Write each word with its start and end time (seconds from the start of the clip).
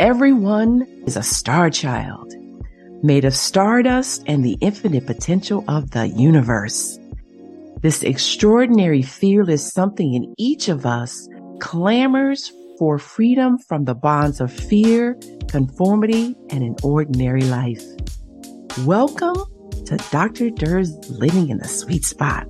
Everyone 0.00 0.86
is 1.06 1.18
a 1.18 1.22
star 1.22 1.68
child, 1.68 2.32
made 3.02 3.26
of 3.26 3.36
stardust 3.36 4.24
and 4.26 4.42
the 4.42 4.56
infinite 4.62 5.04
potential 5.04 5.62
of 5.68 5.90
the 5.90 6.06
universe. 6.08 6.98
This 7.82 8.02
extraordinary 8.02 9.02
fearless 9.02 9.70
something 9.70 10.14
in 10.14 10.34
each 10.38 10.70
of 10.70 10.86
us 10.86 11.28
clamors 11.58 12.50
for 12.78 12.98
freedom 12.98 13.58
from 13.58 13.84
the 13.84 13.94
bonds 13.94 14.40
of 14.40 14.50
fear, 14.50 15.18
conformity, 15.48 16.34
and 16.48 16.64
an 16.64 16.76
ordinary 16.82 17.42
life. 17.42 17.84
Welcome 18.86 19.36
to 19.84 19.98
Dr. 20.10 20.48
Durr's 20.48 20.96
Living 21.10 21.50
in 21.50 21.58
the 21.58 21.68
Sweet 21.68 22.06
Spot, 22.06 22.46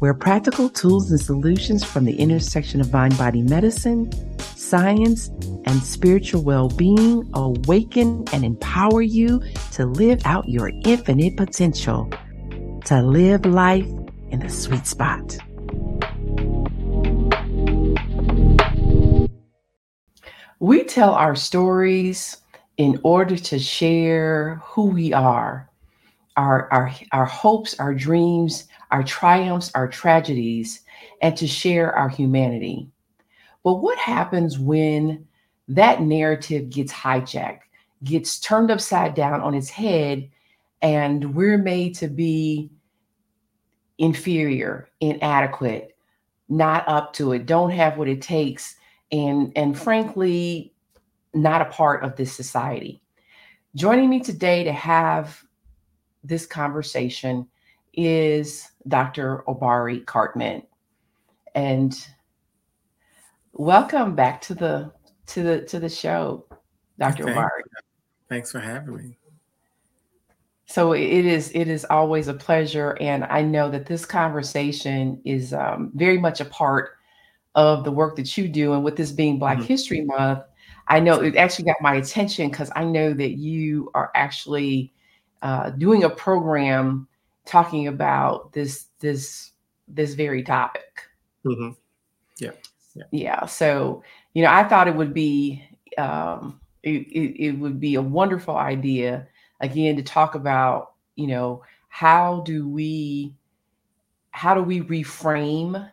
where 0.00 0.14
practical 0.14 0.68
tools 0.68 1.12
and 1.12 1.20
solutions 1.20 1.84
from 1.84 2.06
the 2.06 2.16
intersection 2.16 2.80
of 2.80 2.92
mind 2.92 3.16
body 3.16 3.42
medicine, 3.42 4.10
science, 4.68 5.28
and 5.64 5.82
spiritual 5.82 6.42
well 6.42 6.68
being 6.68 7.28
awaken 7.34 8.24
and 8.32 8.44
empower 8.44 9.02
you 9.02 9.40
to 9.72 9.86
live 9.86 10.20
out 10.24 10.48
your 10.48 10.70
infinite 10.84 11.36
potential, 11.36 12.10
to 12.84 13.02
live 13.02 13.46
life 13.46 13.86
in 14.30 14.40
the 14.40 14.48
sweet 14.48 14.86
spot. 14.86 15.38
We 20.58 20.84
tell 20.84 21.12
our 21.12 21.36
stories 21.36 22.38
in 22.76 22.98
order 23.02 23.36
to 23.36 23.58
share 23.58 24.60
who 24.64 24.86
we 24.86 25.12
are, 25.12 25.70
our, 26.36 26.68
our, 26.72 26.92
our 27.12 27.24
hopes, 27.26 27.78
our 27.78 27.94
dreams, 27.94 28.66
our 28.90 29.02
triumphs, 29.02 29.70
our 29.74 29.88
tragedies, 29.88 30.80
and 31.20 31.36
to 31.36 31.46
share 31.46 31.94
our 31.94 32.08
humanity. 32.08 32.90
But 33.66 33.82
what 33.82 33.98
happens 33.98 34.60
when 34.60 35.26
that 35.66 36.00
narrative 36.00 36.70
gets 36.70 36.92
hijacked, 36.92 37.62
gets 38.04 38.38
turned 38.38 38.70
upside 38.70 39.14
down 39.14 39.40
on 39.40 39.54
its 39.54 39.68
head, 39.68 40.30
and 40.82 41.34
we're 41.34 41.58
made 41.58 41.96
to 41.96 42.06
be 42.06 42.70
inferior, 43.98 44.88
inadequate, 45.00 45.96
not 46.48 46.86
up 46.86 47.12
to 47.14 47.32
it, 47.32 47.46
don't 47.46 47.70
have 47.70 47.98
what 47.98 48.06
it 48.06 48.22
takes, 48.22 48.76
and 49.10 49.50
and 49.56 49.76
frankly, 49.76 50.72
not 51.34 51.60
a 51.60 51.64
part 51.64 52.04
of 52.04 52.14
this 52.14 52.32
society. 52.32 53.02
Joining 53.74 54.08
me 54.08 54.20
today 54.20 54.62
to 54.62 54.72
have 54.72 55.42
this 56.22 56.46
conversation 56.46 57.48
is 57.94 58.70
Dr. 58.86 59.42
Obari 59.48 60.06
Cartman. 60.06 60.62
And 61.56 62.06
welcome 63.58 64.14
back 64.14 64.40
to 64.42 64.54
the 64.54 64.92
to 65.26 65.42
the 65.42 65.62
to 65.62 65.80
the 65.80 65.88
show, 65.88 66.46
Dr. 66.98 67.24
Thank 67.24 67.36
Obari. 67.36 67.62
Thanks 68.28 68.52
for 68.52 68.60
having 68.60 68.96
me. 68.96 69.18
So 70.66 70.92
it 70.92 71.24
is 71.24 71.50
it 71.54 71.68
is 71.68 71.84
always 71.88 72.28
a 72.28 72.34
pleasure, 72.34 72.96
and 73.00 73.24
I 73.24 73.42
know 73.42 73.70
that 73.70 73.86
this 73.86 74.04
conversation 74.04 75.20
is 75.24 75.52
um, 75.52 75.92
very 75.94 76.18
much 76.18 76.40
a 76.40 76.44
part 76.44 76.90
of 77.54 77.84
the 77.84 77.92
work 77.92 78.16
that 78.16 78.36
you 78.36 78.48
do. 78.48 78.74
And 78.74 78.84
with 78.84 78.96
this 78.96 79.12
being 79.12 79.38
Black 79.38 79.58
mm-hmm. 79.58 79.66
History 79.66 80.02
Month, 80.02 80.40
I 80.88 81.00
know 81.00 81.20
it 81.20 81.36
actually 81.36 81.66
got 81.66 81.76
my 81.80 81.94
attention 81.94 82.50
because 82.50 82.70
I 82.76 82.84
know 82.84 83.14
that 83.14 83.38
you 83.38 83.90
are 83.94 84.10
actually 84.14 84.92
uh, 85.42 85.70
doing 85.70 86.04
a 86.04 86.10
program 86.10 87.08
talking 87.44 87.86
about 87.86 88.52
this 88.52 88.86
this 88.98 89.52
this 89.88 90.14
very 90.14 90.42
topic. 90.42 91.08
Mm-hmm. 91.46 91.70
Yeah. 92.38 92.50
Yeah. 92.96 93.04
Yeah. 93.10 93.46
So 93.46 94.02
you 94.34 94.42
know, 94.42 94.50
I 94.50 94.64
thought 94.64 94.88
it 94.88 94.96
would 94.96 95.14
be 95.14 95.64
um, 95.98 96.60
it, 96.82 97.06
it, 97.08 97.44
it 97.46 97.52
would 97.52 97.80
be 97.80 97.94
a 97.94 98.02
wonderful 98.02 98.56
idea 98.56 99.26
again 99.60 99.96
to 99.96 100.02
talk 100.02 100.34
about 100.34 100.92
you 101.16 101.26
know 101.26 101.62
how 101.88 102.42
do 102.44 102.68
we 102.68 103.34
how 104.30 104.54
do 104.54 104.62
we 104.62 104.82
reframe 104.82 105.90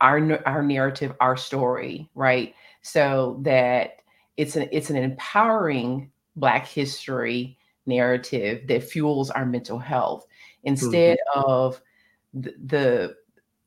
our 0.00 0.46
our 0.46 0.62
narrative 0.62 1.14
our 1.20 1.36
story 1.36 2.10
right 2.14 2.54
so 2.82 3.38
that 3.42 4.02
it's 4.36 4.56
an 4.56 4.68
it's 4.72 4.90
an 4.90 4.96
empowering 4.96 6.10
black 6.36 6.66
history 6.66 7.56
narrative 7.86 8.66
that 8.66 8.82
fuels 8.82 9.30
our 9.30 9.46
mental 9.46 9.78
health 9.78 10.26
instead 10.64 11.18
mm-hmm. 11.36 11.50
of 11.50 11.80
the, 12.34 12.54
the 12.66 13.16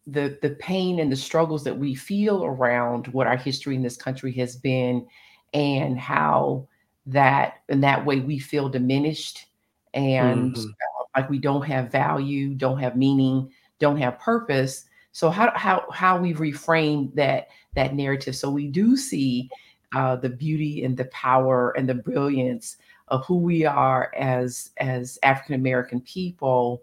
the 0.07 0.37
the 0.41 0.51
pain 0.51 0.99
and 0.99 1.11
the 1.11 1.15
struggles 1.15 1.63
that 1.63 1.77
we 1.77 1.95
feel 1.95 2.45
around 2.45 3.07
what 3.07 3.27
our 3.27 3.37
history 3.37 3.75
in 3.75 3.81
this 3.81 3.97
country 3.97 4.31
has 4.31 4.55
been 4.55 5.05
and 5.53 5.99
how 5.99 6.67
that 7.05 7.55
in 7.69 7.81
that 7.81 8.05
way 8.05 8.19
we 8.19 8.37
feel 8.37 8.69
diminished 8.69 9.47
and 9.93 10.55
mm-hmm. 10.55 10.69
like 11.15 11.29
we 11.29 11.39
don't 11.39 11.63
have 11.63 11.91
value 11.91 12.53
don't 12.53 12.79
have 12.79 12.95
meaning 12.95 13.51
don't 13.79 13.97
have 13.97 14.19
purpose 14.19 14.85
so 15.11 15.29
how 15.29 15.51
how 15.55 15.85
how 15.91 16.17
we 16.17 16.33
reframe 16.33 17.13
that 17.15 17.47
that 17.73 17.95
narrative 17.95 18.35
so 18.35 18.49
we 18.49 18.67
do 18.67 18.95
see 18.95 19.49
uh, 19.95 20.15
the 20.15 20.29
beauty 20.29 20.83
and 20.83 20.97
the 20.97 21.05
power 21.05 21.71
and 21.77 21.87
the 21.87 21.93
brilliance 21.93 22.77
of 23.07 23.25
who 23.25 23.37
we 23.37 23.65
are 23.65 24.11
as 24.15 24.71
as 24.77 25.19
African 25.23 25.55
American 25.55 26.01
people, 26.01 26.81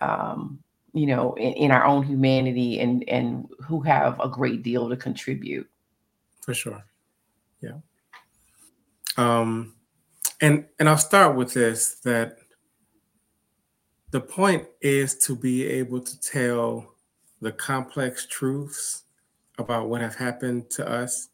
um, 0.00 0.58
you 0.92 1.06
know, 1.06 1.34
in, 1.34 1.52
in, 1.54 1.70
our 1.70 1.84
own 1.84 2.02
humanity 2.02 2.80
and 2.80 3.08
and 3.08 3.48
who 3.60 3.80
have 3.80 4.20
a 4.20 4.28
great 4.28 4.62
deal 4.62 4.88
to 4.88 4.96
contribute. 4.96 5.68
For 6.42 6.54
sure, 6.54 6.84
yeah. 7.60 7.78
Um, 9.16 9.74
and 10.40 10.66
and 10.78 10.88
I'll 10.88 10.98
start 10.98 11.36
with 11.36 11.54
this 11.54 11.94
that 12.00 12.38
the 14.10 14.20
point 14.20 14.66
is 14.82 15.16
to 15.26 15.34
be 15.34 15.66
able 15.66 16.00
to 16.00 16.20
tell 16.20 16.94
the 17.40 17.52
complex 17.52 18.26
truths 18.26 19.04
about 19.58 19.88
what 19.88 20.00
have 20.00 20.14
happened 20.14 20.68
to 20.70 20.88
us, 20.88 21.28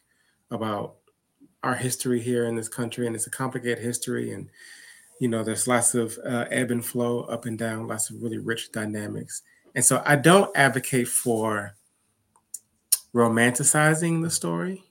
about 0.50 0.96
our 1.62 1.74
history 1.74 2.20
here 2.20 2.46
in 2.46 2.54
this 2.54 2.68
country, 2.68 3.06
and 3.06 3.16
it's 3.16 3.26
a 3.26 3.30
complicated 3.30 3.78
history, 3.78 4.32
and 4.32 4.48
you 5.20 5.28
know 5.28 5.42
there's 5.42 5.68
lots 5.68 5.94
of 5.94 6.18
uh, 6.24 6.46
ebb 6.50 6.70
and 6.70 6.84
flow, 6.84 7.20
up 7.22 7.46
and 7.46 7.58
down, 7.58 7.86
lots 7.86 8.10
of 8.10 8.22
really 8.22 8.38
rich 8.38 8.72
dynamics. 8.72 9.42
And 9.74 9.84
so 9.84 10.02
I 10.04 10.16
don't 10.16 10.54
advocate 10.56 11.08
for 11.08 11.74
romanticizing 13.14 14.22
the 14.22 14.30
story. 14.30 14.84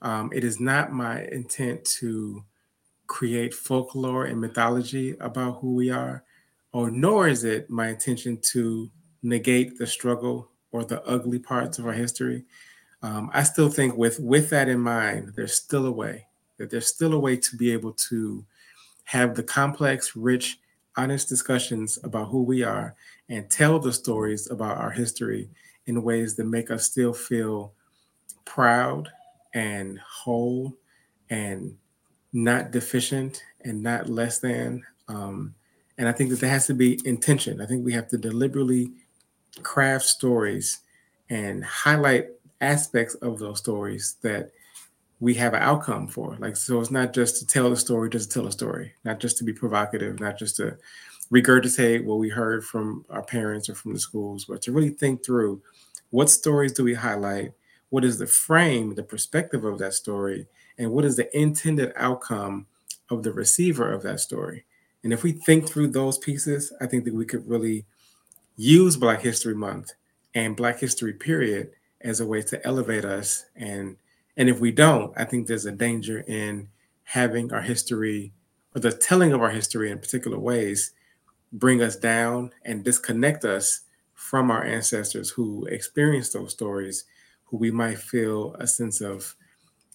Um, 0.00 0.30
it 0.32 0.44
is 0.44 0.58
not 0.58 0.92
my 0.92 1.24
intent 1.24 1.84
to 2.00 2.44
create 3.06 3.54
folklore 3.54 4.24
and 4.24 4.40
mythology 4.40 5.16
about 5.20 5.60
who 5.60 5.74
we 5.74 5.90
are, 5.90 6.24
or 6.72 6.90
nor 6.90 7.28
is 7.28 7.44
it 7.44 7.70
my 7.70 7.88
intention 7.88 8.38
to 8.52 8.90
negate 9.22 9.78
the 9.78 9.86
struggle 9.86 10.50
or 10.72 10.84
the 10.84 11.02
ugly 11.04 11.38
parts 11.38 11.78
of 11.78 11.86
our 11.86 11.92
history 11.92 12.44
um, 13.02 13.30
I 13.32 13.42
still 13.42 13.68
think 13.68 13.96
with 13.96 14.20
with 14.20 14.50
that 14.50 14.68
in 14.68 14.80
mind, 14.80 15.32
there's 15.34 15.54
still 15.54 15.86
a 15.86 15.92
way 15.92 16.26
that 16.58 16.70
there's 16.70 16.86
still 16.86 17.12
a 17.14 17.18
way 17.18 17.36
to 17.36 17.56
be 17.56 17.72
able 17.72 17.92
to 17.92 18.44
have 19.04 19.34
the 19.34 19.42
complex, 19.42 20.16
rich, 20.16 20.58
honest 20.96 21.28
discussions 21.28 21.98
about 22.04 22.28
who 22.28 22.42
we 22.42 22.62
are 22.62 22.94
and 23.28 23.50
tell 23.50 23.78
the 23.78 23.92
stories 23.92 24.50
about 24.50 24.78
our 24.78 24.90
history 24.90 25.48
in 25.86 26.02
ways 26.02 26.36
that 26.36 26.44
make 26.44 26.70
us 26.70 26.84
still 26.84 27.12
feel 27.12 27.72
proud 28.44 29.08
and 29.54 29.98
whole 30.00 30.76
and 31.30 31.76
not 32.32 32.70
deficient 32.70 33.42
and 33.64 33.82
not 33.82 34.08
less 34.08 34.38
than. 34.38 34.84
Um, 35.08 35.54
and 35.98 36.08
I 36.08 36.12
think 36.12 36.30
that 36.30 36.40
there 36.40 36.50
has 36.50 36.66
to 36.66 36.74
be 36.74 37.00
intention. 37.04 37.60
I 37.60 37.66
think 37.66 37.84
we 37.84 37.92
have 37.92 38.08
to 38.08 38.18
deliberately 38.18 38.90
craft 39.62 40.04
stories 40.04 40.80
and 41.28 41.64
highlight 41.64 42.28
aspects 42.60 43.14
of 43.16 43.38
those 43.38 43.58
stories 43.58 44.16
that 44.22 44.50
we 45.22 45.34
have 45.34 45.54
an 45.54 45.62
outcome 45.62 46.08
for. 46.08 46.36
Like, 46.40 46.56
so 46.56 46.80
it's 46.80 46.90
not 46.90 47.12
just 47.14 47.36
to 47.36 47.46
tell 47.46 47.70
a 47.70 47.76
story, 47.76 48.10
just 48.10 48.32
to 48.32 48.40
tell 48.40 48.48
a 48.48 48.52
story, 48.52 48.92
not 49.04 49.20
just 49.20 49.38
to 49.38 49.44
be 49.44 49.52
provocative, 49.52 50.18
not 50.18 50.36
just 50.36 50.56
to 50.56 50.76
regurgitate 51.32 52.04
what 52.04 52.18
we 52.18 52.28
heard 52.28 52.64
from 52.64 53.04
our 53.08 53.22
parents 53.22 53.68
or 53.68 53.76
from 53.76 53.92
the 53.92 54.00
schools, 54.00 54.46
but 54.46 54.60
to 54.62 54.72
really 54.72 54.90
think 54.90 55.24
through 55.24 55.62
what 56.10 56.28
stories 56.28 56.72
do 56.72 56.82
we 56.82 56.94
highlight? 56.94 57.52
What 57.90 58.04
is 58.04 58.18
the 58.18 58.26
frame, 58.26 58.96
the 58.96 59.04
perspective 59.04 59.64
of 59.64 59.78
that 59.78 59.94
story? 59.94 60.48
And 60.76 60.90
what 60.90 61.04
is 61.04 61.14
the 61.14 61.38
intended 61.38 61.92
outcome 61.94 62.66
of 63.08 63.22
the 63.22 63.32
receiver 63.32 63.92
of 63.92 64.02
that 64.02 64.18
story? 64.18 64.64
And 65.04 65.12
if 65.12 65.22
we 65.22 65.30
think 65.30 65.68
through 65.68 65.92
those 65.92 66.18
pieces, 66.18 66.72
I 66.80 66.88
think 66.88 67.04
that 67.04 67.14
we 67.14 67.26
could 67.26 67.48
really 67.48 67.84
use 68.56 68.96
Black 68.96 69.22
History 69.22 69.54
Month 69.54 69.92
and 70.34 70.56
Black 70.56 70.80
History 70.80 71.12
period 71.12 71.70
as 72.00 72.18
a 72.18 72.26
way 72.26 72.42
to 72.42 72.66
elevate 72.66 73.04
us 73.04 73.44
and 73.54 73.96
and 74.36 74.48
if 74.48 74.60
we 74.60 74.70
don't 74.72 75.12
i 75.18 75.24
think 75.24 75.46
there's 75.46 75.66
a 75.66 75.72
danger 75.72 76.20
in 76.26 76.68
having 77.04 77.52
our 77.52 77.62
history 77.62 78.32
or 78.74 78.80
the 78.80 78.92
telling 78.92 79.32
of 79.32 79.42
our 79.42 79.50
history 79.50 79.90
in 79.90 79.98
particular 79.98 80.38
ways 80.38 80.92
bring 81.52 81.82
us 81.82 81.96
down 81.96 82.52
and 82.64 82.84
disconnect 82.84 83.44
us 83.44 83.82
from 84.14 84.50
our 84.50 84.64
ancestors 84.64 85.30
who 85.30 85.66
experienced 85.66 86.32
those 86.34 86.52
stories 86.52 87.04
who 87.46 87.56
we 87.58 87.70
might 87.70 87.98
feel 87.98 88.54
a 88.58 88.66
sense 88.66 89.00
of 89.00 89.36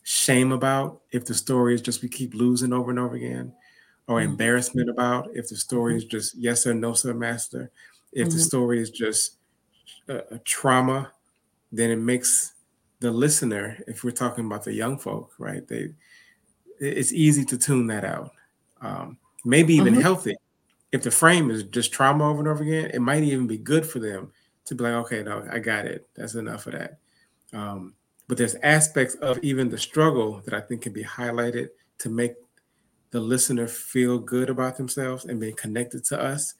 shame 0.03 0.51
about 0.51 1.01
if 1.11 1.25
the 1.25 1.33
story 1.33 1.75
is 1.75 1.81
just 1.81 2.01
we 2.03 2.09
keep 2.09 2.33
losing 2.33 2.73
over 2.73 2.89
and 2.91 2.99
over 2.99 3.15
again, 3.15 3.53
or 4.07 4.21
Mhm. 4.21 4.21
embarrassment 4.21 4.89
about 4.89 5.29
if 5.35 5.49
the 5.49 5.55
story 5.57 5.95
Mhm. 5.95 5.97
is 5.97 6.05
just 6.05 6.35
yes 6.35 6.63
sir, 6.63 6.73
no 6.73 6.93
sir, 6.93 7.13
master. 7.13 7.71
If 8.13 8.31
the 8.31 8.39
Mhm. 8.39 8.39
story 8.39 8.81
is 8.81 8.89
just 8.91 9.37
a 10.09 10.39
trauma, 10.39 11.13
then 11.71 11.91
it 11.91 11.97
makes 11.97 12.53
the 12.99 13.11
listener, 13.11 13.77
if 13.87 14.03
we're 14.03 14.11
talking 14.11 14.45
about 14.45 14.63
the 14.63 14.73
young 14.73 14.97
folk, 14.97 15.33
right? 15.37 15.67
They 15.67 15.93
it's 16.79 17.11
easy 17.11 17.43
to 17.45 17.57
tune 17.57 17.87
that 17.87 18.05
out. 18.05 18.31
Um, 18.81 19.17
maybe 19.43 19.73
even 19.73 19.95
Mhm. 19.95 20.01
healthy. 20.01 20.35
If 20.91 21.01
the 21.03 21.11
frame 21.11 21.49
is 21.49 21.63
just 21.63 21.91
trauma 21.91 22.29
over 22.29 22.39
and 22.39 22.47
over 22.47 22.63
again, 22.63 22.91
it 22.93 22.99
might 22.99 23.23
even 23.23 23.47
be 23.47 23.57
good 23.57 23.85
for 23.85 23.99
them 23.99 24.31
to 24.65 24.75
be 24.75 24.83
like, 24.83 24.93
okay, 24.93 25.23
no, 25.23 25.47
I 25.51 25.59
got 25.59 25.85
it. 25.85 26.07
That's 26.15 26.35
enough 26.35 26.67
of 26.67 26.73
that. 26.73 26.99
Um, 27.53 27.95
but 28.27 28.37
there's 28.37 28.55
aspects 28.55 29.15
of 29.15 29.39
even 29.43 29.69
the 29.69 29.77
struggle 29.77 30.41
that 30.45 30.53
I 30.53 30.61
think 30.61 30.83
can 30.83 30.93
be 30.93 31.03
highlighted 31.03 31.69
to 31.99 32.09
make 32.09 32.35
the 33.11 33.19
listener 33.19 33.67
feel 33.67 34.19
good 34.19 34.49
about 34.49 34.77
themselves 34.77 35.25
and 35.25 35.39
being 35.39 35.55
connected 35.55 36.03
to 36.05 36.21
us 36.21 36.53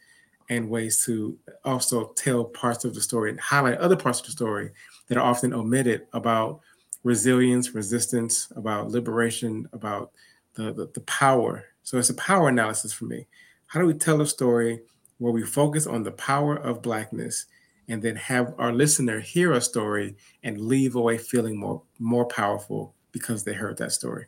and 0.49 0.69
ways 0.69 1.03
to 1.05 1.37
also 1.65 2.13
tell 2.13 2.45
parts 2.45 2.85
of 2.85 2.95
the 2.95 3.01
story 3.01 3.29
and 3.29 3.39
highlight 3.39 3.77
other 3.79 3.97
parts 3.97 4.19
of 4.21 4.25
the 4.25 4.31
story 4.31 4.71
that 5.07 5.17
are 5.17 5.25
often 5.25 5.53
omitted 5.53 6.07
about 6.13 6.61
resilience, 7.03 7.73
resistance, 7.73 8.51
about 8.55 8.89
liberation, 8.89 9.67
about 9.73 10.11
the, 10.55 10.73
the, 10.73 10.89
the 10.93 11.01
power. 11.01 11.65
So 11.83 11.97
it's 11.97 12.09
a 12.09 12.15
power 12.15 12.49
analysis 12.49 12.91
for 12.91 13.05
me. 13.05 13.27
How 13.67 13.79
do 13.79 13.85
we 13.85 13.93
tell 13.93 14.21
a 14.21 14.27
story 14.27 14.81
where 15.17 15.31
we 15.31 15.43
focus 15.43 15.87
on 15.87 16.03
the 16.03 16.11
power 16.11 16.55
of 16.57 16.81
Blackness 16.81 17.45
and 17.87 18.01
then 18.01 18.15
have 18.17 18.53
our 18.57 18.73
listener 18.73 19.19
hear 19.19 19.53
a 19.53 19.61
story 19.61 20.15
and 20.43 20.59
leave 20.59 20.95
away 20.95 21.17
feeling 21.17 21.57
more, 21.57 21.81
more 21.99 22.25
powerful 22.25 22.93
because 23.11 23.43
they 23.43 23.53
heard 23.53 23.77
that 23.77 23.93
story? 23.93 24.25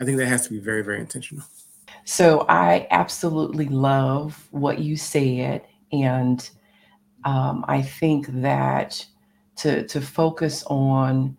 I 0.00 0.04
think 0.04 0.18
that 0.18 0.26
has 0.26 0.44
to 0.44 0.50
be 0.50 0.58
very, 0.58 0.82
very 0.82 1.00
intentional. 1.00 1.44
So 2.04 2.44
I 2.48 2.86
absolutely 2.90 3.66
love 3.66 4.46
what 4.50 4.78
you 4.78 4.96
said, 4.96 5.62
and 5.92 6.48
um, 7.24 7.64
I 7.66 7.82
think 7.82 8.26
that 8.42 9.04
to 9.56 9.86
to 9.86 10.00
focus 10.00 10.62
on 10.66 11.36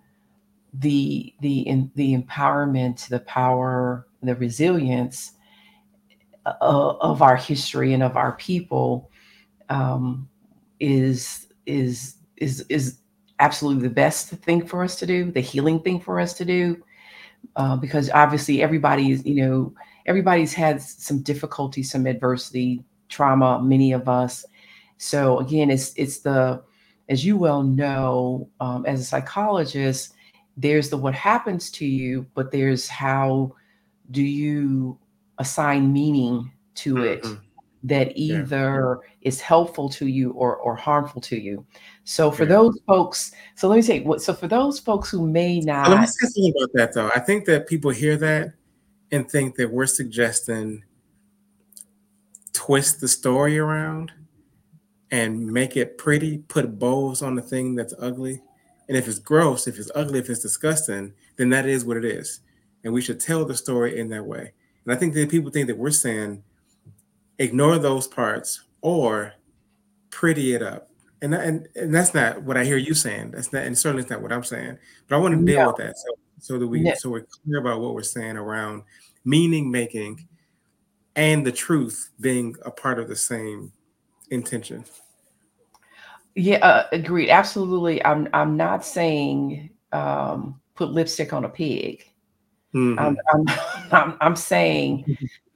the 0.74 1.34
the 1.42 1.60
in, 1.62 1.92
the 1.96 2.16
empowerment, 2.16 3.08
the 3.08 3.20
power, 3.22 4.08
the 4.22 4.36
resilience 4.36 5.34
uh, 6.46 6.56
of 6.62 7.22
our 7.22 7.36
history 7.36 7.94
and 7.94 8.04
of 8.04 8.16
our 8.18 8.34
people 8.34 9.10
um, 9.70 10.28
is 10.80 11.48
is 11.66 12.16
is 12.38 12.62
is 12.70 13.00
absolutely 13.40 13.88
the 13.88 13.94
best 13.94 14.30
thing 14.30 14.66
for 14.66 14.84
us 14.84 14.96
to 14.98 15.06
do, 15.06 15.32
the 15.32 15.40
healing 15.40 15.80
thing 15.80 16.00
for 16.00 16.20
us 16.20 16.34
to 16.34 16.46
do, 16.46 16.82
uh, 17.56 17.76
because 17.76 18.10
obviously 18.12 18.62
everybody's 18.62 19.26
you 19.26 19.36
know 19.46 19.74
everybody's 20.06 20.54
had 20.54 20.82
some 20.82 21.22
difficulty, 21.22 21.84
some 21.84 22.08
adversity, 22.08 22.84
trauma. 23.10 23.62
Many 23.62 23.92
of 23.92 24.10
us. 24.10 24.46
So 24.98 25.40
again, 25.40 25.70
it's 25.70 25.94
it's 25.96 26.20
the 26.20 26.64
as 27.10 27.26
you 27.26 27.38
well 27.38 27.64
know 27.64 28.50
um, 28.60 28.86
as 28.86 29.00
a 29.02 29.04
psychologist, 29.04 30.14
there's 30.58 30.90
the 30.90 30.98
what 30.98 31.14
happens 31.14 31.70
to 31.72 31.86
you, 31.86 32.26
but 32.34 32.52
there's 32.52 32.88
how 32.88 33.54
do 34.12 34.24
you 34.24 34.98
assign 35.38 35.94
meaning 35.94 36.52
to 36.76 37.04
it 37.04 37.24
Mhm. 37.24 37.40
that 37.84 38.18
Yeah, 38.18 38.42
either 38.42 39.00
is 39.22 39.40
helpful 39.42 39.88
to 39.90 40.08
you 40.08 40.32
or 40.32 40.56
or 40.58 40.76
harmful 40.76 41.22
to 41.22 41.40
you. 41.40 41.66
So 42.06 42.32
for 42.32 42.44
yeah. 42.44 42.50
those 42.50 42.80
folks, 42.88 43.32
so 43.56 43.68
let 43.68 43.76
me 43.76 43.82
say 43.82 44.00
what 44.02 44.22
so 44.22 44.34
for 44.34 44.48
those 44.48 44.80
folks 44.80 45.10
who 45.12 45.28
may 45.28 45.62
So 45.62 45.68
let 45.68 45.90
me 45.90 45.96
not 45.96 46.10
say 46.10 46.28
something 46.28 46.54
about 46.58 46.70
that 46.74 46.94
though. 46.94 47.12
I 47.14 47.20
think 47.20 47.46
that 47.46 47.68
people 47.68 47.92
hear 47.92 48.18
that 48.18 48.54
and 49.12 49.30
think 49.30 49.56
that 49.56 49.72
we're 49.72 49.86
suggesting 49.86 50.84
twist 52.54 53.00
the 53.00 53.08
story 53.08 53.58
around 53.60 54.12
and 55.12 55.46
make 55.46 55.78
it 55.78 55.98
pretty, 55.98 56.40
put 56.40 56.80
bows 56.80 57.22
on 57.22 57.36
the 57.36 57.42
thing 57.42 57.76
that's 57.76 57.94
ugly. 58.00 58.42
And 58.88 58.98
if 58.98 59.08
it's 59.08 59.20
gross, 59.20 59.68
if 59.68 59.78
it's 59.78 59.92
ugly, 59.96 60.20
if 60.20 60.30
it's 60.30 60.42
disgusting, 60.42 61.14
then 61.38 61.50
that 61.50 61.66
is 61.66 61.86
what 61.86 61.98
it 61.98 62.06
is. 62.06 62.42
And 62.84 62.94
we 62.94 63.02
should 63.02 63.20
tell 63.20 63.46
the 63.46 63.56
story 63.56 64.00
in 64.00 64.10
that 64.10 64.26
way. 64.26 64.54
And 64.86 64.94
I 64.94 64.98
think 64.98 65.14
that 65.14 65.30
people 65.30 65.52
think 65.52 65.68
that 65.68 65.78
we're 65.78 65.92
saying 65.92 66.44
ignore 67.40 67.78
those 67.78 68.08
parts 68.08 68.64
or 68.82 69.34
pretty 70.10 70.54
it 70.54 70.62
up. 70.62 70.90
And, 71.22 71.34
that, 71.34 71.46
and 71.46 71.68
and 71.76 71.94
that's 71.94 72.14
not 72.14 72.44
what 72.44 72.58
I 72.58 72.64
hear 72.64 72.78
you 72.78 72.94
saying. 72.94 73.32
That's 73.32 73.52
not, 73.52 73.64
and 73.64 73.78
certainly 73.78 74.04
it's 74.04 74.12
not 74.12 74.22
what 74.22 74.32
I'm 74.32 74.44
saying. 74.44 74.78
But 75.08 75.16
I 75.16 75.20
want 75.20 75.38
to 75.38 75.44
deal 75.44 75.62
no, 75.62 75.68
with 75.68 75.78
that 75.78 75.98
so 75.98 76.14
so 76.40 76.60
that 76.60 76.68
we 76.68 76.82
no 76.82 76.94
so 76.94 77.10
we're 77.10 77.26
clear 77.44 77.60
about 77.60 77.82
what 77.82 77.96
we're 77.96 78.04
saying 78.04 78.38
around 78.38 78.84
meaning 79.26 79.72
making 79.72 80.28
and 81.16 81.46
the 81.46 81.52
truth 81.52 82.12
being 82.22 82.56
a 82.64 82.72
part 82.72 83.00
of 83.00 83.08
the 83.08 83.16
same 83.16 83.72
intention. 84.30 84.86
Yeah, 86.36 86.58
uh, 86.58 86.88
agreed. 86.92 87.30
Absolutely. 87.30 88.04
I'm 88.06 88.28
I'm 88.34 88.56
not 88.58 88.86
saying 88.86 89.72
um, 89.92 90.60
put 90.76 90.92
lipstick 90.92 91.34
on 91.34 91.46
a 91.46 91.50
pig. 91.50 92.04
I'm 92.98 93.16
hmm 93.16 93.16
I'm 93.34 93.46
I'm, 93.92 94.18
I'm 94.22 94.36
saying, 94.36 95.06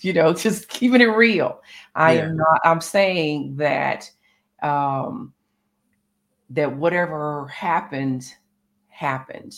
you 0.00 0.12
know, 0.12 0.32
just 0.32 0.68
keeping 0.68 1.00
it 1.00 1.04
real. 1.06 1.60
I 1.94 2.14
Yeah, 2.14 2.20
am 2.20 2.36
not. 2.36 2.60
I'm 2.64 2.80
saying 2.80 3.56
that 3.56 4.10
um, 4.62 5.32
that 6.50 6.76
whatever 6.76 7.46
happened 7.48 8.24
happened. 8.88 9.54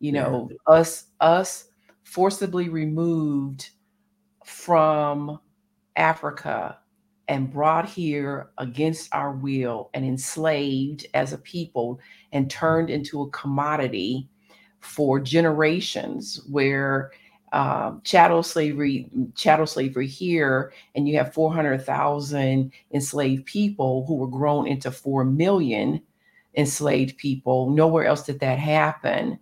You 0.00 0.12
yeah, 0.12 0.22
know, 0.22 0.50
us 0.66 1.04
us 1.20 1.66
forcibly 2.04 2.68
removed 2.68 3.70
from 4.44 5.40
Africa 5.96 6.78
and 7.28 7.52
brought 7.52 7.88
here 7.88 8.50
against 8.58 9.12
our 9.14 9.32
will 9.32 9.90
and 9.94 10.04
enslaved 10.04 11.06
as 11.14 11.32
a 11.32 11.38
people 11.38 11.98
and 12.32 12.50
turned 12.50 12.90
into 12.90 13.22
a 13.22 13.30
commodity 13.30 14.28
for 14.80 15.18
generations 15.20 16.42
where 16.50 17.10
um, 17.52 18.00
chattel 18.04 18.42
slavery 18.42 19.08
chattel 19.34 19.66
slavery 19.66 20.06
here 20.06 20.72
and 20.94 21.08
you 21.08 21.16
have 21.16 21.32
400,000 21.32 22.72
enslaved 22.92 23.46
people 23.46 24.04
who 24.06 24.16
were 24.16 24.28
grown 24.28 24.66
into 24.66 24.90
4 24.90 25.24
million 25.24 26.02
enslaved 26.56 27.16
people. 27.18 27.70
Nowhere 27.70 28.04
else 28.04 28.24
did 28.24 28.40
that 28.40 28.58
happen. 28.58 29.38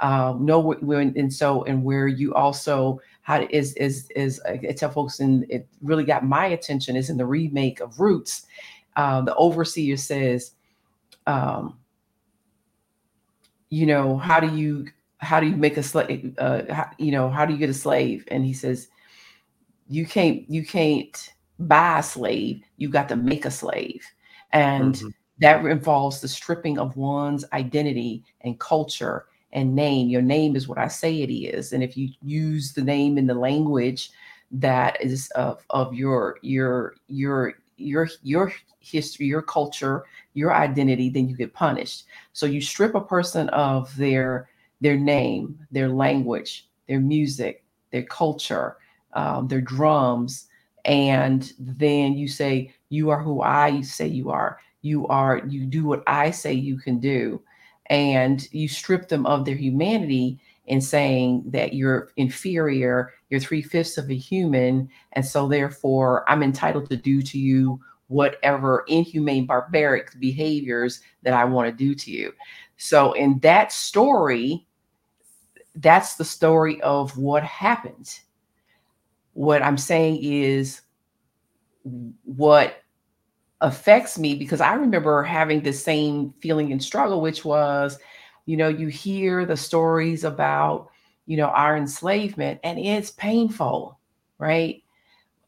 Um, 0.00 0.44
nowhere 0.46 1.00
and 1.00 1.32
so 1.32 1.64
and 1.64 1.82
where 1.84 2.06
you 2.06 2.32
also 2.34 3.00
how 3.28 3.46
is 3.50 3.74
is 3.74 4.10
is 4.16 4.40
I 4.48 4.56
tell 4.72 4.90
folks 4.90 5.20
and 5.20 5.44
it 5.50 5.68
really 5.82 6.04
got 6.04 6.24
my 6.24 6.46
attention 6.46 6.96
is 6.96 7.10
in 7.10 7.18
the 7.18 7.26
remake 7.26 7.80
of 7.80 8.00
Roots. 8.00 8.46
Uh, 8.96 9.20
the 9.20 9.34
overseer 9.36 9.98
says, 9.98 10.52
um, 11.26 11.78
you 13.68 13.84
know, 13.84 14.16
how 14.16 14.40
do 14.40 14.56
you 14.56 14.86
how 15.18 15.40
do 15.40 15.46
you 15.46 15.56
make 15.56 15.76
a 15.76 15.82
slave? 15.82 16.34
Uh, 16.38 16.62
how, 16.72 16.90
you 16.98 17.12
know, 17.12 17.28
how 17.28 17.44
do 17.44 17.52
you 17.52 17.58
get 17.58 17.68
a 17.68 17.74
slave? 17.74 18.24
And 18.28 18.46
he 18.46 18.54
says, 18.54 18.88
you 19.88 20.06
can't 20.06 20.48
you 20.50 20.64
can't 20.64 21.34
buy 21.58 21.98
a 21.98 22.02
slave. 22.02 22.62
You 22.78 22.88
got 22.88 23.10
to 23.10 23.16
make 23.16 23.44
a 23.44 23.50
slave, 23.50 24.02
and 24.54 25.02
hmm 25.02 25.08
that 25.40 25.64
involves 25.66 26.22
the 26.22 26.28
stripping 26.28 26.78
of 26.78 26.96
one's 26.96 27.44
identity 27.52 28.24
and 28.40 28.58
culture 28.58 29.26
and 29.52 29.74
name. 29.74 30.08
Your 30.08 30.22
name 30.22 30.56
is 30.56 30.68
what 30.68 30.78
I 30.78 30.88
say 30.88 31.22
it 31.22 31.32
is, 31.32 31.72
and 31.72 31.82
if 31.82 31.96
you 31.96 32.10
use 32.22 32.72
the 32.72 32.82
name 32.82 33.18
in 33.18 33.26
the 33.26 33.34
language 33.34 34.10
that 34.50 35.00
is 35.02 35.30
of 35.34 35.64
of 35.70 35.94
your 35.94 36.38
your 36.42 36.94
your 37.08 37.54
your 37.76 38.08
your 38.22 38.52
history, 38.80 39.26
your 39.26 39.42
culture, 39.42 40.04
your 40.34 40.54
identity, 40.54 41.10
then 41.10 41.28
you 41.28 41.36
get 41.36 41.52
punished. 41.54 42.04
So 42.32 42.46
you 42.46 42.60
strip 42.60 42.94
a 42.94 43.00
person 43.00 43.48
of 43.50 43.94
their 43.96 44.48
their 44.80 44.96
name, 44.96 45.58
their 45.70 45.88
language, 45.88 46.68
their 46.86 47.00
music, 47.00 47.64
their 47.90 48.04
culture, 48.04 48.76
um, 49.14 49.48
their 49.48 49.60
drums, 49.60 50.48
and 50.84 51.52
then 51.58 52.14
you 52.14 52.28
say, 52.28 52.74
You 52.88 53.10
are 53.10 53.22
who 53.22 53.42
I 53.42 53.80
say 53.82 54.06
you 54.06 54.30
are. 54.30 54.58
You 54.82 55.06
are, 55.08 55.42
you 55.46 55.66
do 55.66 55.84
what 55.84 56.02
I 56.06 56.30
say 56.30 56.52
you 56.52 56.78
can 56.78 56.98
do. 56.98 57.42
And 57.90 58.46
you 58.52 58.68
strip 58.68 59.08
them 59.08 59.26
of 59.26 59.44
their 59.44 59.54
humanity 59.54 60.40
in 60.66 60.80
saying 60.80 61.44
that 61.46 61.72
you're 61.72 62.10
inferior, 62.16 63.14
you're 63.30 63.40
three 63.40 63.62
fifths 63.62 63.96
of 63.96 64.10
a 64.10 64.14
human. 64.14 64.88
And 65.12 65.24
so 65.24 65.48
therefore, 65.48 66.28
I'm 66.28 66.42
entitled 66.42 66.90
to 66.90 66.96
do 66.96 67.22
to 67.22 67.38
you 67.38 67.80
whatever 68.08 68.84
inhumane, 68.88 69.46
barbaric 69.46 70.18
behaviors 70.18 71.00
that 71.22 71.34
I 71.34 71.44
want 71.44 71.68
to 71.68 71.72
do 71.72 71.94
to 71.94 72.10
you. 72.10 72.32
So 72.76 73.12
in 73.12 73.38
that 73.40 73.72
story, 73.72 74.66
that's 75.74 76.16
the 76.16 76.24
story 76.24 76.80
of 76.82 77.16
what 77.16 77.42
happened 77.42 78.20
what 79.38 79.62
I'm 79.62 79.78
saying 79.78 80.18
is 80.20 80.80
what 82.24 82.82
affects 83.60 84.18
me 84.18 84.34
because 84.34 84.60
I 84.60 84.74
remember 84.74 85.22
having 85.22 85.62
the 85.62 85.72
same 85.72 86.32
feeling 86.40 86.72
and 86.72 86.82
struggle, 86.82 87.20
which 87.20 87.44
was, 87.44 87.98
you 88.46 88.56
know, 88.56 88.68
you 88.68 88.88
hear 88.88 89.44
the 89.44 89.56
stories 89.56 90.24
about, 90.24 90.90
you 91.26 91.36
know, 91.36 91.48
our 91.48 91.76
enslavement 91.76 92.60
and 92.62 92.78
it's 92.78 93.10
painful, 93.10 93.98
right? 94.38 94.82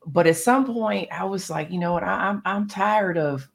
But 0.07 0.27
at 0.27 0.37
some 0.37 0.67
point 0.67 1.09
I 1.13 1.25
was 1.25 1.51
like, 1.51 1.71
you 1.71 1.79
know 1.79 1.93
what, 1.93 2.03
I, 2.03 2.29
I'm 2.29 2.43
I'm 2.45 2.69
tired 2.69 3.17
of 3.17 3.49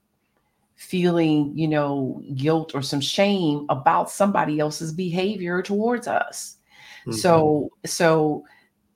feeling, 0.76 1.58
you 1.58 1.68
know, 1.68 2.24
guilt 2.36 2.74
or 2.76 2.82
some 2.82 3.02
shame 3.02 3.66
about 3.70 4.10
somebody 4.10 4.60
else's 4.60 4.94
behavior 4.94 5.62
towards 5.62 6.08
us. 6.08 6.58
Mm-hmm. 7.02 7.14
So 7.14 7.72
so 7.86 8.46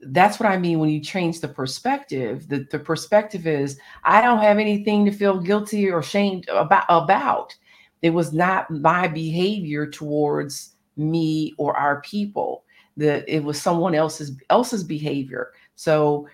that's 0.02 0.40
what 0.40 0.50
I 0.50 0.58
mean 0.58 0.80
when 0.80 0.90
you 0.90 1.02
change 1.02 1.42
the 1.42 1.48
perspective. 1.48 2.48
The, 2.48 2.66
the 2.72 2.80
perspective 2.80 3.46
is 3.46 3.78
I 4.04 4.22
don't 4.22 4.40
have 4.40 4.58
anything 4.58 5.06
to 5.06 5.12
feel 5.12 5.40
guilty 5.40 5.90
or 5.90 6.02
shamed 6.02 6.48
about 6.50 6.86
about. 6.88 7.56
It 8.02 8.12
was 8.12 8.32
not 8.32 8.72
my 8.72 9.08
behavior 9.08 9.86
towards 9.86 10.76
me 10.96 11.54
or 11.58 11.76
our 11.76 12.02
people. 12.02 12.64
That 12.96 13.26
it 13.28 13.44
was 13.44 13.62
someone 13.62 13.96
else's 13.96 14.32
else's 14.50 14.84
behavior. 14.84 15.52
So 15.76 16.28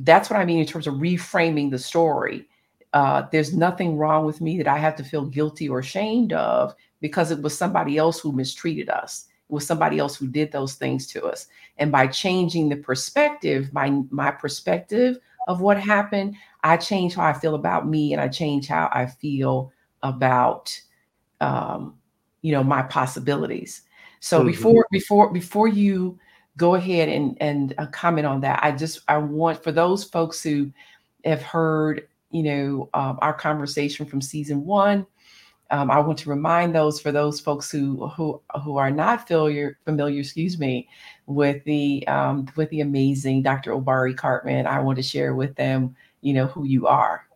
that's 0.00 0.30
what 0.30 0.38
I 0.38 0.44
mean 0.44 0.58
in 0.58 0.66
terms 0.66 0.86
of 0.86 0.94
reframing 0.94 1.70
the 1.70 1.78
story. 1.78 2.48
Uh, 2.92 3.26
there's 3.30 3.54
nothing 3.54 3.96
wrong 3.96 4.24
with 4.24 4.40
me 4.40 4.56
that 4.58 4.68
I 4.68 4.78
have 4.78 4.96
to 4.96 5.04
feel 5.04 5.26
guilty 5.26 5.68
or 5.68 5.80
ashamed 5.80 6.32
of 6.32 6.74
because 7.00 7.30
it 7.30 7.42
was 7.42 7.56
somebody 7.56 7.98
else 7.98 8.18
who 8.18 8.32
mistreated 8.32 8.88
us. 8.88 9.26
It 9.48 9.52
was 9.52 9.66
somebody 9.66 9.98
else 9.98 10.16
who 10.16 10.26
did 10.26 10.50
those 10.50 10.74
things 10.74 11.06
to 11.08 11.24
us. 11.26 11.46
And 11.78 11.92
by 11.92 12.06
changing 12.06 12.68
the 12.68 12.76
perspective, 12.76 13.72
my 13.72 14.02
my 14.10 14.30
perspective 14.30 15.18
of 15.48 15.60
what 15.60 15.78
happened, 15.78 16.36
I 16.62 16.76
change 16.76 17.14
how 17.14 17.26
I 17.26 17.32
feel 17.32 17.54
about 17.54 17.86
me 17.86 18.12
and 18.12 18.20
I 18.20 18.28
change 18.28 18.66
how 18.66 18.88
I 18.92 19.06
feel 19.06 19.72
about 20.02 20.78
um, 21.40 21.96
you 22.42 22.52
know, 22.52 22.62
my 22.62 22.82
possibilities. 22.82 23.82
So 24.20 24.38
mm-hmm. 24.38 24.48
before 24.48 24.86
before 24.90 25.32
before 25.32 25.68
you 25.68 26.18
go 26.56 26.74
ahead 26.74 27.08
and 27.08 27.36
and 27.40 27.74
uh, 27.78 27.86
comment 27.86 28.26
on 28.26 28.40
that, 28.42 28.60
I 28.62 28.72
just 28.72 29.00
I 29.08 29.18
want 29.18 29.62
for 29.62 29.72
those 29.72 30.04
folks 30.04 30.42
who 30.42 30.72
have 31.24 31.42
heard 31.42 32.08
you 32.30 32.42
know 32.42 32.88
um, 32.94 33.18
our 33.20 33.34
conversation 33.34 34.06
from 34.06 34.20
season 34.20 34.64
one 34.64 35.06
um, 35.70 35.90
I 35.90 35.98
want 35.98 36.18
to 36.20 36.30
remind 36.30 36.74
those 36.74 37.00
for 37.00 37.10
those 37.10 37.40
folks 37.40 37.70
who 37.70 38.06
who 38.08 38.40
who 38.62 38.76
are 38.76 38.90
not 38.90 39.26
familiar 39.26 39.78
familiar, 39.84 40.20
excuse 40.20 40.58
me, 40.58 40.88
with 41.26 41.64
the 41.64 42.06
um, 42.06 42.46
with 42.56 42.70
the 42.70 42.80
amazing 42.80 43.42
Dr. 43.42 43.72
Obari 43.72 44.16
Cartman. 44.16 44.66
I 44.66 44.80
want 44.80 44.96
to 44.96 45.02
share 45.02 45.34
with 45.34 45.54
them, 45.56 45.96
you 46.20 46.32
know, 46.34 46.46
who 46.46 46.64
you 46.64 46.86
are. 46.86 47.26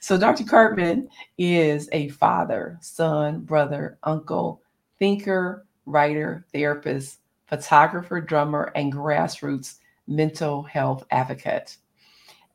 So 0.00 0.18
Dr. 0.18 0.44
Cartman 0.44 1.08
is 1.38 1.88
a 1.92 2.08
father, 2.08 2.78
son, 2.80 3.40
brother, 3.40 3.98
uncle, 4.02 4.62
thinker, 4.98 5.66
writer, 5.86 6.44
therapist, 6.52 7.20
photographer, 7.46 8.20
drummer, 8.20 8.72
and 8.74 8.92
grassroots 8.92 9.76
mental 10.08 10.62
health 10.62 11.04
advocate. 11.10 11.76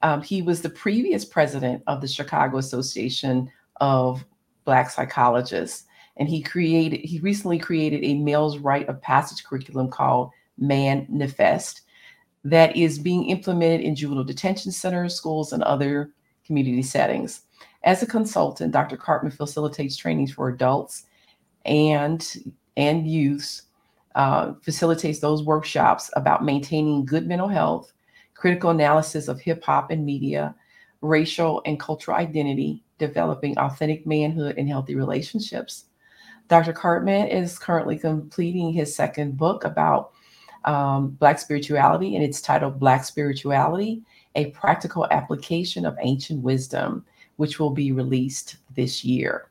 Um, 0.01 0.21
he 0.21 0.41
was 0.41 0.61
the 0.61 0.69
previous 0.69 1.25
president 1.25 1.83
of 1.87 2.01
the 2.01 2.07
Chicago 2.07 2.57
Association 2.57 3.49
of 3.81 4.25
Black 4.69 4.91
psychologists. 4.91 5.85
And 6.17 6.29
he 6.29 6.43
created, 6.43 6.99
he 6.99 7.17
recently 7.21 7.57
created 7.57 8.03
a 8.03 8.13
male's 8.13 8.59
rite 8.59 8.87
of 8.87 9.01
passage 9.01 9.43
curriculum 9.43 9.89
called 9.89 10.29
Manifest 10.59 11.81
that 12.43 12.75
is 12.75 12.99
being 12.99 13.25
implemented 13.29 13.81
in 13.81 13.95
juvenile 13.95 14.23
detention 14.23 14.71
centers, 14.71 15.15
schools, 15.15 15.53
and 15.53 15.63
other 15.63 16.11
community 16.45 16.83
settings. 16.83 17.41
As 17.83 18.03
a 18.03 18.05
consultant, 18.05 18.71
Dr. 18.71 18.95
Cartman 18.95 19.31
facilitates 19.31 19.97
trainings 19.97 20.31
for 20.31 20.49
adults 20.49 21.07
and 21.65 22.53
and 22.77 23.07
youths, 23.07 23.63
uh, 24.13 24.53
facilitates 24.61 25.17
those 25.17 25.41
workshops 25.41 26.11
about 26.15 26.45
maintaining 26.45 27.05
good 27.05 27.27
mental 27.27 27.47
health, 27.47 27.91
critical 28.35 28.69
analysis 28.69 29.29
of 29.29 29.41
hip 29.41 29.63
hop 29.63 29.89
and 29.89 30.05
media, 30.05 30.53
racial 31.01 31.63
and 31.65 31.79
cultural 31.79 32.17
identity, 32.17 32.83
developing 32.99 33.57
authentic 33.57 34.05
manhood 34.05 34.57
and 34.57 34.69
healthy 34.69 34.95
relationships. 34.95 35.85
Dr. 36.47 36.73
Cartman 36.73 37.27
is 37.27 37.57
currently 37.57 37.97
completing 37.97 38.71
his 38.71 38.95
second 38.95 39.37
book 39.37 39.63
about 39.63 40.11
um, 40.65 41.09
Black 41.11 41.39
spirituality, 41.39 42.15
and 42.15 42.23
it's 42.23 42.41
titled 42.41 42.79
Black 42.79 43.05
Spirituality 43.05 44.01
A 44.35 44.47
Practical 44.47 45.07
Application 45.11 45.85
of 45.85 45.97
Ancient 46.01 46.41
Wisdom, 46.41 47.05
which 47.37 47.59
will 47.59 47.69
be 47.69 47.91
released 47.91 48.57
this 48.75 49.03
year. 49.03 49.49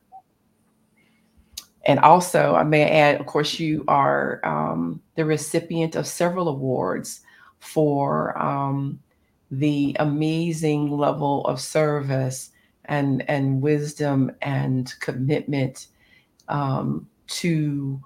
And 1.87 2.01
also, 2.01 2.55
I 2.55 2.65
may 2.65 2.91
add, 2.91 3.19
of 3.21 3.27
course, 3.27 3.59
you 3.59 3.85
are 3.89 4.41
um, 4.45 5.01
the 5.15 5.25
recipient 5.25 5.97
of 5.97 6.07
several 6.07 6.49
awards 6.49 7.23
for 7.61 8.37
um, 8.41 9.01
the 9.51 9.97
amazing 9.99 10.91
level 10.91 11.47
of 11.47 11.61
service 11.61 12.51
and 12.89 13.29
and 13.29 13.61
wisdom 13.61 14.33
and 14.43 14.95
commitment 15.01 15.89
um, 16.49 17.07
to 17.27 18.01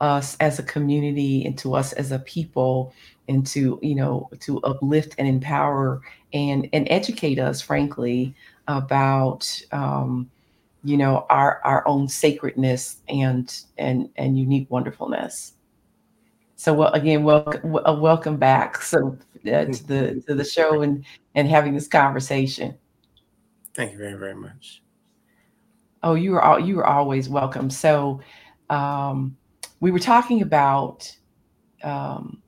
us 0.00 0.36
as 0.40 0.58
a 0.58 0.62
community 0.62 1.44
and 1.46 1.56
to 1.56 1.74
us 1.74 1.94
as 1.94 2.12
a 2.12 2.18
people 2.20 2.92
and 3.28 3.46
to 3.46 3.78
you 3.82 3.94
know 3.94 4.28
to 4.40 4.60
uplift 4.60 5.14
and 5.18 5.26
empower 5.26 6.00
and 6.32 6.68
and 6.72 6.86
educate 6.90 7.38
us 7.38 7.60
frankly 7.60 8.34
about 8.68 9.60
um, 9.72 10.30
you 10.84 10.96
know 10.96 11.26
our 11.30 11.60
our 11.64 11.86
own 11.88 12.08
sacredness 12.08 13.00
and 13.08 13.62
and 13.78 14.10
and 14.16 14.38
unique 14.38 14.70
wonderfulness. 14.70 15.54
So 16.56 16.74
well, 16.74 16.92
again 16.92 17.24
welcome 17.24 17.72
welcome 17.72 18.36
back 18.36 18.82
so 18.82 19.18
uh, 19.46 19.64
to 19.64 19.86
the 19.86 20.22
to 20.26 20.34
the 20.34 20.44
show 20.44 20.82
and 20.82 21.04
and 21.34 21.48
having 21.48 21.74
this 21.74 21.88
conversation 21.88 22.76
Thank 23.76 23.92
you 23.92 23.98
very, 23.98 24.14
very 24.14 24.34
much. 24.34 24.82
Oh, 26.02 26.14
you 26.14 26.34
are 26.34 26.40
all, 26.40 26.58
you 26.58 26.78
are 26.78 26.86
always 26.86 27.28
welcome. 27.28 27.68
So, 27.68 28.22
um, 28.70 29.36
we 29.80 29.90
were 29.90 29.98
talking 29.98 30.40
about, 30.40 31.14
um, 31.84 32.42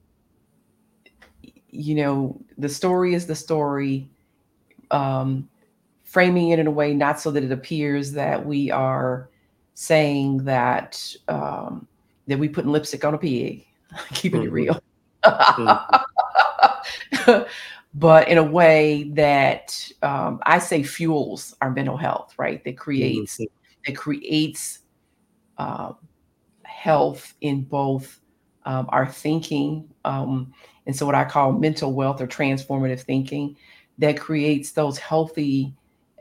you 1.68 1.94
know, 1.96 2.40
the 2.56 2.68
story 2.68 3.12
is 3.12 3.26
the 3.26 3.34
story, 3.34 4.08
um, 4.90 5.46
framing 6.02 6.48
it 6.48 6.58
in 6.58 6.66
a 6.66 6.70
way 6.70 6.94
not 6.94 7.20
so 7.20 7.30
that 7.30 7.44
it 7.44 7.52
appears 7.52 8.10
that 8.12 8.44
we 8.44 8.70
are 8.70 9.28
saying 9.74 10.38
that 10.44 11.14
um, 11.28 11.86
that 12.26 12.38
we 12.38 12.48
putting 12.48 12.72
lipstick 12.72 13.04
on 13.04 13.12
a 13.12 13.18
pig, 13.18 13.66
keeping 14.14 14.40
mm-hmm. 14.40 14.48
it 14.48 14.52
real. 14.52 14.82
mm-hmm. 15.24 16.08
but 17.94 18.28
in 18.28 18.38
a 18.38 18.42
way 18.42 19.10
that 19.14 19.90
um, 20.02 20.40
I 20.44 20.58
say 20.58 20.82
fuels 20.82 21.54
our 21.60 21.70
mental 21.70 21.96
health, 21.96 22.34
right? 22.38 22.62
That 22.64 22.76
creates 22.76 23.36
mm-hmm. 23.36 23.44
that 23.86 23.96
creates 23.96 24.80
uh, 25.56 25.92
health 26.62 27.34
in 27.40 27.62
both 27.62 28.20
um, 28.64 28.86
our 28.90 29.06
thinking, 29.06 29.88
um, 30.04 30.52
and 30.86 30.94
so 30.94 31.06
what 31.06 31.14
I 31.14 31.24
call 31.24 31.52
mental 31.52 31.92
wealth 31.92 32.20
or 32.20 32.26
transformative 32.26 33.00
thinking, 33.00 33.56
that 33.98 34.18
creates 34.18 34.72
those 34.72 34.98
healthy, 34.98 35.74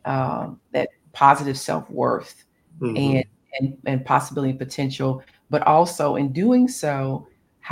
uh, 0.05 0.49
that 0.71 0.89
positive 1.11 1.57
self 1.57 1.89
worth 1.89 2.45
mm-hmm. 2.79 2.95
and, 2.95 3.25
and 3.59 3.77
and 3.85 4.05
possibility 4.05 4.51
and 4.51 4.59
potential, 4.59 5.21
but 5.49 5.61
also 5.63 6.15
in 6.15 6.31
doing 6.31 6.67
so, 6.67 7.27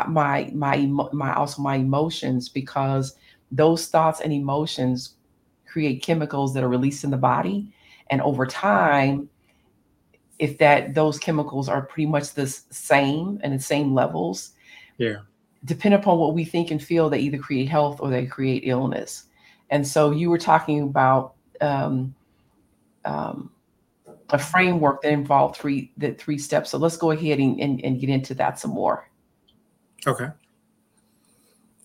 my 0.08 0.52
my 0.54 0.78
my 0.86 1.34
also 1.34 1.62
my 1.62 1.76
emotions 1.76 2.50
because 2.50 3.16
those 3.52 3.88
thoughts 3.88 4.22
and 4.22 4.34
emotions 4.34 5.16
create 5.66 6.02
chemicals 6.02 6.54
that 6.54 6.64
are 6.64 6.70
released 6.70 7.04
in 7.04 7.12
the 7.12 7.18
body. 7.18 7.72
And 8.10 8.22
over 8.22 8.46
time 8.46 9.30
if 10.40 10.58
that 10.58 10.94
those 10.94 11.18
chemicals 11.18 11.70
are 11.70 11.82
pretty 11.82 12.06
much 12.06 12.34
the 12.34 12.48
same 12.48 13.40
and 13.44 13.54
the 13.54 13.64
same 13.64 13.94
levels 13.94 14.52
yeah. 14.98 15.18
depend 15.64 15.96
upon 15.96 16.18
what 16.18 16.34
we 16.34 16.44
think 16.44 16.72
and 16.72 16.84
feel 16.84 17.10
they 17.10 17.20
either 17.20 17.38
create 17.38 17.70
health 17.70 18.00
or 18.02 18.10
they 18.10 18.26
create 18.26 18.64
illness. 18.66 19.26
And 19.70 19.88
so 19.88 20.12
you 20.12 20.30
were 20.30 20.38
talking 20.38 20.82
about 20.82 21.36
um, 21.62 22.14
um, 23.06 23.50
a 24.30 24.38
framework 24.38 25.02
that 25.02 25.12
involved 25.12 25.56
three 25.56 25.92
the 25.98 26.14
three 26.14 26.38
steps. 26.38 26.70
So 26.70 26.78
let's 26.78 26.98
go 26.98 27.12
ahead 27.12 27.40
and, 27.40 27.60
and, 27.60 27.84
and 27.84 28.00
get 28.00 28.10
into 28.10 28.34
that 28.36 28.60
some 28.60 28.72
more. 28.72 29.10
Okay 30.06 30.28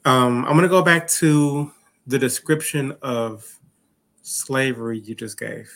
um, 0.05 0.45
I'm 0.45 0.53
going 0.53 0.63
to 0.63 0.69
go 0.69 0.83
back 0.83 1.07
to 1.09 1.73
the 2.07 2.19
description 2.19 2.97
of 3.03 3.59
slavery 4.23 4.99
you 5.01 5.15
just 5.15 5.39
gave. 5.39 5.71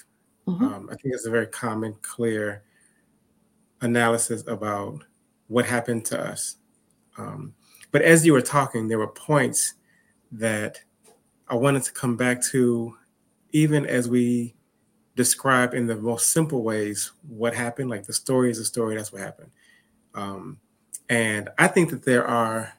Mm-hmm. 0.46 0.64
Um, 0.64 0.88
I 0.90 0.96
think 0.96 1.14
it's 1.14 1.26
a 1.26 1.30
very 1.30 1.46
common, 1.46 1.94
clear 2.02 2.62
analysis 3.80 4.42
about 4.46 5.04
what 5.48 5.66
happened 5.66 6.04
to 6.06 6.20
us. 6.20 6.56
Um, 7.18 7.54
but 7.92 8.02
as 8.02 8.24
you 8.24 8.32
were 8.32 8.42
talking, 8.42 8.88
there 8.88 8.98
were 8.98 9.08
points 9.08 9.74
that 10.32 10.80
I 11.48 11.54
wanted 11.54 11.82
to 11.84 11.92
come 11.92 12.16
back 12.16 12.42
to, 12.46 12.96
even 13.52 13.86
as 13.86 14.08
we 14.08 14.54
describe 15.16 15.74
in 15.74 15.86
the 15.86 15.96
most 15.96 16.32
simple 16.32 16.62
ways 16.62 17.12
what 17.28 17.54
happened. 17.54 17.90
Like 17.90 18.04
the 18.04 18.12
story 18.12 18.50
is 18.50 18.58
a 18.58 18.64
story, 18.64 18.96
that's 18.96 19.12
what 19.12 19.22
happened. 19.22 19.50
Um, 20.14 20.58
And 21.08 21.50
I 21.58 21.68
think 21.68 21.90
that 21.90 22.04
there 22.04 22.26
are 22.26 22.72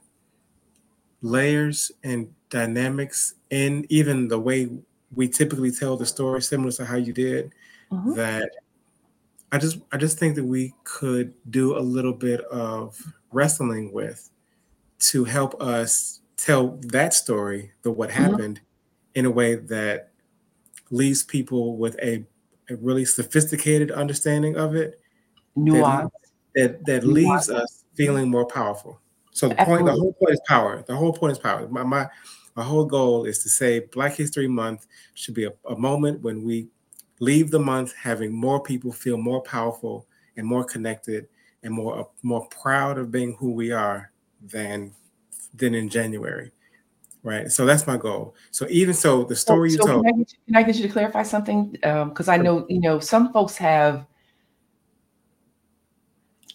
layers 1.25 1.91
and 2.03 2.31
dynamics 2.49 3.33
in 3.49 3.85
even 3.89 4.27
the 4.27 4.39
way 4.39 4.69
we 5.13 5.27
typically 5.27 5.71
tell 5.71 5.97
the 5.97 6.05
story, 6.05 6.41
similar 6.41 6.71
to 6.71 6.85
how 6.85 6.97
you 6.97 7.13
did, 7.13 7.51
mm-hmm. 7.91 8.13
that 8.13 8.51
I 9.51 9.57
just 9.57 9.79
I 9.91 9.97
just 9.97 10.19
think 10.19 10.35
that 10.35 10.43
we 10.43 10.73
could 10.83 11.33
do 11.49 11.77
a 11.77 11.79
little 11.79 12.13
bit 12.13 12.41
of 12.41 13.01
wrestling 13.31 13.91
with 13.91 14.29
to 15.11 15.23
help 15.23 15.59
us 15.61 16.21
tell 16.37 16.79
that 16.81 17.13
story, 17.13 17.71
the 17.81 17.91
what 17.91 18.09
mm-hmm. 18.09 18.23
happened, 18.23 18.61
in 19.15 19.25
a 19.25 19.31
way 19.31 19.55
that 19.55 20.11
leaves 20.91 21.23
people 21.23 21.77
with 21.77 21.97
a, 22.01 22.23
a 22.69 22.75
really 22.75 23.05
sophisticated 23.05 23.91
understanding 23.91 24.55
of 24.57 24.75
it. 24.75 24.99
Nuance. 25.55 26.11
That 26.53 26.85
that, 26.85 26.85
that 26.85 27.07
leaves 27.07 27.49
us 27.49 27.83
feeling 27.95 28.29
more 28.29 28.45
powerful. 28.45 28.99
So 29.35 29.49
the 29.49 29.55
point, 29.55 29.85
the 29.85 29.91
whole 29.91 30.13
point 30.13 30.31
is 30.31 30.41
power. 30.47 30.81
The 30.87 30.95
whole 30.95 31.11
point 31.11 31.33
is 31.33 31.39
power. 31.39 31.67
My 31.67 31.83
my, 31.83 32.07
my 32.55 32.63
whole 32.63 32.85
goal 32.85 33.25
is 33.25 33.39
to 33.39 33.49
say 33.49 33.79
Black 33.91 34.15
History 34.15 34.47
Month 34.47 34.87
should 35.13 35.33
be 35.33 35.43
a, 35.43 35.51
a 35.67 35.75
moment 35.77 36.21
when 36.21 36.41
we 36.45 36.69
leave 37.19 37.51
the 37.51 37.59
month 37.59 37.93
having 38.01 38.31
more 38.31 38.63
people 38.63 38.93
feel 38.93 39.17
more 39.17 39.41
powerful 39.41 40.07
and 40.37 40.47
more 40.47 40.63
connected 40.63 41.27
and 41.63 41.73
more 41.73 41.99
uh, 41.99 42.03
more 42.23 42.47
proud 42.47 42.97
of 42.97 43.11
being 43.11 43.35
who 43.37 43.51
we 43.51 43.73
are 43.73 44.09
than 44.41 44.93
than 45.53 45.75
in 45.75 45.89
January. 45.89 46.53
Right. 47.21 47.51
So 47.51 47.65
that's 47.65 47.85
my 47.85 47.97
goal. 47.97 48.35
So 48.51 48.67
even 48.69 48.93
so, 48.93 49.25
the 49.25 49.35
story 49.35 49.71
so, 49.71 49.73
you 49.73 49.93
told. 49.93 50.05
Can 50.05 50.13
I, 50.13 50.17
you, 50.17 50.25
can 50.45 50.55
I, 50.55 50.63
get 50.63 50.75
you 50.77 50.83
to 50.83 50.89
clarify 50.89 51.23
something? 51.23 51.71
Because 51.71 52.29
um, 52.29 52.33
I 52.33 52.37
know 52.37 52.65
you 52.69 52.79
know 52.79 52.99
some 52.99 53.33
folks 53.33 53.57
have 53.57 54.05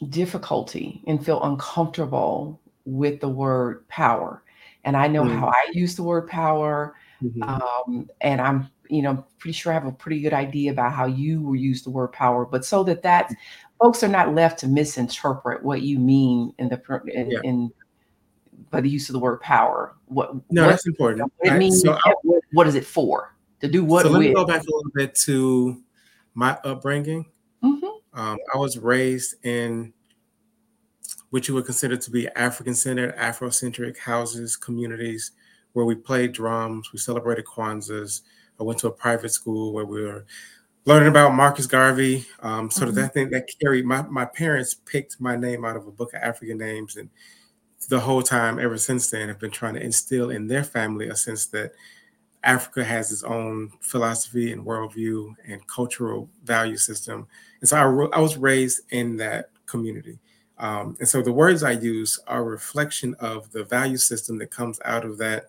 difficulty 0.08 1.02
and 1.06 1.22
feel 1.22 1.42
uncomfortable 1.42 2.58
with 2.90 3.20
the 3.20 3.28
word 3.28 3.87
power, 3.88 4.42
and 4.85 4.97
I 4.97 5.06
know 5.09 5.25
mm-hmm. 5.25 5.38
how 5.38 5.49
I 5.49 5.70
use 5.73 5.97
the 5.97 6.02
word 6.02 6.28
power, 6.28 6.94
mm-hmm. 7.23 7.42
um, 7.42 8.09
and 8.20 8.40
I'm 8.40 8.68
you 8.88 9.02
know 9.02 9.25
pretty 9.38 9.52
sure 9.52 9.73
I 9.73 9.75
have 9.75 9.87
a 9.87 9.92
pretty 9.92 10.20
good 10.20 10.32
idea 10.32 10.73
about 10.73 10.92
how 10.92 11.06
you 11.06 11.40
will 11.40 11.56
use 11.56 11.82
the 11.82 11.90
word 11.90 12.09
power, 12.09 12.44
but 12.44 12.64
so 12.64 12.82
that 12.85 13.02
that 13.02 13.32
folks 13.80 14.02
are 14.02 14.09
not 14.09 14.35
left 14.35 14.59
to 14.61 14.68
misinterpret 14.68 15.62
what 15.62 15.82
you 15.82 15.99
mean 15.99 16.52
in 16.59 16.68
the 16.68 17.02
in, 17.14 17.30
yeah. 17.30 17.40
in 17.44 17.70
by 18.70 18.80
the 18.80 18.88
use 18.88 19.09
of 19.09 19.14
the 19.14 19.18
word 19.18 19.40
power. 19.40 19.97
What 20.06 20.35
no, 20.50 20.62
what, 20.62 20.70
that's 20.70 20.87
important. 20.87 21.32
It 21.40 21.54
means 21.54 21.82
so 21.82 21.99
what, 22.23 22.42
what 22.52 22.66
is 22.66 22.75
it 22.75 22.85
for? 22.85 23.35
To 23.61 23.68
do 23.68 23.85
what? 23.85 24.02
So 24.02 24.11
let 24.11 24.18
with? 24.18 24.28
me 24.28 24.35
go 24.35 24.44
back 24.44 24.62
a 24.62 24.64
little 24.64 24.90
bit 24.94 25.14
to 25.26 25.82
my 26.35 26.59
upbringing. 26.64 27.26
Mm-hmm. 27.62 28.20
Um, 28.20 28.38
I 28.54 28.59
was 28.59 28.78
raised 28.78 29.37
in 29.44 29.92
what 31.30 31.49
you 31.49 31.54
would 31.54 31.64
consider 31.64 31.96
to 31.96 32.10
be 32.10 32.28
African-centered, 32.28 33.16
Afrocentric 33.16 33.99
houses, 33.99 34.56
communities 34.56 35.32
where 35.72 35.84
we 35.84 35.94
played 35.94 36.32
drums, 36.32 36.92
we 36.92 36.99
celebrated 36.99 37.44
Kwanzaa's. 37.44 38.22
I 38.58 38.62
went 38.62 38.78
to 38.80 38.88
a 38.88 38.92
private 38.92 39.30
school 39.30 39.72
where 39.72 39.87
we 39.87 40.02
were 40.02 40.26
learning 40.84 41.08
about 41.08 41.34
Marcus 41.34 41.66
Garvey. 41.66 42.26
Um, 42.40 42.70
so 42.70 42.87
mm-hmm. 42.87 42.94
that 42.96 43.14
thing 43.14 43.30
that 43.30 43.49
carried 43.60 43.84
my 43.84 44.02
my 44.02 44.25
parents 44.25 44.75
picked 44.75 45.20
my 45.20 45.37
name 45.37 45.64
out 45.64 45.76
of 45.76 45.87
a 45.87 45.92
book 45.92 46.12
of 46.14 46.22
African 46.22 46.58
names 46.58 46.96
and 46.96 47.08
the 47.88 48.00
whole 48.00 48.22
time 48.22 48.58
ever 48.58 48.76
since 48.76 49.10
then 49.10 49.28
have 49.28 49.38
been 49.38 49.50
trying 49.50 49.75
to 49.75 49.82
instill 49.82 50.30
in 50.30 50.46
their 50.46 50.64
family 50.64 51.08
a 51.08 51.16
sense 51.16 51.46
that 51.46 51.72
Africa 52.42 52.84
has 52.84 53.10
its 53.12 53.22
own 53.22 53.70
philosophy 53.80 54.52
and 54.52 54.64
worldview 54.64 55.34
and 55.46 55.66
cultural 55.66 56.28
value 56.44 56.76
system. 56.76 57.26
And 57.60 57.68
so 57.68 57.76
I, 57.76 58.16
I 58.16 58.20
was 58.20 58.37
raised 58.37 58.82
in 58.90 59.16
that 59.16 59.50
community. 59.66 60.18
Um, 60.60 60.94
and 61.00 61.08
so 61.08 61.22
the 61.22 61.32
words 61.32 61.62
I 61.62 61.72
use 61.72 62.20
are 62.26 62.40
a 62.40 62.44
reflection 62.44 63.14
of 63.18 63.50
the 63.50 63.64
value 63.64 63.96
system 63.96 64.38
that 64.38 64.50
comes 64.50 64.78
out 64.84 65.04
of 65.04 65.16
that 65.18 65.46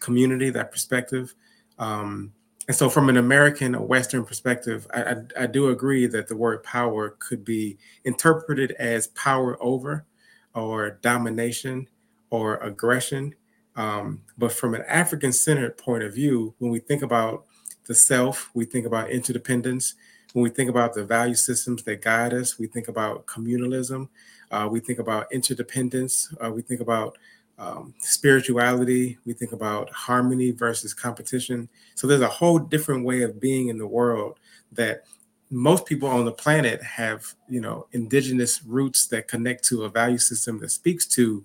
community, 0.00 0.50
that 0.50 0.70
perspective. 0.70 1.34
Um, 1.78 2.32
and 2.68 2.76
so, 2.76 2.88
from 2.88 3.08
an 3.08 3.16
American 3.16 3.74
or 3.74 3.86
Western 3.86 4.24
perspective, 4.24 4.86
I, 4.94 5.02
I, 5.02 5.14
I, 5.40 5.46
do 5.46 5.70
agree 5.70 6.06
that 6.06 6.28
the 6.28 6.36
word 6.36 6.62
power 6.62 7.16
could 7.18 7.44
be 7.44 7.78
interpreted 8.04 8.72
as 8.78 9.08
power 9.08 9.56
over 9.60 10.06
or 10.54 10.98
domination 11.02 11.88
or 12.28 12.58
aggression. 12.58 13.34
Um, 13.76 14.22
but 14.36 14.52
from 14.52 14.74
an 14.74 14.84
African 14.86 15.32
centered 15.32 15.78
point 15.78 16.04
of 16.04 16.14
view, 16.14 16.54
when 16.58 16.70
we 16.70 16.80
think 16.80 17.02
about 17.02 17.46
the 17.86 17.94
self, 17.94 18.50
we 18.54 18.66
think 18.66 18.86
about 18.86 19.10
interdependence. 19.10 19.94
When 20.32 20.44
we 20.44 20.50
think 20.50 20.70
about 20.70 20.94
the 20.94 21.04
value 21.04 21.34
systems 21.34 21.82
that 21.84 22.02
guide 22.02 22.34
us, 22.34 22.58
we 22.58 22.68
think 22.68 22.88
about 22.88 23.26
communalism. 23.26 24.08
Uh, 24.50 24.68
we 24.70 24.80
think 24.80 24.98
about 24.98 25.30
interdependence. 25.32 26.34
Uh, 26.44 26.50
we 26.50 26.62
think 26.62 26.80
about 26.80 27.16
um, 27.58 27.94
spirituality. 27.98 29.18
We 29.26 29.34
think 29.34 29.52
about 29.52 29.90
harmony 29.90 30.50
versus 30.50 30.94
competition. 30.94 31.68
So 31.94 32.06
there's 32.06 32.22
a 32.22 32.28
whole 32.28 32.58
different 32.58 33.04
way 33.04 33.22
of 33.22 33.38
being 33.40 33.68
in 33.68 33.78
the 33.78 33.86
world 33.86 34.38
that 34.72 35.04
most 35.50 35.84
people 35.84 36.08
on 36.08 36.24
the 36.24 36.32
planet 36.32 36.82
have 36.82 37.34
you 37.48 37.60
know 37.60 37.86
indigenous 37.92 38.62
roots 38.62 39.08
that 39.08 39.26
connect 39.26 39.64
to 39.64 39.82
a 39.82 39.88
value 39.88 40.18
system 40.18 40.58
that 40.60 40.70
speaks 40.70 41.06
to 41.06 41.44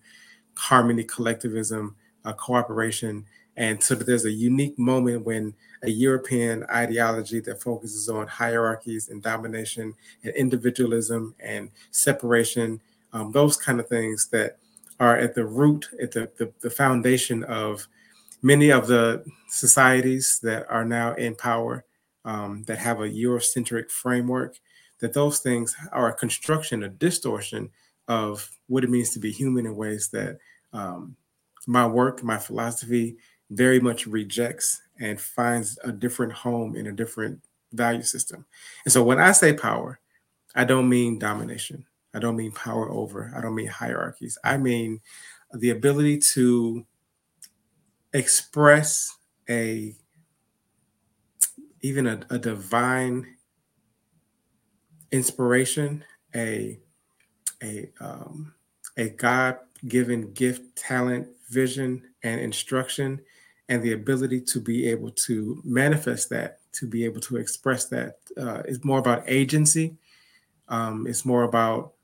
harmony 0.55 1.03
collectivism 1.03 1.95
uh, 2.23 2.33
cooperation 2.33 3.25
and 3.57 3.81
so 3.81 3.95
there's 3.95 4.25
a 4.25 4.31
unique 4.31 4.77
moment 4.77 5.25
when 5.25 5.53
a 5.81 5.89
european 5.89 6.63
ideology 6.65 7.39
that 7.39 7.61
focuses 7.61 8.07
on 8.07 8.27
hierarchies 8.27 9.09
and 9.09 9.23
domination 9.23 9.93
and 10.23 10.33
individualism 10.35 11.33
and 11.39 11.71
separation 11.89 12.79
um, 13.15 13.31
those 13.31 13.55
kind 13.55 13.79
of 13.79 13.87
things 13.87 14.27
that 14.27 14.57
are 14.99 15.17
at 15.17 15.33
the 15.33 15.45
root 15.45 15.87
at 16.01 16.11
the, 16.11 16.29
the, 16.37 16.51
the 16.61 16.69
foundation 16.69 17.45
of 17.45 17.87
many 18.41 18.71
of 18.71 18.87
the 18.87 19.23
societies 19.47 20.39
that 20.43 20.69
are 20.69 20.83
now 20.83 21.13
in 21.15 21.33
power 21.33 21.85
um, 22.25 22.63
that 22.67 22.77
have 22.77 22.99
a 22.99 23.09
Eurocentric 23.09 23.89
framework, 23.89 24.59
that 24.99 25.13
those 25.13 25.39
things 25.39 25.75
are 25.93 26.09
a 26.09 26.13
construction, 26.13 26.83
a 26.83 26.89
distortion 26.89 27.69
of 28.09 28.51
what 28.67 28.83
it 28.83 28.89
means 28.89 29.11
to 29.11 29.19
be 29.19 29.31
human 29.31 29.65
in 29.65 29.77
ways 29.77 30.09
that 30.09 30.37
um, 30.73 31.15
my 31.67 31.87
work, 31.87 32.21
my 32.21 32.37
philosophy 32.37 33.15
very 33.49 33.79
much 33.79 34.05
rejects 34.07 34.81
and 34.99 35.21
finds 35.21 35.79
a 35.85 35.91
different 35.91 36.33
home 36.33 36.75
in 36.75 36.87
a 36.87 36.91
different 36.91 37.39
value 37.71 38.01
system. 38.01 38.45
And 38.83 38.91
so 38.91 39.03
when 39.03 39.19
I 39.19 39.31
say 39.31 39.53
power, 39.53 39.99
I 40.53 40.65
don't 40.65 40.89
mean 40.89 41.17
domination. 41.17 41.85
I 42.15 42.19
don't 42.19 42.37
mean 42.37 42.51
power 42.51 42.89
over. 42.89 43.31
I 43.35 43.41
don't 43.41 43.55
mean 43.55 43.67
hierarchies. 43.67 44.37
I 44.43 44.57
mean 44.57 45.01
the 45.53 45.71
ability 45.71 46.19
to 46.33 46.85
express 48.13 49.17
a 49.49 49.93
even 51.81 52.07
a, 52.07 52.19
a 52.31 52.39
divine 52.39 53.35
inspiration, 55.11 56.03
a 56.33 56.79
a 57.61 57.89
um, 57.99 58.53
a 58.97 59.09
God 59.09 59.57
given 59.87 60.33
gift, 60.33 60.75
talent, 60.75 61.27
vision, 61.49 62.01
and 62.23 62.41
instruction, 62.41 63.21
and 63.69 63.83
the 63.83 63.93
ability 63.93 64.41
to 64.41 64.59
be 64.59 64.87
able 64.89 65.11
to 65.11 65.61
manifest 65.63 66.29
that, 66.29 66.59
to 66.73 66.87
be 66.87 67.05
able 67.05 67.21
to 67.21 67.37
express 67.37 67.85
that, 67.89 68.19
uh, 68.37 68.63
is 68.65 68.83
more 68.83 68.99
about 68.99 69.23
agency. 69.27 69.97
Um, 70.67 71.05
it's 71.07 71.25
more 71.25 71.43
about 71.43 71.94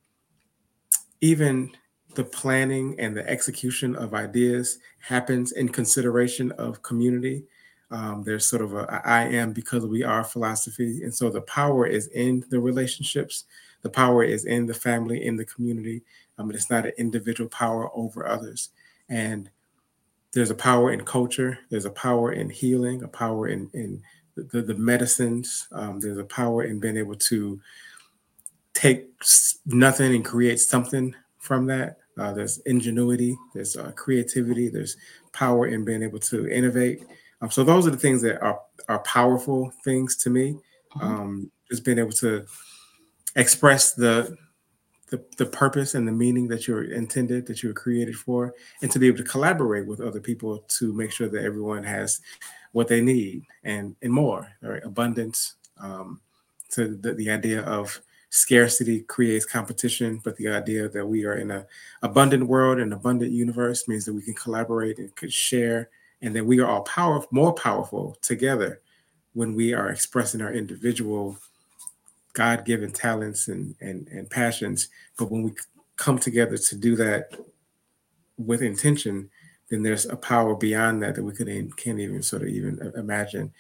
even 1.22 1.72
the 2.16 2.24
planning 2.24 3.00
and 3.00 3.16
the 3.16 3.28
execution 3.30 3.96
of 3.96 4.14
ideas 4.14 4.80
happens 5.00 5.54
in 5.54 5.70
consideration 5.70 6.52
of 6.54 6.82
community 6.82 7.46
um, 7.92 8.24
there's 8.24 8.48
sort 8.48 8.62
of 8.62 8.74
a 8.74 9.02
I 9.06 9.24
am 9.24 9.52
because 9.52 9.86
we 9.86 10.04
are 10.04 10.24
philosophy. 10.24 11.04
And 11.04 11.14
so 11.14 11.30
the 11.30 11.42
power 11.42 11.86
is 11.86 12.08
in 12.08 12.44
the 12.50 12.60
relationships, 12.60 13.44
the 13.82 13.90
power 13.90 14.24
is 14.24 14.46
in 14.46 14.66
the 14.66 14.74
family, 14.74 15.26
in 15.26 15.36
the 15.36 15.46
community. 15.46 16.02
Um, 16.38 16.50
it's 16.52 16.70
not 16.70 16.86
an 16.86 16.94
individual 16.98 17.50
power 17.50 17.90
over 17.94 18.26
others. 18.26 18.70
And 19.10 19.50
there's 20.32 20.50
a 20.50 20.56
power 20.56 20.94
in 20.94 21.04
culture, 21.04 21.60
there's 21.70 21.86
a 21.86 21.92
power 21.92 22.32
in 22.32 22.50
healing, 22.50 23.04
a 23.04 23.08
power 23.10 23.50
in, 23.50 23.70
in 23.74 24.02
the, 24.36 24.62
the 24.62 24.76
medicines, 24.76 25.68
um, 25.74 26.00
there's 26.00 26.18
a 26.18 26.24
power 26.24 26.64
in 26.64 26.80
being 26.80 26.96
able 26.96 27.16
to 27.16 27.60
take 28.82 29.06
nothing 29.67 30.15
and 30.15 30.26
create 30.26 30.60
something 30.60 31.13
from 31.38 31.67
that. 31.67 31.98
Uh, 32.17 32.34
there's 32.34 32.58
ingenuity, 32.65 33.38
there's 33.54 33.78
uh, 33.78 33.91
creativity, 33.91 34.70
there's 34.70 34.98
power 35.34 35.67
in 35.67 35.86
being 35.86 36.02
able 36.02 36.20
to 36.20 36.48
innovate. 36.50 37.04
Um, 37.41 37.52
so 37.52 37.63
those 37.63 37.86
are 37.86 37.91
the 37.91 37.98
things 37.98 38.22
that 38.24 38.41
are 38.41 38.60
are 38.89 39.00
powerful 39.04 39.72
things 39.84 40.17
to 40.17 40.30
me. 40.30 40.58
Mm-hmm. 40.96 41.08
Um, 41.08 41.52
just 41.70 41.86
being 41.86 42.00
able 42.00 42.12
to 42.13 42.46
express 43.36 43.94
the, 43.94 44.36
the 45.10 45.24
the 45.38 45.46
purpose 45.46 45.94
and 45.94 46.08
the 46.08 46.12
meaning 46.12 46.48
that 46.48 46.67
you're 46.67 46.91
intended, 46.91 47.46
that 47.46 47.62
you 47.62 47.70
were 47.70 47.76
created 47.76 48.15
for, 48.15 48.54
and 48.82 48.91
to 48.91 49.00
be 49.00 49.08
able 49.08 49.17
to 49.17 49.24
collaborate 49.24 49.86
with 49.86 50.02
other 50.02 50.20
people 50.20 50.65
to 50.80 50.91
make 50.94 51.12
sure 51.12 51.30
that 51.30 51.44
everyone 51.44 51.84
has 51.84 52.20
what 52.72 52.88
they 52.88 53.02
need 53.02 53.44
and 53.63 53.96
and 54.02 54.12
more, 54.12 54.48
right? 54.62 54.84
Abundance. 54.84 55.56
Um, 55.80 56.20
to 56.72 56.96
the, 56.96 57.13
the 57.13 57.30
idea 57.30 57.62
of 57.63 58.00
scarcity 58.32 59.02
creates 59.02 59.46
competition, 59.46 60.20
but 60.24 60.38
the 60.38 60.48
idea 60.48 60.88
that 60.88 61.06
we 61.06 61.26
are 61.26 61.36
in 61.36 61.52
an 61.52 61.65
abundant 62.02 62.48
world, 62.48 62.80
an 62.80 62.94
abundant 62.94 63.32
universe 63.32 63.88
means 63.89 64.06
that 64.06 64.13
we 64.13 64.22
can 64.22 64.34
collaborate 64.34 64.98
and 64.98 65.13
could 65.15 65.34
share, 65.34 65.89
and 66.22 66.34
that 66.36 66.46
we 66.46 66.60
are 66.60 66.67
all 66.67 66.82
power 66.84 67.22
more 67.32 67.54
powerful 67.54 68.17
together 68.22 68.82
when 69.34 69.54
we 69.54 69.74
are 69.74 69.89
expressing 69.89 70.41
our 70.41 70.54
individual 70.54 71.38
God-given 72.34 72.94
talents 72.94 73.50
and, 73.50 73.76
and, 73.82 74.08
and 74.08 74.30
passions. 74.30 74.88
But 75.17 75.30
when 75.30 75.44
we 75.44 75.52
come 75.98 76.17
together 76.17 76.58
to 76.58 76.76
do 76.78 76.96
that 76.96 77.38
with 78.38 78.62
intention, 78.62 79.30
then 79.70 79.84
there's 79.84 80.06
a 80.06 80.15
power 80.15 80.56
beyond 80.56 81.04
that 81.04 81.15
that 81.15 81.24
we 81.24 81.34
could 81.34 81.48
can't 81.76 82.00
even 82.00 82.24
sort 82.24 82.44
of 82.44 82.48
even 82.48 82.80
uh, 82.82 82.98
imagine 82.98 83.52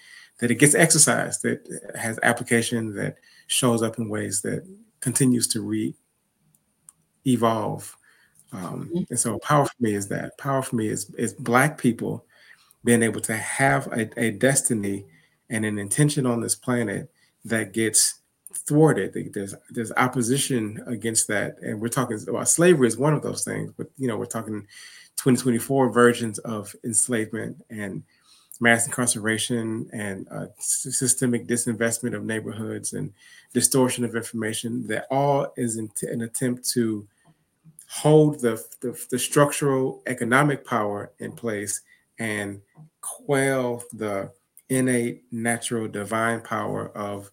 that 0.41 0.51
it 0.51 0.55
gets 0.55 0.75
exercised, 0.75 1.43
that 1.43 1.61
has 1.95 2.19
application, 2.23 2.95
that 2.95 3.15
shows 3.47 3.81
up 3.81 3.97
in 3.99 4.09
ways 4.09 4.41
that 4.41 4.67
continues 4.99 5.47
to 5.47 5.61
re 5.61 5.95
evolve. 7.25 7.95
Um, 8.51 8.89
mm-hmm. 8.89 9.03
and 9.09 9.19
so 9.19 9.39
power 9.39 9.65
for 9.65 9.75
me 9.79 9.93
is 9.93 10.09
that 10.09 10.37
power 10.37 10.61
for 10.61 10.75
me 10.75 10.87
is 10.87 11.09
is 11.15 11.33
black 11.33 11.77
people 11.77 12.25
being 12.83 13.03
able 13.03 13.21
to 13.21 13.37
have 13.37 13.87
a, 13.93 14.09
a 14.19 14.31
destiny 14.31 15.05
and 15.49 15.63
an 15.63 15.77
intention 15.77 16.25
on 16.25 16.41
this 16.41 16.55
planet 16.55 17.09
that 17.45 17.71
gets 17.71 18.15
thwarted. 18.67 19.31
There's 19.33 19.53
there's 19.69 19.91
opposition 19.93 20.83
against 20.87 21.27
that, 21.27 21.57
and 21.61 21.79
we're 21.79 21.87
talking 21.89 22.19
about 22.27 22.49
slavery 22.49 22.87
is 22.87 22.97
one 22.97 23.13
of 23.13 23.21
those 23.21 23.43
things. 23.43 23.71
But 23.77 23.87
you 23.97 24.07
know, 24.07 24.17
we're 24.17 24.25
talking 24.25 24.61
2024 25.17 25.91
versions 25.91 26.39
of 26.39 26.75
enslavement 26.83 27.63
and 27.69 28.03
mass 28.61 28.85
incarceration 28.85 29.89
and 29.91 30.27
uh, 30.29 30.45
systemic 30.59 31.47
disinvestment 31.47 32.15
of 32.15 32.23
neighborhoods 32.23 32.93
and 32.93 33.11
distortion 33.53 34.05
of 34.05 34.15
information. 34.15 34.85
That 34.87 35.07
all 35.09 35.51
is 35.57 35.81
t- 35.95 36.07
an 36.07 36.21
attempt 36.21 36.69
to 36.71 37.07
hold 37.89 38.39
the, 38.39 38.63
the, 38.79 38.97
the 39.09 39.19
structural 39.19 40.01
economic 40.07 40.65
power 40.65 41.11
in 41.19 41.33
place 41.33 41.81
and 42.19 42.61
quell 43.01 43.83
the 43.93 44.31
innate 44.69 45.23
natural 45.31 45.87
divine 45.87 46.39
power 46.39 46.95
of 46.95 47.29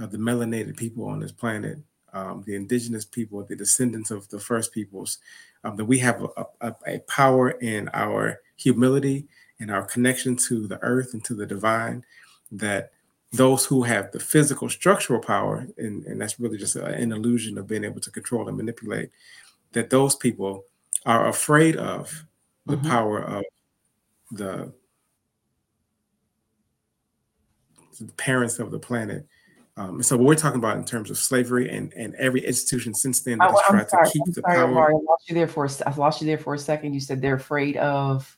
uh, 0.00 0.06
the 0.06 0.18
melanated 0.18 0.76
people 0.76 1.04
on 1.06 1.20
this 1.20 1.32
planet, 1.32 1.78
um, 2.12 2.42
the 2.44 2.56
indigenous 2.56 3.04
people, 3.04 3.42
the 3.44 3.56
descendants 3.56 4.10
of 4.10 4.28
the 4.28 4.38
first 4.38 4.72
peoples, 4.72 5.18
um, 5.64 5.76
that 5.76 5.84
we 5.84 5.98
have 5.98 6.22
a, 6.36 6.44
a, 6.60 6.74
a, 6.86 6.98
power 7.00 7.50
in 7.50 7.88
our 7.94 8.40
humility 8.56 9.26
and 9.62 9.70
our 9.70 9.84
connection 9.84 10.34
to 10.36 10.66
the 10.66 10.78
earth 10.82 11.14
and 11.14 11.24
to 11.24 11.34
the 11.34 11.46
divine 11.46 12.04
that 12.50 12.90
those 13.32 13.64
who 13.64 13.84
have 13.84 14.10
the 14.10 14.20
physical 14.20 14.68
structural 14.68 15.20
power, 15.20 15.66
and, 15.78 16.04
and 16.04 16.20
that's 16.20 16.38
really 16.38 16.58
just 16.58 16.76
an 16.76 17.12
illusion 17.12 17.56
of 17.56 17.68
being 17.68 17.84
able 17.84 18.00
to 18.00 18.10
control 18.10 18.48
and 18.48 18.56
manipulate, 18.56 19.10
that 19.72 19.88
those 19.88 20.16
people 20.16 20.64
are 21.06 21.28
afraid 21.28 21.76
of 21.76 22.26
the 22.66 22.76
mm-hmm. 22.76 22.88
power 22.88 23.22
of 23.22 23.44
the, 24.32 24.72
the 28.00 28.12
parents 28.14 28.58
of 28.58 28.70
the 28.70 28.78
planet 28.78 29.26
um, 29.76 30.02
so 30.02 30.16
what 30.18 30.26
we're 30.26 30.34
talking 30.34 30.58
about 30.58 30.76
in 30.76 30.84
terms 30.84 31.10
of 31.10 31.16
slavery 31.16 31.70
and, 31.70 31.94
and 31.94 32.14
every 32.16 32.44
institution 32.44 32.92
since 32.92 33.20
then 33.20 33.38
that 33.38 33.50
oh, 33.50 33.56
has 33.56 33.62
tried 33.66 33.90
sorry, 33.90 34.06
to 34.06 34.12
keep 34.12 34.22
I'm 34.26 34.32
the 34.32 34.40
sorry, 34.42 34.56
power. 34.56 34.90
I 34.90 34.92
lost 34.92 35.28
you 35.28 35.34
there 35.34 35.48
for 35.48 35.68
I 35.86 35.94
lost 35.94 36.20
you 36.20 36.26
there 36.26 36.36
for 36.36 36.52
a 36.52 36.58
second. 36.58 36.92
You 36.92 37.00
said 37.00 37.22
they're 37.22 37.36
afraid 37.36 37.78
of. 37.78 38.36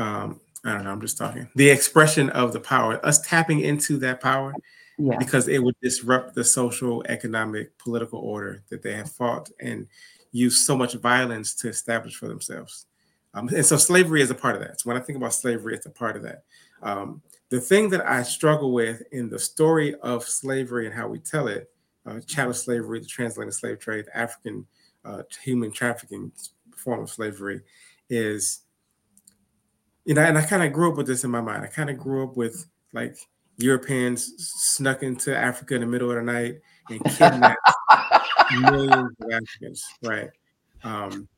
Um, 0.00 0.40
I 0.64 0.72
don't 0.72 0.84
know. 0.84 0.90
I'm 0.90 1.00
just 1.00 1.18
talking. 1.18 1.48
The 1.54 1.68
expression 1.70 2.30
of 2.30 2.52
the 2.52 2.60
power, 2.60 3.04
us 3.04 3.20
tapping 3.20 3.60
into 3.60 3.98
that 3.98 4.20
power, 4.20 4.54
yeah. 4.98 5.16
because 5.18 5.48
it 5.48 5.62
would 5.62 5.76
disrupt 5.82 6.34
the 6.34 6.44
social, 6.44 7.02
economic, 7.08 7.76
political 7.78 8.18
order 8.18 8.62
that 8.70 8.82
they 8.82 8.94
have 8.94 9.10
fought 9.10 9.50
and 9.60 9.86
used 10.32 10.64
so 10.64 10.76
much 10.76 10.94
violence 10.94 11.54
to 11.56 11.68
establish 11.68 12.16
for 12.16 12.28
themselves. 12.28 12.86
Um, 13.34 13.48
and 13.48 13.64
so 13.64 13.76
slavery 13.76 14.22
is 14.22 14.30
a 14.30 14.34
part 14.34 14.56
of 14.56 14.62
that. 14.62 14.80
So 14.80 14.88
when 14.88 14.96
I 14.96 15.00
think 15.00 15.16
about 15.16 15.34
slavery, 15.34 15.74
it's 15.74 15.86
a 15.86 15.90
part 15.90 16.16
of 16.16 16.22
that. 16.22 16.44
Um, 16.82 17.22
the 17.48 17.60
thing 17.60 17.90
that 17.90 18.06
I 18.06 18.22
struggle 18.22 18.72
with 18.72 19.02
in 19.12 19.28
the 19.28 19.38
story 19.38 19.94
of 19.96 20.24
slavery 20.24 20.86
and 20.86 20.94
how 20.94 21.08
we 21.08 21.18
tell 21.18 21.48
it, 21.48 21.70
uh, 22.06 22.20
chattel 22.26 22.54
slavery, 22.54 23.00
the 23.00 23.06
transatlantic 23.06 23.54
slave 23.54 23.78
trade, 23.78 24.06
African 24.14 24.66
uh, 25.04 25.22
human 25.42 25.70
trafficking 25.70 26.32
form 26.74 27.00
of 27.00 27.10
slavery, 27.10 27.60
is, 28.08 28.60
you 30.04 30.14
know, 30.14 30.22
and 30.22 30.38
I 30.38 30.42
kind 30.42 30.62
of 30.62 30.72
grew 30.72 30.90
up 30.90 30.96
with 30.96 31.06
this 31.06 31.24
in 31.24 31.30
my 31.30 31.40
mind. 31.40 31.62
I 31.62 31.68
kind 31.68 31.90
of 31.90 31.98
grew 31.98 32.24
up 32.24 32.36
with 32.36 32.66
like 32.92 33.16
Europeans 33.58 34.32
snuck 34.38 35.02
into 35.02 35.36
Africa 35.36 35.74
in 35.74 35.82
the 35.82 35.86
middle 35.86 36.10
of 36.10 36.16
the 36.16 36.22
night 36.22 36.60
and 36.88 37.04
kidnapped 37.04 37.58
millions 38.60 39.14
of 39.20 39.30
Africans, 39.32 39.84
right? 40.02 40.30
Um, 40.82 41.28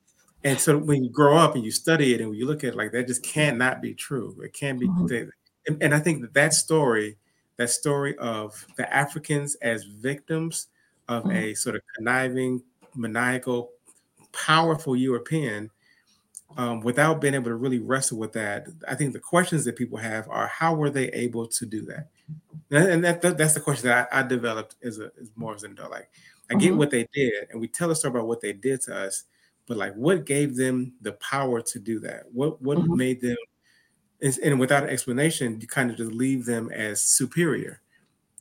and 0.45 0.59
so 0.59 0.79
when 0.79 1.05
you 1.05 1.11
grow 1.11 1.37
up 1.37 1.55
and 1.55 1.65
you 1.65 1.71
study 1.71 2.15
it 2.15 2.21
and 2.21 2.35
you 2.35 2.47
look 2.47 2.65
at 2.65 2.71
it 2.71 2.77
like 2.77 2.93
that, 2.93 3.07
just 3.07 3.23
cannot 3.23 3.83
be 3.83 3.95
true. 3.95 4.37
It 4.43 4.53
can't 4.53 4.79
be. 4.79 4.89
Mm-hmm 4.89 5.29
and, 5.67 5.83
and 5.83 5.95
I 5.95 6.01
think 6.01 6.23
that 6.23 6.35
that 6.35 6.55
story, 6.55 7.17
that 7.57 7.71
story 7.71 8.17
of 8.19 8.67
the 8.77 8.93
Africans 8.95 9.55
as 9.57 9.85
victims 9.85 10.69
of 11.09 11.25
mm-hmm. 11.25 11.37
a 11.37 11.55
sort 11.55 11.77
of 11.77 11.83
conniving, 11.97 12.63
maniacal, 12.95 13.71
powerful 14.33 14.97
European, 14.97 15.71
um, 16.57 16.81
without 16.81 17.21
being 17.21 17.35
able 17.35 17.47
to 17.47 17.55
really 17.55 17.79
wrestle 17.79 18.19
with 18.19 18.33
that, 18.33 18.67
I 18.89 18.95
think 18.95 19.13
the 19.13 19.21
questions 19.21 19.65
that 19.65 19.77
people 19.77 19.99
have 19.99 20.29
are 20.29 20.47
how 20.47 20.75
were 20.75 20.91
they 20.91 21.09
able 21.09 21.47
to 21.47 21.67
do 21.67 21.83
that? 21.87 22.09
And 22.71 23.05
that, 23.05 23.23
that 23.23 23.37
that's 23.37 23.55
the 23.55 23.61
question 23.61 23.89
that 23.89 24.09
I, 24.13 24.21
I, 24.21 24.23
developed 24.23 24.77
as 24.83 24.99
a 24.99 25.11
as 25.21 25.31
more 25.37 25.55
as 25.55 25.63
an 25.63 25.73
adult. 25.73 25.91
Like 25.91 26.11
I 26.51 26.55
get 26.55 26.71
mm-hmm. 26.71 26.79
what 26.79 26.91
they 26.91 27.07
did, 27.13 27.49
and 27.51 27.61
we 27.61 27.69
tell 27.69 27.91
a 27.91 27.97
story 27.97 28.13
about 28.13 28.27
what 28.27 28.41
they 28.41 28.53
did 28.53 28.81
to 28.83 28.97
us, 28.97 29.25
but 29.67 29.77
like 29.77 29.95
what 29.95 30.25
gave 30.25 30.57
them 30.57 30.95
the 31.03 31.13
power 31.13 31.61
to 31.61 31.79
do 31.79 32.01
that? 32.01 32.25
What 32.33 32.63
what 32.63 32.79
mm-hmm. 32.79 32.97
made 32.97 33.21
them 33.21 33.37
and 34.23 34.61
without 34.61 34.85
an 34.85 34.91
explanation, 34.91 35.61
you 35.61 35.67
kind 35.67 35.91
of 35.91 35.97
just 35.97 36.13
leave 36.13 36.45
them 36.45 36.71
as 36.71 37.03
superior, 37.03 37.81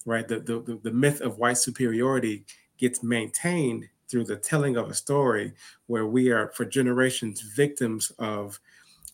right? 0.05 0.27
The, 0.27 0.39
the, 0.39 0.79
the 0.83 0.91
myth 0.91 1.21
of 1.21 1.39
white 1.39 1.57
superiority 1.57 2.45
gets 2.77 3.01
maintained 3.01 3.89
through 4.11 4.25
the 4.25 4.35
telling 4.35 4.75
of 4.75 4.89
a 4.89 4.93
story 4.93 5.53
where 5.87 6.05
we 6.05 6.29
are, 6.29 6.49
for 6.49 6.65
generations, 6.65 7.41
victims 7.41 8.11
of 8.19 8.59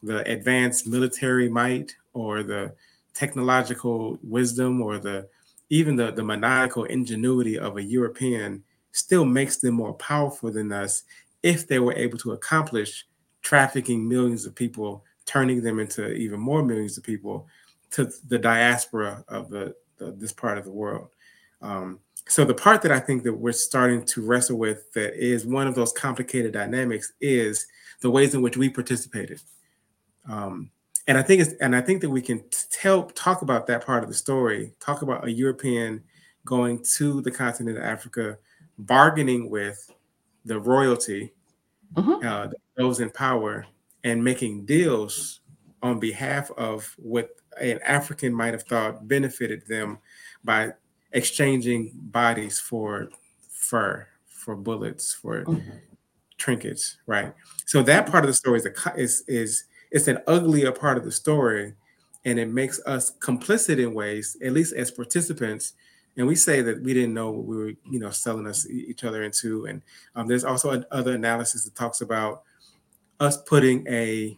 the 0.01 0.29
advanced 0.29 0.87
military 0.87 1.47
might 1.47 1.95
or 2.13 2.41
the 2.43 2.73
technological 3.13 4.19
wisdom 4.23 4.81
or 4.81 4.97
the 4.97 5.27
even 5.69 5.95
the, 5.95 6.11
the 6.11 6.23
maniacal 6.23 6.85
ingenuity 6.85 7.59
of 7.59 7.77
a 7.77 7.83
European 7.83 8.63
still 8.91 9.25
makes 9.25 9.57
them 9.57 9.75
more 9.75 9.93
powerful 9.93 10.51
than 10.51 10.71
us 10.71 11.03
if 11.43 11.67
they 11.67 11.79
were 11.79 11.93
able 11.93 12.17
to 12.17 12.31
accomplish 12.31 13.05
trafficking 13.41 14.07
millions 14.07 14.45
of 14.45 14.55
people 14.55 15.03
turning 15.25 15.61
them 15.61 15.79
into 15.79 16.11
even 16.13 16.39
more 16.39 16.63
millions 16.63 16.97
of 16.97 17.03
people 17.03 17.47
to 17.91 18.09
the 18.27 18.39
diaspora 18.39 19.23
of 19.27 19.49
the, 19.49 19.75
the 19.97 20.11
this 20.11 20.31
part 20.31 20.57
of 20.57 20.63
the 20.63 20.71
world. 20.71 21.09
Um, 21.61 21.99
so 22.27 22.43
the 22.45 22.53
part 22.53 22.81
that 22.81 22.91
I 22.91 22.99
think 22.99 23.23
that 23.23 23.33
we're 23.33 23.53
starting 23.53 24.03
to 24.05 24.21
wrestle 24.21 24.57
with 24.57 24.91
that 24.93 25.13
is 25.15 25.45
one 25.45 25.67
of 25.67 25.75
those 25.75 25.91
complicated 25.93 26.53
dynamics 26.53 27.13
is 27.21 27.67
the 28.01 28.11
ways 28.11 28.35
in 28.35 28.41
which 28.41 28.57
we 28.57 28.69
participated. 28.69 29.41
Um, 30.29 30.71
and 31.07 31.17
I 31.17 31.21
think 31.21 31.41
it's 31.41 31.53
and 31.61 31.75
I 31.75 31.81
think 31.81 32.01
that 32.01 32.09
we 32.09 32.21
can 32.21 32.43
tell 32.69 33.03
talk 33.03 33.41
about 33.41 33.65
that 33.67 33.85
part 33.85 34.03
of 34.03 34.09
the 34.09 34.15
story, 34.15 34.73
talk 34.79 35.01
about 35.01 35.25
a 35.25 35.31
European 35.31 36.03
going 36.45 36.83
to 36.95 37.21
the 37.21 37.31
continent 37.31 37.77
of 37.77 37.83
Africa, 37.83 38.37
bargaining 38.77 39.49
with 39.49 39.89
the 40.45 40.59
royalty, 40.59 41.33
mm-hmm. 41.93 42.25
uh, 42.27 42.47
those 42.75 42.99
in 42.99 43.09
power, 43.09 43.65
and 44.03 44.21
making 44.21 44.65
deals 44.65 45.41
on 45.81 45.99
behalf 45.99 46.51
of 46.57 46.93
what 46.97 47.29
an 47.61 47.79
African 47.85 48.33
might 48.33 48.53
have 48.53 48.63
thought 48.63 49.07
benefited 49.07 49.65
them 49.67 49.99
by 50.43 50.73
exchanging 51.17 51.91
bodies 51.95 52.59
for 52.59 53.09
fur, 53.49 54.07
for 54.27 54.55
bullets, 54.55 55.13
for 55.13 55.43
mm-hmm. 55.43 55.77
trinkets, 56.37 56.97
right? 57.07 57.33
So 57.65 57.81
that 57.83 58.05
part 58.07 58.23
of 58.23 58.27
the 58.27 58.35
story 58.35 58.59
is 58.59 58.65
a, 58.67 58.93
is 58.95 59.23
is 59.27 59.63
it's 59.89 60.07
an 60.07 60.19
uglier 60.27 60.71
part 60.71 60.97
of 60.97 61.03
the 61.03 61.11
story, 61.11 61.73
and 62.23 62.37
it 62.37 62.49
makes 62.49 62.79
us 62.85 63.13
complicit 63.17 63.79
in 63.79 63.95
ways, 63.95 64.37
at 64.45 64.53
least 64.53 64.73
as 64.73 64.91
participants. 64.91 65.73
And 66.17 66.27
we 66.27 66.35
say 66.35 66.61
that 66.61 66.81
we 66.83 66.93
didn't 66.93 67.13
know 67.13 67.31
what 67.31 67.45
we 67.45 67.57
were, 67.57 67.73
you 67.89 67.99
know, 67.99 68.09
selling 68.09 68.47
us 68.47 68.67
each 68.69 69.03
other 69.03 69.23
into. 69.23 69.65
And 69.65 69.81
um, 70.15 70.27
there's 70.27 70.43
also 70.43 70.83
other 70.91 71.13
analysis 71.13 71.63
that 71.65 71.75
talks 71.75 72.01
about 72.01 72.43
us 73.19 73.37
putting 73.37 73.87
a 73.87 74.37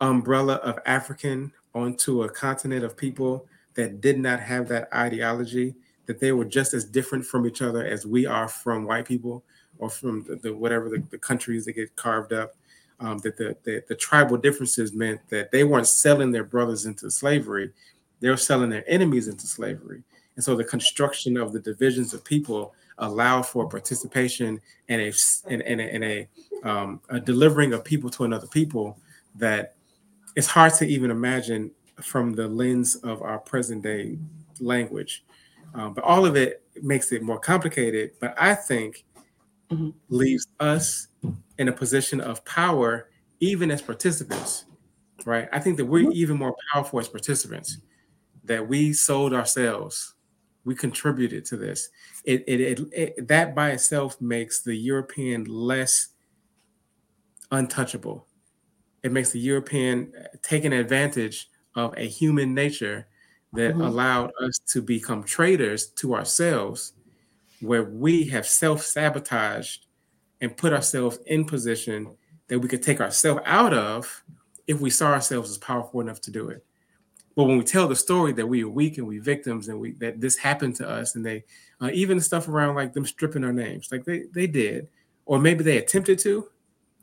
umbrella 0.00 0.54
of 0.56 0.78
African 0.84 1.52
onto 1.74 2.24
a 2.24 2.28
continent 2.28 2.84
of 2.84 2.96
people 2.96 3.46
that 3.74 4.00
did 4.00 4.18
not 4.18 4.40
have 4.40 4.68
that 4.68 4.88
ideology, 4.94 5.74
that 6.06 6.20
they 6.20 6.32
were 6.32 6.44
just 6.44 6.74
as 6.74 6.84
different 6.84 7.24
from 7.24 7.46
each 7.46 7.62
other 7.62 7.86
as 7.86 8.06
we 8.06 8.26
are 8.26 8.48
from 8.48 8.84
white 8.84 9.06
people 9.06 9.44
or 9.78 9.88
from 9.88 10.24
the, 10.24 10.36
the 10.36 10.54
whatever 10.54 10.88
the, 10.88 11.02
the, 11.10 11.18
countries 11.18 11.64
that 11.64 11.72
get 11.72 11.94
carved 11.96 12.32
up. 12.32 12.54
Um, 12.98 13.16
that 13.20 13.38
the, 13.38 13.56
the, 13.64 13.82
the 13.88 13.94
tribal 13.94 14.36
differences 14.36 14.92
meant 14.92 15.22
that 15.30 15.50
they 15.50 15.64
weren't 15.64 15.88
selling 15.88 16.32
their 16.32 16.44
brothers 16.44 16.84
into 16.84 17.10
slavery; 17.10 17.70
they 18.20 18.28
were 18.28 18.36
selling 18.36 18.68
their 18.68 18.84
enemies 18.86 19.26
into 19.26 19.46
slavery. 19.46 20.02
And 20.36 20.44
so 20.44 20.54
the 20.54 20.64
construction 20.64 21.38
of 21.38 21.52
the 21.52 21.60
divisions 21.60 22.12
of 22.12 22.22
people 22.24 22.74
allow 22.98 23.42
for 23.42 23.68
participation 23.68 24.60
and 24.88 25.00
a 25.00 25.12
and, 25.48 25.62
and 25.62 25.80
a, 25.80 25.94
and 25.94 26.04
a, 26.04 26.28
um, 26.64 27.00
a 27.08 27.18
delivering 27.18 27.72
of 27.72 27.84
people 27.84 28.10
to 28.10 28.24
another 28.24 28.46
people 28.46 28.98
that 29.36 29.74
it's 30.36 30.46
hard 30.46 30.74
to 30.74 30.86
even 30.86 31.10
imagine 31.10 31.70
from 32.02 32.32
the 32.34 32.48
lens 32.48 32.96
of 32.96 33.22
our 33.22 33.38
present 33.38 33.82
day 33.82 34.18
language. 34.60 35.24
Um, 35.74 35.94
but 35.94 36.04
all 36.04 36.26
of 36.26 36.36
it 36.36 36.62
makes 36.82 37.12
it 37.12 37.22
more 37.22 37.38
complicated. 37.38 38.12
But 38.20 38.34
I 38.38 38.54
think 38.54 39.04
mm-hmm. 39.70 39.90
leaves 40.08 40.46
us 40.58 41.08
in 41.58 41.68
a 41.68 41.72
position 41.72 42.20
of 42.20 42.44
power, 42.44 43.10
even 43.40 43.70
as 43.70 43.82
participants, 43.82 44.64
right? 45.24 45.48
I 45.52 45.60
think 45.60 45.76
that 45.76 45.84
we're 45.84 46.04
mm-hmm. 46.04 46.12
even 46.12 46.36
more 46.36 46.54
powerful 46.72 46.98
as 46.98 47.08
participants, 47.08 47.78
that 48.44 48.66
we 48.66 48.92
sold 48.92 49.32
ourselves, 49.32 50.14
we 50.64 50.74
contributed 50.74 51.44
to 51.46 51.56
this. 51.56 51.88
It, 52.24 52.44
it, 52.46 52.60
it, 52.60 52.80
it 52.92 53.28
that 53.28 53.54
by 53.54 53.70
itself 53.70 54.20
makes 54.20 54.62
the 54.62 54.74
European 54.74 55.44
less 55.44 56.08
untouchable. 57.50 58.26
It 59.02 59.12
makes 59.12 59.30
the 59.30 59.40
European 59.40 60.12
uh, 60.18 60.24
taking 60.42 60.72
advantage 60.72 61.49
of 61.74 61.94
a 61.96 62.06
human 62.06 62.54
nature 62.54 63.06
that 63.52 63.72
mm-hmm. 63.72 63.80
allowed 63.80 64.32
us 64.42 64.58
to 64.68 64.82
become 64.82 65.24
traitors 65.24 65.88
to 65.88 66.14
ourselves, 66.14 66.92
where 67.60 67.84
we 67.84 68.24
have 68.24 68.46
self 68.46 68.82
sabotaged 68.82 69.86
and 70.40 70.56
put 70.56 70.72
ourselves 70.72 71.18
in 71.26 71.44
position 71.44 72.16
that 72.48 72.58
we 72.58 72.68
could 72.68 72.82
take 72.82 73.00
ourselves 73.00 73.42
out 73.44 73.74
of 73.74 74.24
if 74.66 74.80
we 74.80 74.90
saw 74.90 75.12
ourselves 75.12 75.50
as 75.50 75.58
powerful 75.58 76.00
enough 76.00 76.20
to 76.20 76.30
do 76.30 76.48
it. 76.48 76.64
But 77.36 77.44
when 77.44 77.58
we 77.58 77.64
tell 77.64 77.88
the 77.88 77.96
story 77.96 78.32
that 78.32 78.46
we 78.46 78.64
are 78.64 78.68
weak 78.68 78.98
and 78.98 79.06
we 79.06 79.18
victims 79.18 79.68
and 79.68 79.80
we 79.80 79.92
that 79.92 80.20
this 80.20 80.36
happened 80.36 80.76
to 80.76 80.88
us, 80.88 81.14
and 81.14 81.24
they 81.24 81.44
uh, 81.80 81.90
even 81.92 82.18
the 82.18 82.22
stuff 82.22 82.48
around 82.48 82.74
like 82.74 82.92
them 82.92 83.06
stripping 83.06 83.44
our 83.44 83.52
names, 83.52 83.88
like 83.90 84.04
they 84.04 84.24
they 84.32 84.46
did, 84.46 84.88
or 85.26 85.38
maybe 85.38 85.64
they 85.64 85.78
attempted 85.78 86.18
to, 86.20 86.48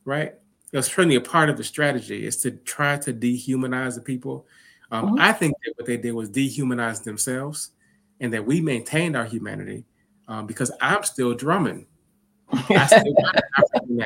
right? 0.06 0.34
It 0.71 0.77
was 0.77 0.88
certainly 0.88 1.15
a 1.15 1.21
part 1.21 1.49
of 1.49 1.58
the 1.58 1.63
strategy 1.63 2.25
is 2.25 2.38
to 2.41 2.51
try 2.51 2.97
to 2.97 3.13
dehumanize 3.13 3.95
the 3.95 4.01
people 4.01 4.45
um, 4.91 5.06
mm-hmm. 5.06 5.19
I 5.19 5.34
think 5.34 5.56
that 5.65 5.73
what 5.76 5.86
they 5.86 5.97
did 5.97 6.13
was 6.13 6.30
dehumanize 6.30 7.04
themselves, 7.04 7.71
and 8.19 8.34
that 8.34 8.45
we 8.45 8.62
maintained 8.62 9.15
our 9.15 9.26
humanity 9.26 9.86
um, 10.28 10.47
because 10.47 10.71
I'm 10.82 11.04
still 11.04 11.34
drumming. 11.34 11.88
I 12.52 12.88
still, 12.88 13.15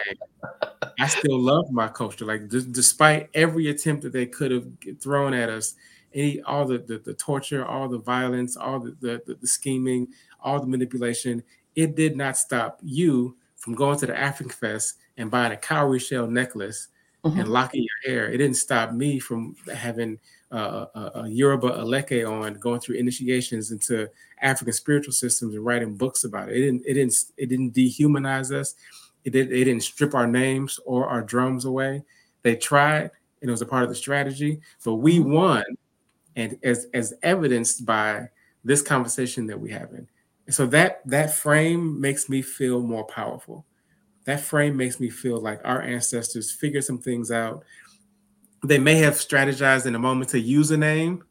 I 0.99 1.07
still 1.07 1.39
love 1.39 1.71
my 1.71 1.87
culture. 1.87 2.25
Like 2.25 2.49
d- 2.49 2.65
despite 2.69 3.29
every 3.33 3.69
attempt 3.69 4.03
that 4.03 4.13
they 4.13 4.25
could 4.25 4.51
have 4.51 4.67
thrown 4.99 5.33
at 5.33 5.49
us, 5.49 5.75
any 6.13 6.41
all 6.41 6.65
the, 6.65 6.79
the, 6.79 6.97
the 6.97 7.13
torture, 7.13 7.65
all 7.65 7.87
the 7.87 7.99
violence, 7.99 8.57
all 8.57 8.79
the, 8.79 8.95
the 8.99 9.35
the 9.39 9.47
scheming, 9.47 10.07
all 10.41 10.59
the 10.59 10.67
manipulation, 10.67 11.43
it 11.75 11.95
did 11.95 12.17
not 12.17 12.37
stop 12.37 12.79
you 12.83 13.35
from 13.57 13.75
going 13.75 13.97
to 13.99 14.07
the 14.07 14.17
African 14.17 14.51
Fest 14.51 14.95
and 15.17 15.29
buying 15.29 15.51
a 15.51 15.57
cowrie 15.57 15.99
shell 15.99 16.27
necklace 16.27 16.87
mm-hmm. 17.23 17.39
and 17.39 17.49
locking 17.49 17.83
your 17.83 18.13
hair. 18.13 18.29
It 18.29 18.37
didn't 18.37 18.57
stop 18.57 18.91
me 18.91 19.19
from 19.19 19.55
having 19.73 20.19
uh, 20.51 20.85
a, 21.15 21.27
Yoruba 21.29 21.69
Aleke 21.71 22.29
on 22.29 22.55
going 22.55 22.79
through 22.79 22.95
initiations 22.95 23.71
into 23.71 24.09
African 24.41 24.73
spiritual 24.73 25.13
systems 25.13 25.55
and 25.55 25.65
writing 25.65 25.95
books 25.95 26.23
about 26.23 26.49
it. 26.49 26.57
It 26.57 26.61
didn't 26.61 26.83
it 26.85 26.93
didn't 26.95 27.15
it 27.37 27.49
didn't 27.49 27.73
dehumanize 27.73 28.51
us. 28.53 28.75
It 29.23 29.31
did 29.31 29.51
it 29.51 29.65
didn't 29.65 29.83
strip 29.83 30.13
our 30.13 30.27
names 30.27 30.79
or 30.85 31.07
our 31.07 31.21
drums 31.21 31.65
away. 31.65 32.03
They 32.43 32.55
tried 32.55 33.11
and 33.41 33.49
it 33.49 33.51
was 33.51 33.61
a 33.61 33.65
part 33.65 33.83
of 33.83 33.89
the 33.89 33.95
strategy, 33.95 34.61
but 34.83 34.95
we 34.95 35.19
mm-hmm. 35.19 35.31
won, 35.31 35.63
and 36.35 36.57
as 36.63 36.87
as 36.93 37.13
evidenced 37.23 37.85
by 37.85 38.29
this 38.63 38.81
conversation 38.81 39.47
that 39.47 39.59
we 39.59 39.71
having. 39.71 40.07
And 40.45 40.55
so 40.55 40.65
that 40.67 41.01
that 41.05 41.33
frame 41.33 41.99
makes 41.99 42.29
me 42.29 42.41
feel 42.41 42.81
more 42.81 43.05
powerful. 43.05 43.65
That 44.25 44.41
frame 44.41 44.77
makes 44.77 44.99
me 44.99 45.09
feel 45.09 45.39
like 45.39 45.61
our 45.63 45.81
ancestors 45.81 46.51
figured 46.51 46.83
some 46.83 46.99
things 46.99 47.31
out 47.31 47.63
they 48.63 48.79
may 48.79 48.95
have 48.95 49.15
strategized 49.15 49.85
in 49.85 49.95
a 49.95 49.99
moment 49.99 50.29
to 50.31 50.39
use 50.39 50.71
a 50.71 50.77
name, 50.77 51.23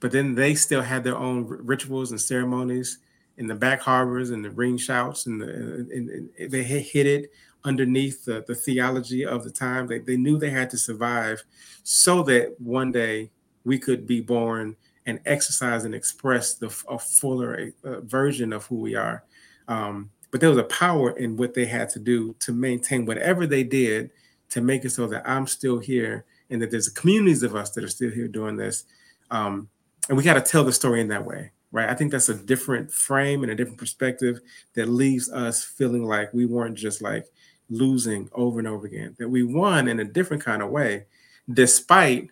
but 0.00 0.12
then 0.12 0.34
they 0.34 0.54
still 0.54 0.82
had 0.82 1.04
their 1.04 1.16
own 1.16 1.46
rituals 1.46 2.10
and 2.10 2.20
ceremonies 2.20 2.98
in 3.36 3.46
the 3.46 3.54
back 3.54 3.80
harbors 3.80 4.30
and 4.30 4.44
the 4.44 4.50
ring 4.50 4.78
shouts, 4.78 5.26
and, 5.26 5.40
the, 5.40 5.46
and, 5.46 6.10
and 6.38 6.50
they 6.50 6.62
hid 6.62 7.06
it 7.06 7.30
underneath 7.64 8.24
the, 8.24 8.44
the 8.46 8.54
theology 8.54 9.26
of 9.26 9.44
the 9.44 9.50
time. 9.50 9.86
They, 9.86 9.98
they 9.98 10.16
knew 10.16 10.38
they 10.38 10.50
had 10.50 10.70
to 10.70 10.78
survive 10.78 11.42
so 11.82 12.22
that 12.24 12.58
one 12.60 12.92
day 12.92 13.30
we 13.64 13.78
could 13.78 14.06
be 14.06 14.20
born 14.20 14.76
and 15.04 15.20
exercise 15.26 15.84
and 15.84 15.94
express 15.94 16.54
the 16.54 16.66
a 16.88 16.98
fuller 16.98 17.72
version 17.84 18.52
of 18.52 18.64
who 18.66 18.76
we 18.76 18.94
are. 18.94 19.24
Um, 19.68 20.10
but 20.30 20.40
there 20.40 20.50
was 20.50 20.58
a 20.58 20.64
power 20.64 21.10
in 21.16 21.36
what 21.36 21.54
they 21.54 21.66
had 21.66 21.88
to 21.90 21.98
do 21.98 22.34
to 22.40 22.52
maintain 22.52 23.06
whatever 23.06 23.46
they 23.46 23.62
did 23.64 24.10
to 24.50 24.60
make 24.60 24.84
it 24.84 24.90
so 24.90 25.06
that 25.08 25.28
I'm 25.28 25.46
still 25.46 25.78
here 25.78 26.24
and 26.50 26.62
that 26.62 26.70
there's 26.70 26.88
communities 26.88 27.42
of 27.42 27.56
us 27.56 27.70
that 27.70 27.84
are 27.84 27.88
still 27.88 28.10
here 28.10 28.28
doing 28.28 28.56
this. 28.56 28.84
Um, 29.30 29.68
and 30.08 30.16
we 30.16 30.22
got 30.22 30.34
to 30.34 30.40
tell 30.40 30.64
the 30.64 30.72
story 30.72 31.00
in 31.00 31.08
that 31.08 31.24
way, 31.24 31.50
right? 31.72 31.88
I 31.88 31.94
think 31.94 32.12
that's 32.12 32.28
a 32.28 32.34
different 32.34 32.92
frame 32.92 33.42
and 33.42 33.50
a 33.50 33.54
different 33.54 33.78
perspective 33.78 34.40
that 34.74 34.88
leaves 34.88 35.30
us 35.30 35.64
feeling 35.64 36.04
like 36.04 36.32
we 36.32 36.46
weren't 36.46 36.76
just 36.76 37.02
like 37.02 37.26
losing 37.68 38.28
over 38.32 38.58
and 38.58 38.68
over 38.68 38.86
again, 38.86 39.16
that 39.18 39.28
we 39.28 39.42
won 39.42 39.88
in 39.88 40.00
a 40.00 40.04
different 40.04 40.44
kind 40.44 40.62
of 40.62 40.70
way, 40.70 41.06
despite 41.52 42.30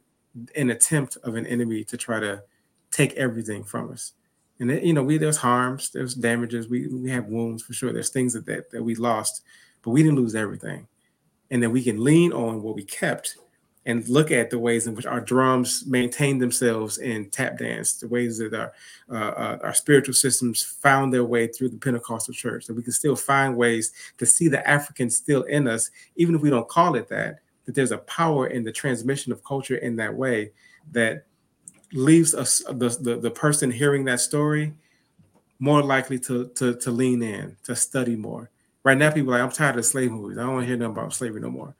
an 0.56 0.70
attempt 0.70 1.16
of 1.24 1.34
an 1.34 1.46
enemy 1.46 1.84
to 1.84 1.96
try 1.96 2.20
to 2.20 2.42
take 2.90 3.12
everything 3.14 3.64
from 3.64 3.90
us. 3.90 4.12
And 4.60 4.70
you 4.84 4.92
know, 4.92 5.02
we 5.02 5.18
there's 5.18 5.38
harms, 5.38 5.90
there's 5.90 6.14
damages, 6.14 6.68
we 6.68 6.86
we 6.86 7.10
have 7.10 7.26
wounds 7.26 7.62
for 7.62 7.72
sure. 7.72 7.92
There's 7.92 8.10
things 8.10 8.34
that, 8.34 8.46
that 8.46 8.70
that 8.70 8.82
we 8.82 8.94
lost, 8.94 9.42
but 9.82 9.90
we 9.90 10.02
didn't 10.02 10.18
lose 10.18 10.36
everything. 10.36 10.86
And 11.50 11.62
then 11.62 11.72
we 11.72 11.82
can 11.82 12.02
lean 12.02 12.32
on 12.32 12.62
what 12.62 12.76
we 12.76 12.84
kept 12.84 13.36
and 13.86 14.08
look 14.08 14.30
at 14.30 14.50
the 14.50 14.58
ways 14.58 14.86
in 14.86 14.94
which 14.94 15.06
our 15.06 15.20
drums 15.20 15.84
maintain 15.86 16.38
themselves 16.38 16.98
in 16.98 17.28
tap 17.30 17.58
dance, 17.58 17.94
the 17.94 18.08
ways 18.08 18.38
that 18.38 18.54
our 18.54 18.72
uh, 19.10 19.14
uh, 19.14 19.58
our 19.62 19.74
spiritual 19.74 20.14
systems 20.14 20.62
found 20.62 21.12
their 21.12 21.24
way 21.24 21.46
through 21.46 21.68
the 21.68 21.76
Pentecostal 21.76 22.32
church. 22.32 22.66
That 22.66 22.74
we 22.74 22.82
can 22.82 22.92
still 22.92 23.16
find 23.16 23.56
ways 23.56 23.92
to 24.18 24.26
see 24.26 24.48
the 24.48 24.66
African 24.68 25.10
still 25.10 25.42
in 25.42 25.68
us, 25.68 25.90
even 26.16 26.34
if 26.34 26.40
we 26.40 26.50
don't 26.50 26.68
call 26.68 26.94
it 26.94 27.08
that. 27.08 27.40
That 27.66 27.74
there's 27.74 27.92
a 27.92 27.98
power 27.98 28.46
in 28.46 28.64
the 28.64 28.72
transmission 28.72 29.32
of 29.32 29.44
culture 29.44 29.76
in 29.76 29.96
that 29.96 30.14
way 30.14 30.52
that 30.92 31.26
leaves 31.92 32.34
us 32.34 32.62
the, 32.68 32.88
the, 33.00 33.16
the 33.16 33.30
person 33.30 33.70
hearing 33.70 34.04
that 34.04 34.20
story 34.20 34.74
more 35.58 35.82
likely 35.82 36.18
to, 36.18 36.48
to 36.48 36.74
to 36.76 36.90
lean 36.90 37.22
in, 37.22 37.56
to 37.64 37.76
study 37.76 38.16
more. 38.16 38.50
Right 38.82 38.98
now, 38.98 39.10
people 39.10 39.32
are 39.32 39.38
like, 39.38 39.46
I'm 39.46 39.52
tired 39.52 39.78
of 39.78 39.86
slave 39.86 40.10
movies. 40.10 40.36
I 40.36 40.42
don't 40.42 40.54
want 40.54 40.64
to 40.64 40.66
hear 40.66 40.76
nothing 40.76 40.92
about 40.92 41.14
slavery 41.14 41.40
no 41.40 41.50
more 41.50 41.74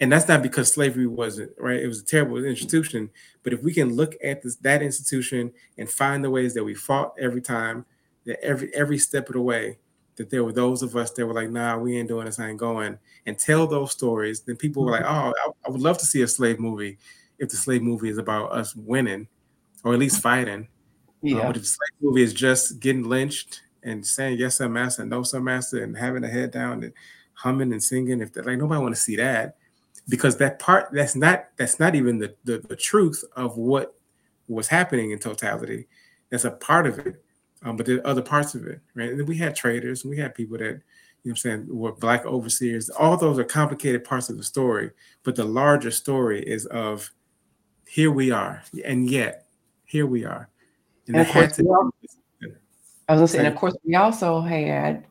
and 0.00 0.10
that's 0.10 0.26
not 0.26 0.42
because 0.42 0.72
slavery 0.72 1.06
wasn't 1.06 1.52
right? 1.58 1.80
It 1.80 1.86
was 1.86 2.00
a 2.00 2.04
terrible 2.04 2.42
institution. 2.42 3.10
But 3.42 3.52
if 3.52 3.62
we 3.62 3.72
can 3.72 3.94
look 3.94 4.16
at 4.24 4.42
this 4.42 4.56
that 4.56 4.82
institution 4.82 5.52
and 5.76 5.90
find 5.90 6.24
the 6.24 6.30
ways 6.30 6.54
that 6.54 6.64
we 6.64 6.74
fought 6.74 7.14
every 7.18 7.42
time 7.42 7.84
that 8.24 8.42
every 8.42 8.74
every 8.74 8.98
step 8.98 9.28
of 9.28 9.34
the 9.34 9.40
way 9.40 9.78
that 10.16 10.30
there 10.30 10.42
were 10.42 10.52
those 10.52 10.82
of 10.82 10.96
us 10.96 11.10
that 11.12 11.26
were 11.26 11.34
like 11.34 11.50
nah 11.50 11.76
we 11.76 11.98
ain't 11.98 12.08
doing 12.08 12.24
this. 12.24 12.38
I 12.38 12.48
ain't 12.48 12.58
going. 12.58 12.98
And 13.26 13.38
tell 13.38 13.66
those 13.66 13.92
stories 13.92 14.40
then 14.40 14.56
people 14.56 14.84
were 14.84 14.92
like 14.92 15.04
mm-hmm. 15.04 15.28
oh 15.28 15.34
I, 15.44 15.50
I 15.66 15.70
would 15.70 15.82
love 15.82 15.98
to 15.98 16.06
see 16.06 16.22
a 16.22 16.28
slave 16.28 16.58
movie 16.58 16.98
if 17.38 17.50
the 17.50 17.56
slave 17.56 17.82
movie 17.82 18.08
is 18.08 18.18
about 18.18 18.52
us 18.52 18.74
winning 18.74 19.28
or 19.84 19.92
at 19.92 19.98
least 19.98 20.22
fighting. 20.22 20.68
Yeah. 21.22 21.38
Uh, 21.38 21.46
but 21.48 21.56
if 21.56 21.62
the 21.62 21.68
slave 21.68 22.00
movie 22.00 22.22
is 22.22 22.32
just 22.32 22.80
getting 22.80 23.04
lynched 23.04 23.60
and 23.82 24.06
saying 24.06 24.38
yes 24.38 24.56
sir 24.56 24.68
master 24.68 25.04
no 25.04 25.22
sir 25.22 25.40
master 25.40 25.84
and 25.84 25.96
having 25.96 26.24
a 26.24 26.28
head 26.28 26.50
down 26.50 26.82
and 26.84 26.94
humming 27.34 27.72
and 27.72 27.82
singing 27.82 28.20
if 28.20 28.32
they're 28.32 28.44
like 28.44 28.58
nobody 28.58 28.80
want 28.80 28.94
to 28.94 29.00
see 29.00 29.16
that 29.16 29.56
because 30.08 30.36
that 30.38 30.58
part 30.58 30.88
that's 30.92 31.14
not 31.14 31.46
that's 31.56 31.78
not 31.78 31.94
even 31.94 32.18
the, 32.18 32.34
the, 32.44 32.58
the 32.58 32.76
truth 32.76 33.22
of 33.36 33.56
what 33.56 33.94
was 34.48 34.68
happening 34.68 35.12
in 35.12 35.18
totality. 35.18 35.86
That's 36.30 36.44
a 36.44 36.50
part 36.50 36.86
of 36.86 36.98
it, 37.00 37.22
um, 37.64 37.76
but 37.76 37.86
there 37.86 37.98
are 37.98 38.06
other 38.06 38.22
parts 38.22 38.54
of 38.54 38.66
it, 38.66 38.80
right? 38.94 39.10
And 39.10 39.28
we 39.28 39.36
had 39.36 39.54
traders, 39.54 40.04
and 40.04 40.10
we 40.10 40.18
had 40.18 40.34
people 40.34 40.58
that 40.58 40.64
you 40.64 40.70
know 40.70 40.80
what 41.22 41.30
I'm 41.30 41.36
saying 41.36 41.66
were 41.68 41.92
black 41.92 42.24
overseers. 42.24 42.88
All 42.90 43.16
those 43.16 43.38
are 43.38 43.44
complicated 43.44 44.04
parts 44.04 44.28
of 44.28 44.36
the 44.36 44.42
story, 44.42 44.90
but 45.22 45.36
the 45.36 45.44
larger 45.44 45.90
story 45.90 46.42
is 46.42 46.66
of 46.66 47.10
here 47.86 48.10
we 48.10 48.30
are, 48.30 48.62
and 48.84 49.08
yet 49.08 49.46
here 49.84 50.06
we 50.06 50.24
are. 50.24 50.48
And, 51.06 51.16
and 51.16 51.26
of 51.26 51.32
course, 51.32 51.56
to, 51.56 51.64
all, 51.64 51.90
I 53.08 53.16
was 53.16 53.34
and 53.34 53.46
of 53.46 53.56
course, 53.56 53.76
we 53.84 53.96
also 53.96 54.40
had 54.40 55.04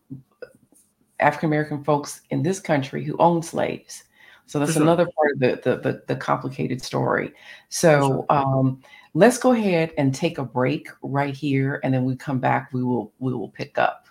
African 1.20 1.48
American 1.48 1.84
folks 1.84 2.22
in 2.30 2.42
this 2.42 2.60
country 2.60 3.04
who 3.04 3.18
owned 3.18 3.44
slaves. 3.44 4.06
So 4.50 4.58
that's 4.58 4.74
sure. 4.74 4.82
another 4.82 5.06
part 5.06 5.34
of 5.34 5.40
the, 5.40 5.62
the, 5.64 5.78
the, 5.78 6.04
the 6.08 6.16
complicated 6.16 6.82
story. 6.82 7.34
So 7.70 8.26
um, 8.32 8.82
let's 9.14 9.38
go 9.38 9.52
ahead 9.52 9.94
and 9.96 10.12
take 10.12 10.40
a 10.40 10.44
break 10.44 10.88
right 11.04 11.36
here. 11.36 11.80
And 11.84 11.94
then 11.94 12.04
we 12.04 12.16
come 12.16 12.40
back, 12.40 12.74
we 12.74 12.84
will, 12.84 13.14
we 13.20 13.32
will 13.32 13.50
pick 13.50 13.78
up 13.78 14.08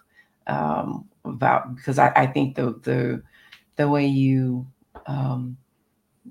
um, 0.47 1.09
about, 1.25 1.75
because 1.75 1.99
I, 1.99 2.13
I 2.15 2.29
think 2.29 2.55
the, 2.55 2.79
the, 2.85 3.21
the 3.75 3.89
way 3.89 4.07
you, 4.07 4.65
um, 5.07 5.57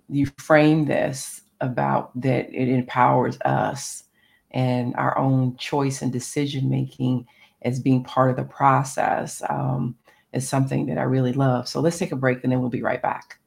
you 0.07 0.27
frame 0.37 0.85
this 0.85 1.41
about 1.59 2.17
that 2.21 2.49
it 2.53 2.69
empowers 2.69 3.37
us 3.41 4.05
and 4.51 4.95
our 4.95 5.17
own 5.17 5.57
choice 5.57 6.01
and 6.01 6.13
decision 6.13 6.69
making 6.69 7.27
as 7.63 7.81
being 7.81 8.05
part 8.05 8.29
of 8.29 8.37
the 8.37 8.45
process 8.45 9.43
um, 9.49 9.97
is 10.31 10.47
something 10.47 10.85
that 10.85 10.97
I 10.97 11.03
really 11.03 11.33
love. 11.33 11.67
So 11.67 11.81
let's 11.81 11.97
take 11.97 12.13
a 12.13 12.15
break 12.15 12.41
and 12.43 12.53
then 12.53 12.61
we'll 12.61 12.69
be 12.69 12.81
right 12.81 13.01
back. 13.01 13.39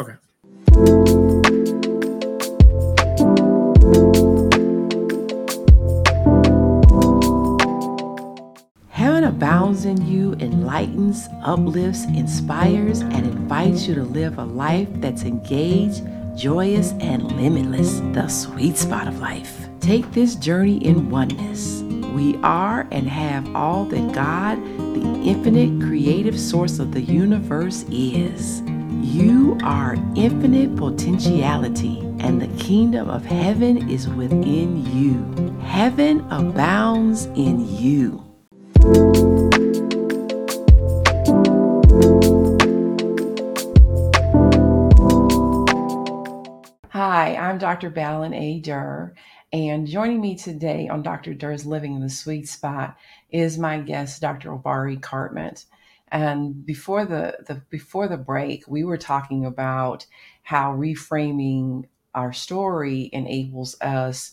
Okay. 0.00 0.14
Heaven 8.90 9.24
abounds 9.24 9.84
in 9.84 10.06
you, 10.06 10.34
enlightens, 10.34 11.26
uplifts, 11.42 12.04
inspires, 12.04 13.00
and 13.00 13.26
invites 13.26 13.88
you 13.88 13.96
to 13.96 14.04
live 14.04 14.38
a 14.38 14.44
life 14.44 14.88
that's 14.94 15.22
engaged, 15.22 16.04
joyous, 16.36 16.92
and 17.00 17.32
limitless. 17.32 17.98
The 18.12 18.28
sweet 18.28 18.76
spot 18.76 19.08
of 19.08 19.18
life. 19.18 19.66
Take 19.80 20.12
this 20.12 20.36
journey 20.36 20.76
in 20.84 21.10
oneness. 21.10 21.82
We 22.14 22.36
are 22.44 22.86
and 22.92 23.08
have 23.08 23.52
all 23.56 23.84
that 23.86 24.12
God, 24.12 24.62
the 24.94 25.22
infinite 25.24 25.84
creative 25.84 26.38
source 26.38 26.78
of 26.78 26.92
the 26.92 27.02
universe, 27.02 27.84
is. 27.90 28.62
You 29.00 29.56
are 29.62 29.94
infinite 30.16 30.74
potentiality, 30.74 32.00
and 32.18 32.42
the 32.42 32.48
kingdom 32.62 33.08
of 33.08 33.24
heaven 33.24 33.88
is 33.88 34.08
within 34.08 34.84
you. 34.92 35.60
Heaven 35.60 36.26
abounds 36.30 37.26
in 37.26 37.68
you. 37.78 38.24
Hi, 46.90 47.36
I'm 47.36 47.58
Dr. 47.58 47.90
Balin 47.90 48.34
A. 48.34 48.58
Durr, 48.58 49.14
and 49.52 49.86
joining 49.86 50.20
me 50.20 50.34
today 50.34 50.88
on 50.88 51.02
Dr. 51.02 51.34
Durr's 51.34 51.64
Living 51.64 51.94
in 51.94 52.00
the 52.00 52.10
Sweet 52.10 52.48
Spot 52.48 52.96
is 53.30 53.58
my 53.58 53.78
guest, 53.78 54.20
Dr. 54.20 54.50
Obari 54.50 55.00
Cartman. 55.00 55.54
And 56.10 56.64
before 56.66 57.04
the, 57.04 57.38
the 57.46 57.62
before 57.70 58.08
the 58.08 58.16
break, 58.16 58.64
we 58.68 58.84
were 58.84 58.98
talking 58.98 59.44
about 59.46 60.06
how 60.42 60.72
reframing 60.74 61.84
our 62.14 62.32
story 62.32 63.10
enables 63.12 63.80
us 63.80 64.32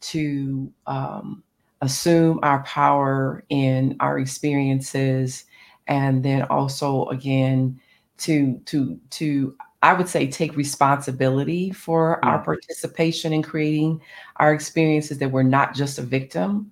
to 0.00 0.70
um, 0.86 1.42
assume 1.80 2.40
our 2.42 2.62
power 2.64 3.44
in 3.48 3.96
our 4.00 4.18
experiences, 4.18 5.44
and 5.86 6.24
then 6.24 6.42
also 6.44 7.06
again 7.06 7.80
to 8.18 8.58
to 8.66 8.98
to 9.10 9.56
I 9.82 9.92
would 9.94 10.08
say 10.08 10.26
take 10.30 10.56
responsibility 10.56 11.70
for 11.72 12.24
our 12.24 12.40
Mm. 12.40 12.44
participation 12.44 13.32
in 13.32 13.42
creating 13.42 14.00
our 14.36 14.52
experiences. 14.54 15.18
That 15.18 15.30
we're 15.32 15.42
not 15.42 15.74
just 15.74 15.98
a 15.98 16.02
victim, 16.02 16.70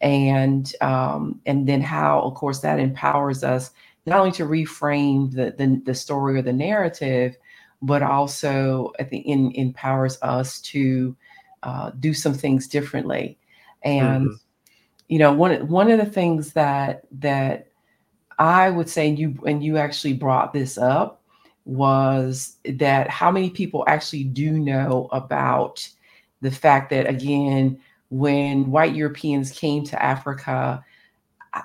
and 0.00 0.72
um, 0.80 1.40
and 1.46 1.66
then 1.68 1.80
how, 1.82 2.20
of 2.20 2.34
course, 2.34 2.60
that 2.60 2.78
empowers 2.78 3.42
us 3.44 3.70
not 4.08 4.20
only 4.20 4.32
to 4.32 4.44
reframe 4.44 5.32
the 5.32 5.54
the, 5.58 5.82
the 5.84 5.94
story 5.94 6.38
or 6.38 6.42
the 6.42 6.52
narrative, 6.52 7.36
but 7.82 8.02
also 8.02 8.92
at 8.98 9.10
the 9.10 9.28
end 9.30 9.54
empowers 9.56 10.18
us 10.22 10.60
to 10.62 11.16
uh, 11.62 11.90
do 12.00 12.14
some 12.14 12.34
things 12.34 12.68
differently. 12.68 13.38
And 13.84 14.30
Mhm. 14.30 14.40
you 15.08 15.18
know, 15.18 15.32
one 15.32 15.68
one 15.68 15.90
of 15.90 15.98
the 15.98 16.06
things 16.06 16.52
that 16.54 17.02
that 17.20 17.68
I 18.38 18.70
would 18.70 18.88
say, 18.88 19.08
and 19.08 19.18
you 19.18 19.36
and 19.46 19.62
you 19.64 19.76
actually 19.78 20.14
brought 20.14 20.52
this 20.52 20.78
up, 20.78 21.22
was 21.64 22.56
that 22.64 23.10
how 23.10 23.30
many 23.30 23.50
people 23.50 23.84
actually 23.88 24.24
do 24.24 24.52
know 24.58 25.08
about 25.12 25.88
the 26.40 26.50
fact 26.50 26.90
that 26.90 27.08
again, 27.08 27.78
when 28.10 28.70
white 28.70 28.94
Europeans 28.94 29.50
came 29.52 29.84
to 29.84 30.02
Africa, 30.02 30.84
I- 30.86 30.87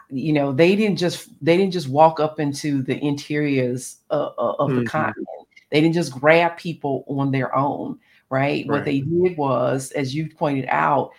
you 0.10 0.34
know, 0.34 0.52
they 0.52 0.76
didn't 0.76 0.98
just 0.98 1.30
they 1.44 1.58
didn't 1.58 1.74
just 1.74 1.90
walk 1.90 2.20
up 2.20 2.40
into 2.40 2.82
the 2.84 2.98
interiors 3.04 3.98
of, 4.10 4.34
of 4.38 4.76
the 4.76 4.82
continent. 4.82 5.28
They 5.72 5.82
didn't 5.82 5.96
just 5.96 6.14
grab 6.14 6.58
people 6.58 7.06
on 7.08 7.32
their 7.32 7.56
own, 7.56 8.00
right? 8.30 8.68
What 8.70 8.86
they 8.86 9.02
did 9.02 9.38
was, 9.38 9.92
as 9.92 10.14
you 10.16 10.30
pointed 10.30 10.66
out, 10.70 11.12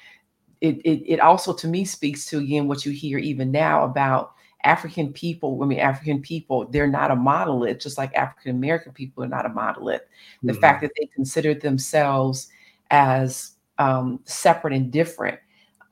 it, 0.60 0.76
it 0.84 1.02
it 1.14 1.20
also 1.20 1.52
to 1.54 1.68
me 1.68 1.84
speaks 1.84 2.26
to 2.26 2.38
again 2.38 2.68
what 2.68 2.84
you 2.86 2.92
hear 2.92 3.18
even 3.18 3.50
now 3.50 3.84
about 3.84 4.32
African 4.64 5.12
people. 5.12 5.60
I 5.62 5.66
mean, 5.66 5.80
African 5.80 6.22
people, 6.22 6.66
they're 6.66 6.86
not 6.88 7.10
a 7.10 7.16
monolith, 7.16 7.80
just 7.80 7.98
like 7.98 8.14
African 8.14 8.52
American 8.52 8.92
people 8.92 9.22
are 9.24 9.28
not 9.28 9.46
a 9.46 9.50
monolith. 9.50 10.02
The 10.44 10.54
fact 10.54 10.80
Mhm. 10.80 10.82
that 10.82 10.92
they 10.98 11.06
considered 11.14 11.60
themselves 11.60 12.48
as 12.90 13.52
um, 13.78 14.20
separate 14.24 14.72
and 14.72 14.90
different. 14.92 15.38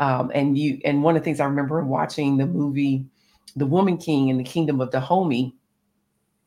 Um, 0.03 0.33
and 0.35 0.59
you 0.59 0.81
and 0.85 1.03
one 1.05 1.15
of 1.17 1.23
the 1.23 1.25
things 1.25 1.39
I 1.41 1.45
remember 1.45 1.79
in 1.81 1.89
watching 1.89 2.37
the 2.37 2.47
movie 2.47 3.07
The 3.55 3.67
Woman 3.67 3.97
King 3.99 4.29
in 4.31 4.37
the 4.39 4.43
Kingdom 4.55 4.81
of 4.81 4.91
Dahomey, 4.91 5.55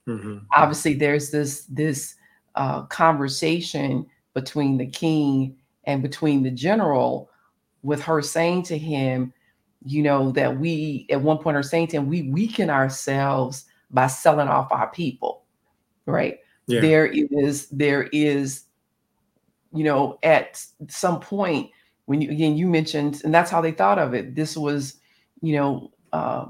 Mhm. 0.08 0.42
obviously 0.54 0.94
there's 0.94 1.32
this 1.32 1.66
this 1.66 2.16
uh, 2.56 2.82
conversation 2.84 4.06
between 4.34 4.78
the 4.78 4.86
king 4.88 5.56
and 5.86 6.02
between 6.02 6.44
the 6.44 6.52
general 6.52 7.30
with 7.84 8.02
her 8.02 8.22
saying 8.22 8.64
to 8.64 8.78
him 8.78 9.32
you 9.84 10.02
know 10.04 10.32
that 10.32 10.52
we 10.60 11.06
at 11.10 11.22
one 11.22 11.38
point 11.38 11.58
are 11.58 11.64
saying 11.72 11.88
to 11.88 11.98
him 11.98 12.08
we 12.08 12.24
weaken 12.38 12.70
ourselves 12.70 13.66
by 13.92 14.08
selling 14.08 14.48
off 14.48 14.72
our 14.72 14.90
people 14.92 15.44
right 16.06 16.40
Yeah. 16.68 16.82
there 16.82 17.06
is 17.08 17.68
there 17.70 18.04
is 18.12 18.66
you 19.74 19.84
know 19.84 20.18
at 20.24 20.64
some 20.88 21.20
point 21.20 21.70
when 22.08 22.22
you 22.22 22.32
again 22.32 22.58
you 22.58 22.68
mentioned 22.68 23.22
and 23.24 23.34
that's 23.34 23.52
how 23.52 23.62
they 23.62 23.72
thought 23.72 24.00
of 24.00 24.14
it 24.14 24.36
this 24.36 24.58
was 24.58 25.00
you 25.42 25.56
know 25.56 25.92
uh, 26.14 26.46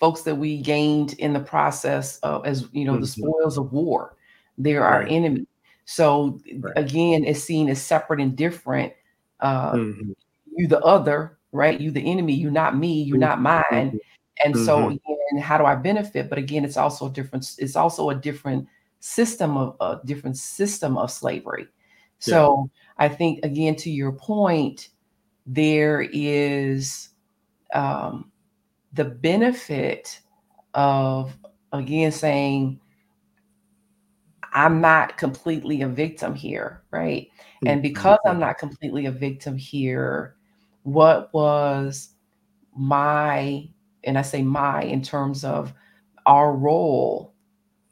folks 0.00 0.22
that 0.22 0.36
we 0.36 0.60
gained 0.62 1.14
in 1.14 1.32
the 1.32 1.40
process 1.40 2.18
of 2.20 2.46
as 2.46 2.68
you 2.72 2.84
know 2.84 2.98
the 2.98 3.06
Mhm. 3.06 3.08
spoils 3.08 3.58
of 3.58 3.72
war 3.72 4.16
they're 4.58 4.84
our 4.84 5.04
enemy 5.08 5.46
so 5.86 6.40
Right. 6.62 6.76
again 6.76 7.24
it's 7.24 7.42
seen 7.42 7.68
as 7.68 7.82
separate 7.82 8.20
and 8.20 8.36
different 8.36 8.92
uh 9.40 9.78
Mhm. 9.78 10.14
you 10.56 10.68
the 10.68 10.80
other 10.80 11.38
right 11.52 11.80
you 11.80 11.90
the 11.90 12.10
enemy 12.10 12.32
you 12.34 12.50
not 12.50 12.76
me 12.76 13.02
you 13.02 13.16
Mhm. 13.16 13.20
not 13.20 13.40
mine 13.40 13.98
and 14.44 14.56
so 14.58 14.88
Mhm. 14.88 14.90
again 14.90 15.38
how 15.42 15.58
do 15.58 15.64
i 15.66 15.74
benefit 15.74 16.28
but 16.30 16.38
again 16.38 16.64
it's 16.64 16.76
also 16.76 17.06
a 17.06 17.10
different 17.10 17.54
it's 17.58 17.76
also 17.76 18.10
a 18.10 18.14
different 18.14 18.66
system 19.00 19.56
of 19.56 19.76
a 19.80 20.00
different 20.06 20.36
system 20.36 20.98
of 20.98 21.10
slavery 21.10 21.68
Yeah. 22.26 22.44
I 22.98 23.08
think 23.08 23.44
again 23.44 23.74
to 23.76 23.90
your 23.90 24.12
point 24.12 24.88
there 25.46 26.08
is 26.12 27.10
um 27.74 28.30
the 28.92 29.04
benefit 29.04 30.20
of 30.74 31.36
again 31.72 32.10
saying 32.12 32.80
i'm 34.52 34.80
not 34.80 35.16
completely 35.16 35.82
a 35.82 35.88
victim 35.88 36.34
here 36.34 36.82
right 36.90 37.28
and 37.66 37.80
Mhm. 37.80 37.82
because 37.82 38.18
i'm 38.26 38.38
not 38.40 38.58
completely 38.58 39.06
a 39.06 39.12
victim 39.12 39.56
here 39.56 40.36
what 40.82 41.32
was 41.34 42.14
my 42.76 43.68
and 44.04 44.16
i 44.18 44.22
say 44.22 44.42
my 44.42 44.82
in 44.82 45.02
terms 45.02 45.44
of 45.44 45.74
our 46.26 46.54
role 46.54 47.34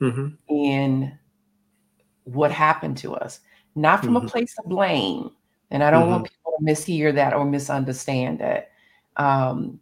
Mhm. 0.01 0.37
in 0.49 1.19
what 2.25 2.51
happened 2.51 2.97
to 2.99 3.15
us 3.15 3.41
not 3.77 4.05
from 4.05 4.17
a 4.17 4.21
Mhm. 4.21 4.29
place 4.29 4.55
of 4.59 4.65
blame 4.67 5.31
and 5.71 5.85
i 5.85 5.91
don't 5.91 6.09
want 6.09 6.25
Mhm. 6.25 6.31
people 6.31 6.53
to 6.59 6.65
mishear 6.65 7.15
that 7.15 7.35
or 7.35 7.45
misunderstand 7.45 8.41
it 8.41 8.71
um, 9.19 9.81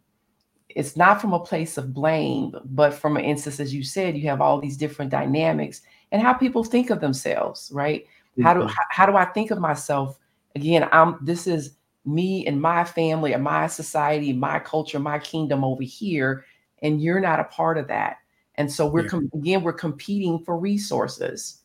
it's 0.69 0.97
not 0.97 1.21
from 1.21 1.33
a 1.33 1.39
place 1.39 1.77
of 1.77 1.93
blame, 1.93 2.53
but 2.65 2.93
from 2.93 3.15
an 3.17 3.23
instance, 3.23 3.59
as 3.61 3.73
you 3.73 3.83
said, 3.83 4.17
you 4.17 4.27
have 4.29 4.41
all 4.41 4.59
these 4.59 4.77
different 4.77 5.11
dynamics 5.11 5.81
and 6.11 6.21
how 6.21 6.33
people 6.33 6.63
think 6.63 6.89
of 6.89 6.99
themselves, 6.99 7.71
right? 7.73 8.05
How 8.41 8.53
do 8.53 8.61
Mhm. 8.61 8.73
how, 8.91 9.05
do 9.05 9.15
I 9.15 9.25
think 9.25 9.51
of 9.51 9.59
myself? 9.59 10.19
Again, 10.55 10.89
I'm 10.91 11.17
this 11.21 11.47
is 11.47 11.77
me 12.05 12.45
and 12.47 12.61
my 12.61 12.83
family 12.83 13.33
and 13.33 13.43
my 13.43 13.67
society, 13.67 14.33
my 14.33 14.59
culture, 14.59 14.99
my 14.99 15.19
kingdom 15.19 15.63
over 15.63 15.83
here, 15.83 16.45
and 16.81 17.01
you're 17.01 17.21
not 17.21 17.39
a 17.39 17.45
part 17.45 17.77
of 17.77 17.87
that. 17.87 18.17
And 18.55 18.71
so 18.71 18.85
we're 18.87 19.03
Yeah. 19.03 19.09
com- 19.09 19.29
again 19.33 19.63
we're 19.63 19.73
competing 19.73 20.39
for 20.39 20.57
resources. 20.57 21.61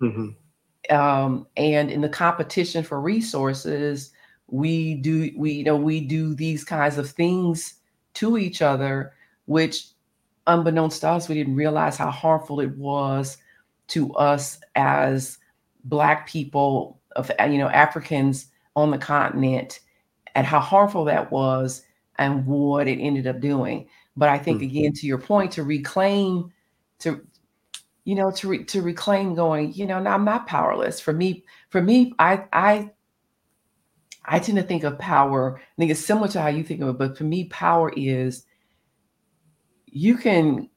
Mhm. 0.00 0.34
Um, 0.90 1.46
and 1.56 1.90
in 1.90 2.00
the 2.00 2.08
competition 2.08 2.84
for 2.84 3.00
resources, 3.00 4.12
we 4.48 4.94
do 4.96 5.30
we 5.36 5.52
you 5.52 5.64
know 5.64 5.76
we 5.76 6.00
do 6.00 6.34
these 6.34 6.64
kinds 6.64 6.98
of 6.98 7.10
things 7.10 7.74
to 8.14 8.38
each 8.38 8.62
other, 8.62 9.12
which 9.46 9.88
unbeknownst 10.46 11.00
to 11.02 11.08
us, 11.10 11.28
we 11.28 11.34
didn't 11.34 11.56
realize 11.56 11.96
how 11.96 12.10
harmful 12.10 12.60
it 12.60 12.76
was 12.76 13.38
to 13.88 14.12
us 14.14 14.58
as 14.76 15.38
black 15.84 16.28
people 16.28 17.00
of 17.16 17.30
you 17.50 17.58
know 17.58 17.68
Africans 17.68 18.46
on 18.76 18.90
the 18.90 18.98
continent 18.98 19.80
and 20.34 20.46
how 20.46 20.60
harmful 20.60 21.04
that 21.06 21.30
was 21.32 21.82
and 22.18 22.46
what 22.46 22.88
it 22.88 22.98
ended 23.00 23.26
up 23.26 23.40
doing. 23.40 23.88
But 24.16 24.28
I 24.28 24.38
think 24.38 24.62
Mhm. 24.62 24.62
again 24.62 24.92
to 24.94 25.06
your 25.06 25.18
point 25.18 25.52
to 25.52 25.62
reclaim 25.64 26.52
to 27.00 27.26
you 28.06 28.16
know 28.16 28.32
to 28.32 28.48
re, 28.48 28.64
to 28.64 28.82
reclaim 28.82 29.36
going 29.36 29.74
you 29.74 29.86
know 29.86 30.00
now 30.00 30.14
I'm 30.14 30.24
not 30.26 30.48
powerless 30.48 31.00
for 31.00 31.12
me 31.14 31.44
for 31.70 31.82
me 31.82 32.14
I 32.20 32.44
I 32.54 32.92
I 34.24 34.38
tend 34.40 34.58
to 34.58 34.64
think 34.64 34.84
of 34.84 34.98
power, 34.98 35.58
I 35.58 35.62
think 35.78 35.90
it's 35.90 36.04
similar 36.04 36.28
to 36.28 36.42
how 36.42 36.48
you 36.48 36.64
think 36.64 36.80
of 36.82 36.88
it, 36.88 36.98
but 36.98 37.16
for 37.16 37.24
me, 37.24 37.44
power 37.44 37.92
is 37.96 38.44
you 39.86 40.16
can 40.16 40.68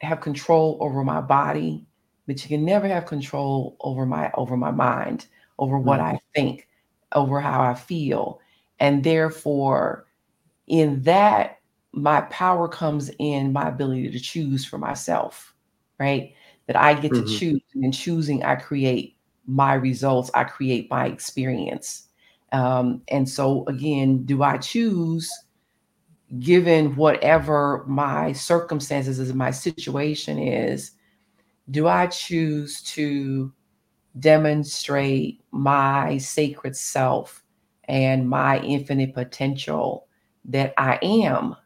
have 0.00 0.20
control 0.20 0.78
over 0.80 1.04
my 1.04 1.22
body, 1.22 1.86
but 2.26 2.42
you 2.42 2.48
can 2.50 2.64
never 2.64 2.88
have 2.88 3.06
control 3.06 3.76
over 3.80 4.06
my 4.06 4.30
over 4.34 4.56
my 4.56 4.72
mind, 4.72 5.26
over 5.58 5.78
what 5.78 6.00
Mm. 6.00 6.04
I 6.04 6.20
think, 6.34 6.68
over 7.12 7.40
how 7.40 7.62
I 7.62 7.74
feel. 7.74 8.40
And 8.80 9.04
therefore, 9.04 10.06
in 10.68 11.02
that, 11.04 11.58
my 11.92 12.22
power 12.22 12.68
comes 12.68 13.10
in 13.20 13.52
my 13.52 13.68
ability 13.68 14.10
to 14.12 14.20
choose 14.20 14.64
for 14.64 14.78
myself, 14.78 15.54
right? 16.00 16.34
That 16.66 16.76
I 16.76 16.94
get 16.94 17.14
to 17.14 17.24
Mhm. 17.24 17.26
choose, 17.26 17.62
and 17.74 17.84
in 17.84 17.92
choosing, 17.92 18.42
I 18.44 18.56
create 18.56 19.16
my 19.46 19.74
results, 19.74 20.30
I 20.34 20.44
create 20.44 20.90
my 20.90 21.06
experience. 21.06 22.08
Um, 22.52 23.02
and 23.08 23.28
so 23.28 23.64
again, 23.68 24.24
do 24.24 24.42
I 24.42 24.58
choose 24.58 25.30
given 26.40 26.96
whatever 26.96 27.84
my 27.86 28.32
circumstances 28.32 29.18
is, 29.20 29.32
my 29.34 29.50
situation 29.52 30.38
is, 30.38 30.92
do 31.70 31.88
I 31.88 32.08
choose 32.08 32.82
to 32.94 33.52
demonstrate 34.20 35.42
my 35.52 36.18
sacred 36.18 36.76
self 36.76 37.44
and 37.86 38.28
my 38.28 38.60
infinite 38.60 39.14
potential 39.14 40.08
that 40.46 40.74
I 40.78 40.98
am 41.02 41.56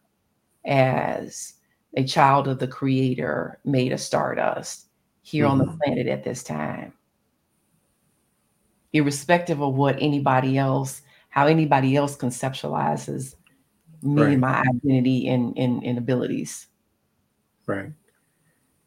as 0.67 1.55
a 1.97 2.05
child 2.05 2.49
of 2.49 2.61
the 2.61 2.69
creator 2.69 3.61
made 3.65 3.93
of 3.93 4.01
stardust 4.01 4.90
here 5.31 5.47
on 5.47 5.59
the 5.59 5.65
Mhm. 5.65 5.79
planet 5.79 6.07
at 6.09 6.25
this 6.25 6.43
time? 6.43 6.93
Irrespective 8.93 9.63
of 9.63 9.75
what 9.75 9.97
anybody 10.01 10.59
else 10.59 11.03
how 11.29 11.47
anybody 11.47 11.95
else 11.95 12.17
conceptualizes 12.17 13.37
me 14.03 14.21
and 14.23 14.41
my 14.41 14.61
identity 14.63 15.29
and 15.29 15.57
and 15.57 15.83
and 15.85 15.97
abilities. 15.97 16.67
Right. 17.67 17.93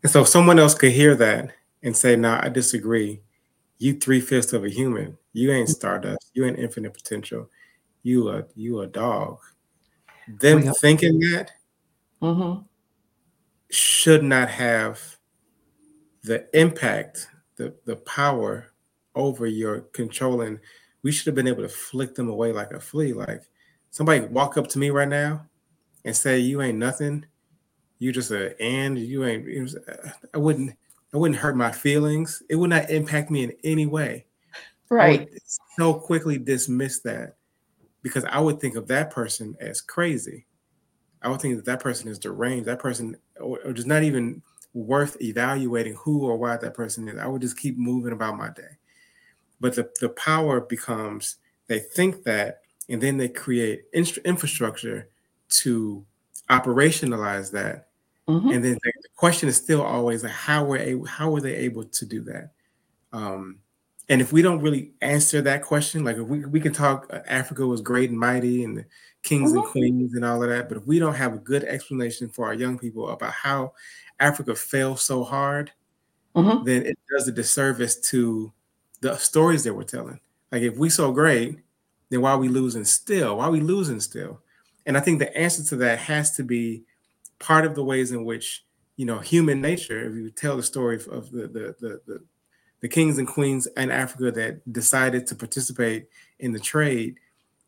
And 0.03 0.11
so 0.11 0.21
if 0.23 0.27
someone 0.27 0.59
else 0.59 0.75
could 0.75 0.91
hear 0.91 1.15
that 1.15 1.53
and 1.83 1.95
say, 1.95 2.17
"No, 2.17 2.37
I 2.41 2.49
disagree. 2.49 3.21
You 3.77 3.93
three-fifths 3.93 4.51
of 4.51 4.65
a 4.65 4.69
human. 4.69 5.17
You 5.31 5.51
ain't 5.51 5.69
stardust. 5.69 6.31
You 6.33 6.43
ain't 6.45 6.59
infinite 6.59 6.93
potential. 6.93 7.49
You 8.03 8.27
a 8.29 8.43
you 8.55 8.81
a 8.81 8.87
dog." 8.87 9.39
Them 10.27 10.73
thinking 10.81 11.19
that 11.19 11.51
Mhm. 12.21 12.65
should 13.69 14.23
not 14.23 14.49
have 14.49 15.17
the 16.23 16.47
impact, 16.59 17.27
the 17.55 17.73
the 17.85 17.97
power 17.97 18.67
over 19.15 19.45
your 19.45 19.81
controlling 19.93 20.59
we 21.03 21.11
should 21.11 21.27
have 21.27 21.35
been 21.35 21.47
able 21.47 21.61
to 21.61 21.69
flick 21.69 22.15
them 22.15 22.29
away 22.29 22.51
like 22.51 22.71
a 22.71 22.79
flea. 22.79 23.13
Like, 23.13 23.43
somebody 23.91 24.21
walk 24.21 24.57
up 24.57 24.67
to 24.69 24.79
me 24.79 24.89
right 24.89 25.07
now 25.07 25.45
and 26.05 26.15
say, 26.15 26.39
"You 26.39 26.61
ain't 26.61 26.77
nothing. 26.77 27.25
You 27.99 28.11
just 28.11 28.31
a 28.31 28.59
and 28.61 28.97
you 28.97 29.25
ain't" 29.25 29.45
was, 29.61 29.77
I 30.33 30.37
wouldn't 30.37 30.75
I 31.13 31.17
wouldn't 31.17 31.39
hurt 31.39 31.55
my 31.55 31.71
feelings. 31.71 32.41
It 32.49 32.55
would 32.55 32.71
not 32.71 32.89
impact 32.89 33.29
me 33.29 33.43
in 33.43 33.53
any 33.63 33.85
way. 33.85 34.25
I 34.89 35.09
would 35.09 35.19
Right. 35.19 35.41
so 35.75 35.93
quickly 35.93 36.37
dismiss 36.37 36.99
that 36.99 37.35
because 38.01 38.25
I 38.25 38.39
would 38.39 38.59
think 38.59 38.75
of 38.75 38.87
that 38.87 39.11
person 39.11 39.55
as 39.59 39.81
crazy. 39.81 40.45
I 41.21 41.29
would 41.29 41.41
think 41.41 41.55
that 41.55 41.65
that 41.65 41.79
person 41.79 42.09
is 42.09 42.19
deranged. 42.19 42.65
That 42.65 42.79
person 42.79 43.17
or, 43.39 43.59
or 43.65 43.73
just 43.73 43.87
not 43.87 44.03
even 44.03 44.41
worth 44.73 45.21
evaluating 45.21 45.95
who 45.95 46.25
or 46.25 46.37
why 46.37 46.57
that 46.57 46.73
person 46.73 47.07
is. 47.07 47.17
I 47.17 47.27
would 47.27 47.41
just 47.41 47.57
keep 47.57 47.77
moving 47.77 48.13
about 48.13 48.37
my 48.37 48.49
day. 48.49 48.77
But 49.59 49.75
the, 49.75 49.89
the 50.01 50.09
power 50.09 50.59
becomes 50.61 51.37
they 51.67 51.79
think 51.79 52.23
that 52.23 52.61
and 52.89 53.01
then 53.01 53.17
they 53.17 53.29
create 53.29 53.85
infrastructure 53.93 55.07
to 55.49 56.05
operationalize 56.49 57.51
that. 57.51 57.87
Mhm. 58.27 58.55
And 58.55 58.63
then 58.63 58.73
the 58.73 58.91
the 59.01 59.09
question 59.15 59.49
is 59.49 59.57
still 59.57 59.81
always 59.81 60.23
like, 60.23 60.31
how 60.31 60.65
were 60.65 60.77
able, 60.77 61.05
how 61.05 61.29
were 61.29 61.41
they 61.41 61.55
able 61.55 61.85
to 61.85 62.05
do 62.05 62.21
that? 62.21 62.51
Um, 63.11 63.59
and 64.09 64.21
if 64.21 64.33
we 64.33 64.41
don't 64.41 64.61
really 64.61 64.93
answer 65.01 65.41
that 65.41 65.63
question, 65.63 66.03
like 66.03 66.17
if 66.17 66.27
we, 66.27 66.45
we 66.45 66.59
can 66.59 66.73
talk, 66.73 67.07
uh, 67.11 67.19
Africa 67.27 67.65
was 67.65 67.81
great 67.81 68.09
and 68.09 68.19
mighty 68.19 68.63
and 68.63 68.77
the 68.77 68.85
kings 69.23 69.53
and 69.53 69.63
Mhm. 69.63 69.71
queens 69.71 70.13
and 70.15 70.25
all 70.25 70.43
of 70.43 70.49
that, 70.49 70.67
but 70.69 70.77
if 70.77 70.85
we 70.85 70.99
don't 70.99 71.15
have 71.15 71.33
a 71.33 71.37
good 71.37 71.63
explanation 71.63 72.29
for 72.29 72.45
our 72.47 72.53
young 72.53 72.77
people 72.77 73.09
about 73.09 73.31
how 73.33 73.73
Africa 74.19 74.55
fell 74.55 74.97
so 74.97 75.23
hard, 75.23 75.71
Mhm. 76.35 76.65
then 76.65 76.85
it 76.85 76.97
does 77.11 77.27
a 77.27 77.31
disservice 77.31 77.99
to 78.11 78.53
the 79.01 79.17
stories 79.17 79.63
that 79.65 79.73
we're 79.75 79.83
telling. 79.83 80.19
Like 80.51 80.63
if 80.63 80.77
we 80.77 80.89
so 80.89 81.11
great, 81.11 81.59
then 82.09 82.21
why 82.21 82.31
are 82.31 82.37
we 82.39 82.49
losing 82.49 82.85
still? 82.85 83.37
Why 83.37 83.45
are 83.45 83.51
we 83.51 83.61
losing 83.61 83.99
still? 83.99 84.41
And 84.85 84.97
I 84.97 85.01
think 85.01 85.19
the 85.19 85.35
answer 85.37 85.63
to 85.65 85.75
that 85.77 85.99
has 85.99 86.31
to 86.37 86.43
be 86.43 86.85
part 87.39 87.65
of 87.65 87.75
the 87.75 87.83
ways 87.83 88.11
in 88.11 88.25
which 88.25 88.65
you 88.97 89.05
know 89.05 89.19
human 89.19 89.61
nature. 89.61 90.05
If 90.07 90.15
you 90.15 90.29
tell 90.31 90.57
the 90.57 90.63
story 90.63 90.95
of 90.97 91.07
of 91.07 91.31
the 91.31 91.47
the 91.47 91.75
the, 91.79 92.01
the, 92.07 92.25
the 92.83 92.89
kings 92.89 93.17
and 93.17 93.29
queens 93.29 93.65
in 93.77 93.89
Africa 93.89 94.29
that 94.29 94.73
decided 94.73 95.25
to 95.25 95.35
participate 95.35 96.07
in 96.39 96.51
the 96.51 96.59
trade, 96.59 97.15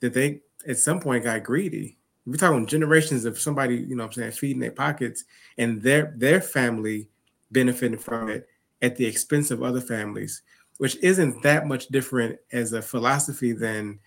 that 0.02 0.14
they 0.14 0.42
at 0.68 0.78
some 0.78 1.00
point 1.00 1.24
got 1.24 1.42
greedy. 1.42 1.98
We're 2.26 2.36
talking 2.36 2.66
generations 2.66 3.24
of 3.24 3.40
somebody, 3.40 3.78
you 3.78 3.96
know 3.96 4.04
what 4.04 4.18
I'm 4.18 4.22
saying, 4.24 4.32
feeding 4.34 4.60
their 4.60 4.72
pockets 4.72 5.24
and 5.58 5.82
their 5.82 6.14
their 6.18 6.42
family 6.42 7.08
benefiting 7.50 7.98
from 7.98 8.28
it 8.30 8.50
at 8.82 8.98
the 8.98 9.06
expense 9.06 9.52
of 9.52 9.64
other 9.64 9.80
families, 9.80 10.42
which 10.80 10.98
isn't 10.98 11.42
that 11.44 11.66
much 11.66 11.88
different 11.88 12.38
as 12.52 12.74
a 12.74 12.82
philosophy 12.82 13.54
than 13.54 13.98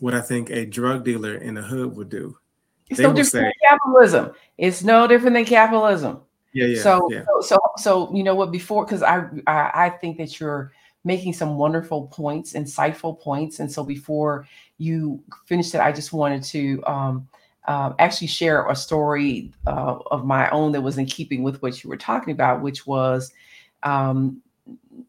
what 0.00 0.14
I 0.14 0.20
think 0.20 0.50
a 0.50 0.66
drug 0.66 1.04
dealer 1.04 1.36
in 1.36 1.54
the 1.54 1.62
hood 1.62 1.94
would 1.96 2.08
do. 2.08 2.36
It's 2.90 2.98
They 2.98 3.04
no 3.04 3.12
different 3.12 3.30
say, 3.30 3.40
than 3.42 3.52
capitalism. 3.70 4.32
It's 4.58 4.82
no 4.82 5.06
different 5.06 5.34
than 5.34 5.44
capitalism. 5.44 6.22
yeah, 6.52 6.66
yeah, 6.66 6.82
So 6.82 7.08
yeah. 7.12 7.22
so 7.24 7.40
so 7.40 7.58
so 7.78 8.14
you 8.14 8.22
know 8.22 8.34
what 8.34 8.52
before 8.52 8.84
because 8.84 9.02
I, 9.02 9.26
I 9.46 9.70
I 9.74 9.90
think 9.90 10.18
that 10.18 10.38
you're 10.40 10.72
making 11.04 11.34
some 11.34 11.56
wonderful 11.56 12.06
points, 12.08 12.54
insightful 12.54 13.20
points, 13.20 13.60
and 13.60 13.70
so 13.70 13.84
before 13.84 14.46
you 14.78 15.22
finish 15.46 15.70
that, 15.70 15.82
I 15.82 15.92
just 15.92 16.12
wanted 16.12 16.42
to 16.44 16.82
um, 16.86 17.28
uh, 17.66 17.92
actually 17.98 18.26
share 18.26 18.68
a 18.68 18.76
story 18.76 19.52
uh, 19.66 19.98
of 20.10 20.24
my 20.24 20.48
own 20.50 20.72
that 20.72 20.80
was 20.80 20.98
in 20.98 21.06
keeping 21.06 21.42
with 21.42 21.60
what 21.62 21.82
you 21.82 21.90
were 21.90 21.96
talking 21.96 22.32
about, 22.32 22.62
which 22.62 22.86
was 22.86 23.32
um, 23.82 24.40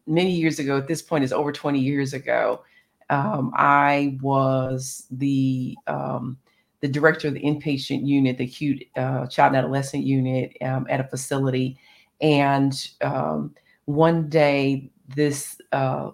many 0.06 0.30
years 0.30 0.58
ago. 0.58 0.76
At 0.76 0.86
this 0.86 1.02
point, 1.02 1.24
is 1.24 1.32
over 1.32 1.52
20 1.52 1.78
years 1.78 2.12
ago. 2.12 2.62
Um, 3.08 3.52
I 3.54 4.18
was 4.20 5.06
the 5.10 5.76
um, 5.86 6.38
the 6.80 6.88
director 6.88 7.28
of 7.28 7.34
the 7.34 7.40
inpatient 7.40 8.06
unit, 8.06 8.38
the 8.38 8.44
acute 8.44 8.84
uh, 8.96 9.26
child 9.26 9.54
and 9.54 9.56
adolescent 9.56 10.04
unit 10.04 10.56
um, 10.62 10.86
at 10.90 11.00
a 11.00 11.04
facility. 11.04 11.78
And 12.20 12.74
um, 13.02 13.54
one 13.84 14.28
day, 14.28 14.90
this 15.14 15.60
uh, 15.72 16.10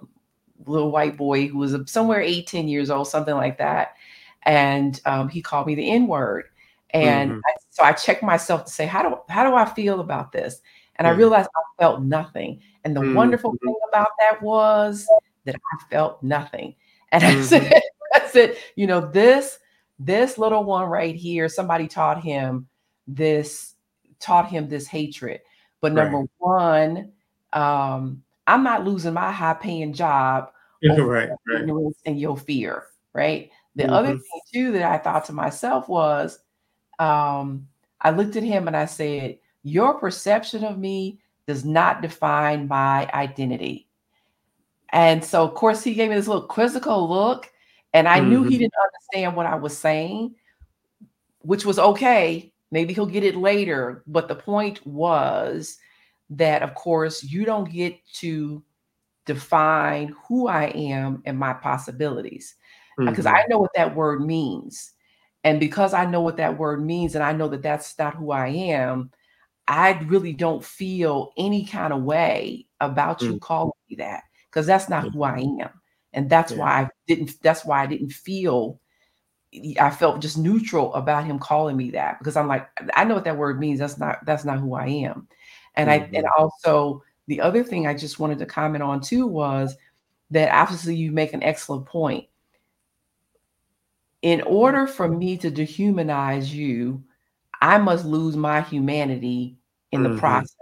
little 0.67 0.91
white 0.91 1.17
boy 1.17 1.49
who 1.49 1.59
was 1.59 1.77
somewhere 1.91 2.21
18 2.21 2.69
years 2.69 2.91
old, 2.91 3.09
something 3.09 3.35
like 3.35 3.59
that, 3.59 3.95
and 4.45 5.01
um, 5.07 5.29
he 5.29 5.43
called 5.43 5.67
me 5.67 5.75
the 5.75 5.91
N 5.91 6.07
word. 6.07 6.45
And 6.91 7.33
Mhm. 7.33 7.41
I, 7.47 7.53
so 7.71 7.83
I 7.85 7.93
checked 7.93 8.23
myself 8.23 8.65
to 8.67 8.71
say, 8.73 8.87
how 8.87 9.03
do 9.03 9.17
how 9.29 9.49
do 9.49 9.57
I 9.57 9.65
feel 9.65 10.01
about 10.01 10.33
this? 10.33 10.61
And 10.97 11.07
I 11.07 11.11
realized 11.11 11.49
I 11.57 11.83
felt 11.83 12.03
nothing. 12.03 12.61
And 12.85 12.95
the 12.97 13.03
wonderful 13.15 13.53
Mhm. 13.55 13.59
thing 13.65 13.77
about 13.89 14.09
that 14.21 14.43
was 14.43 15.09
that 15.45 15.57
I 15.57 15.85
felt 15.91 16.23
nothing. 16.23 16.75
And 17.13 17.25
I 17.25 17.33
Mhm. 17.33 17.43
said, 17.43 17.83
I 18.15 18.27
said, 18.29 18.57
you 18.77 18.87
know, 18.87 19.01
this 19.01 19.59
this 19.99 20.39
little 20.39 20.65
one 20.65 20.89
right 20.89 21.15
here, 21.15 21.49
somebody 21.49 21.87
taught 21.89 22.23
him 22.23 22.69
this, 23.07 23.75
taught 24.21 24.49
him 24.51 24.69
this 24.69 24.87
hatred. 24.87 25.41
But 25.83 25.93
Right. 25.93 26.05
number 26.11 26.25
one, 26.39 27.13
um, 27.53 28.23
I'm 28.47 28.65
not 28.65 28.85
losing 28.87 29.13
my 29.15 29.31
high 29.31 29.55
paying 29.55 29.93
job 29.93 30.51
Right, 30.83 30.97
your 30.97 31.15
right. 31.17 31.61
ignorance 31.61 31.99
and 32.07 32.19
your 32.19 32.37
fear, 32.39 32.87
right? 33.13 33.51
The 33.77 33.93
other 33.93 34.15
Mhm. 34.15 34.21
thing 34.21 34.41
too 34.53 34.73
that 34.73 34.83
I 34.91 34.99
thought 34.99 35.27
to 35.27 35.33
myself 35.33 35.89
was, 35.89 36.39
um, 36.99 37.69
I 38.01 38.11
looked 38.11 38.37
at 38.37 38.43
him 38.45 38.69
and 38.69 38.77
I 38.77 38.87
said, 38.87 39.39
Your 39.65 39.95
perception 39.99 40.65
of 40.65 40.79
me 40.79 41.21
does 41.47 41.65
not 41.65 42.03
define 42.03 42.69
my 42.69 43.11
identity. 43.13 43.89
And 44.91 45.25
so, 45.25 45.45
of 45.45 45.55
course, 45.55 45.83
he 45.83 45.95
gave 45.95 46.11
me 46.11 46.17
this 46.17 46.29
little 46.29 46.47
quizzical 46.49 47.09
look, 47.09 47.51
and 47.95 48.09
I 48.09 48.21
knew 48.21 48.43
he 48.45 48.57
Mhm. 48.57 48.59
didn't 48.59 48.75
understand 48.85 49.37
what 49.37 49.47
I 49.47 49.57
was 49.57 49.77
saying, 49.77 50.37
which 51.41 51.65
was 51.65 51.79
okay. 51.79 52.52
Maybe 52.73 52.95
he'll 52.95 53.07
get 53.07 53.25
it 53.25 53.37
later. 53.37 54.05
But 54.09 54.29
the 54.29 54.37
point 54.37 54.85
was 54.87 55.79
that, 56.31 56.63
of 56.63 56.75
course, 56.75 57.23
you 57.25 57.45
don't 57.47 57.71
get 57.73 57.99
to 58.15 58.65
define 59.27 60.15
who 60.29 60.49
I 60.49 60.67
am 60.67 61.23
and 61.27 61.39
my 61.39 61.55
possibilities 61.55 62.57
because 63.05 63.27
I 63.27 63.45
Mhm. 63.45 63.49
know 63.49 63.59
what 63.59 63.73
that 63.77 63.95
word 63.95 64.23
means. 64.25 64.93
And 65.45 65.61
because 65.61 65.95
I 65.95 66.07
know 66.07 66.23
what 66.23 66.37
that 66.39 66.59
word 66.59 66.85
means, 66.85 67.15
and 67.15 67.25
I 67.25 67.33
know 67.33 67.49
that 67.49 67.63
that's 67.63 67.99
not 67.99 68.15
who 68.17 68.33
I 68.33 68.49
am, 68.49 69.11
I 69.69 69.93
really 70.07 70.33
don't 70.33 70.65
feel 70.65 71.33
any 71.39 71.65
kind 71.67 71.93
of 71.93 72.03
way 72.05 72.67
about 72.81 73.29
you 73.29 73.37
Mm. 73.37 73.41
calling 73.41 73.73
me 73.91 73.97
that 73.97 74.25
because 74.51 74.67
that's 74.67 74.89
not 74.91 75.09
who 75.11 75.23
I 75.25 75.39
am. 75.63 75.71
and 76.15 76.31
that's 76.31 76.53
yeah. 76.53 76.57
why 76.57 76.83
I 76.83 76.91
didn't. 77.09 77.33
That's 77.43 77.65
why 77.65 77.83
I 77.83 77.87
didn't 77.87 78.13
feel. 78.13 78.81
I 79.81 79.91
felt 79.91 80.21
just 80.21 80.39
neutral 80.39 80.95
about 80.95 81.25
him 81.25 81.39
calling 81.39 81.77
me 81.77 81.91
that 81.91 82.19
because 82.19 82.37
I'm 82.37 82.49
like, 82.49 82.69
I 82.95 83.05
know 83.05 83.15
what 83.15 83.25
that 83.25 83.37
word 83.37 83.61
means. 83.61 83.79
That's 83.79 83.99
not 83.99 84.25
that's 84.25 84.45
not 84.45 84.59
who 84.59 84.75
I 84.75 84.87
am, 84.87 85.29
and 85.75 85.91
mm-hmm. 85.91 86.15
I 86.15 86.19
and 86.19 86.27
also 86.39 87.03
the 87.27 87.41
other 87.41 87.63
thing 87.63 87.87
I 87.87 87.95
just 87.95 88.19
wanted 88.19 88.39
to 88.39 88.47
comment 88.47 88.83
on 88.83 89.01
too 89.01 89.27
was 89.27 89.77
that 90.31 90.55
obviously 90.55 90.97
you 90.97 91.13
make 91.13 91.35
an 91.35 91.43
excellent 91.43 91.87
point. 91.87 92.27
In 94.23 94.41
order 94.43 94.87
for 94.87 95.09
me 95.09 95.37
to 95.39 95.51
dehumanize 95.51 96.51
you, 96.51 97.03
I 97.61 97.79
must 97.79 98.05
lose 98.05 98.37
my 98.37 98.63
humanity 98.63 99.57
in 99.91 100.03
mm-hmm. 100.03 100.15
the 100.15 100.19
process. 100.19 100.57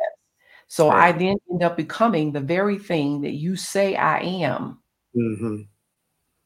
So 0.66 0.88
right. 0.88 1.14
I 1.14 1.18
then 1.18 1.36
end 1.51 1.62
up 1.62 1.76
becoming 1.76 2.32
the 2.32 2.41
very 2.41 2.78
thing 2.78 3.22
that 3.22 3.32
you 3.32 3.57
say 3.57 3.97
I 3.97 4.20
am 4.20 4.78
mm-hmm. 5.16 5.62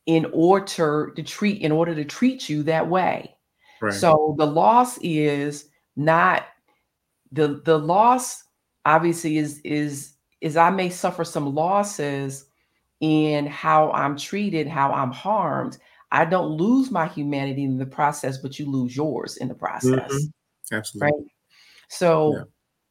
In 0.07 0.27
order 0.33 1.13
to 1.17 1.23
treat 1.23 1.63
in 1.63 1.73
order 1.73 1.95
to 1.95 2.05
treat 2.05 2.49
you 2.49 2.63
that 2.65 2.89
way. 2.89 3.35
Right. 3.81 3.95
So 3.95 4.35
the 4.39 4.47
loss 4.47 4.99
is 5.03 5.69
not 5.97 6.47
the 7.33 7.61
the 7.65 7.79
loss 7.79 8.45
obviously 8.85 9.39
is 9.39 9.61
is 9.65 10.15
is 10.41 10.57
I 10.57 10.71
may 10.71 10.91
suffer 10.91 11.25
some 11.25 11.55
losses 11.55 12.47
in 13.01 13.47
how 13.47 13.91
I'm 13.93 14.17
treated, 14.17 14.67
how 14.67 14.93
I'm 14.93 15.11
harmed. 15.11 15.79
I 16.13 16.25
don't 16.25 16.53
lose 16.53 16.91
my 16.91 17.09
humanity 17.09 17.65
in 17.65 17.77
the 17.77 17.87
process, 17.87 18.39
but 18.39 18.59
you 18.59 18.71
lose 18.71 18.97
yours 18.97 19.37
in 19.39 19.49
the 19.49 19.55
process. 19.55 20.13
Mm-hmm. 20.13 20.75
Absolutely. 20.75 21.07
Right. 21.07 21.31
So, 21.89 22.37
yeah. 22.37 22.43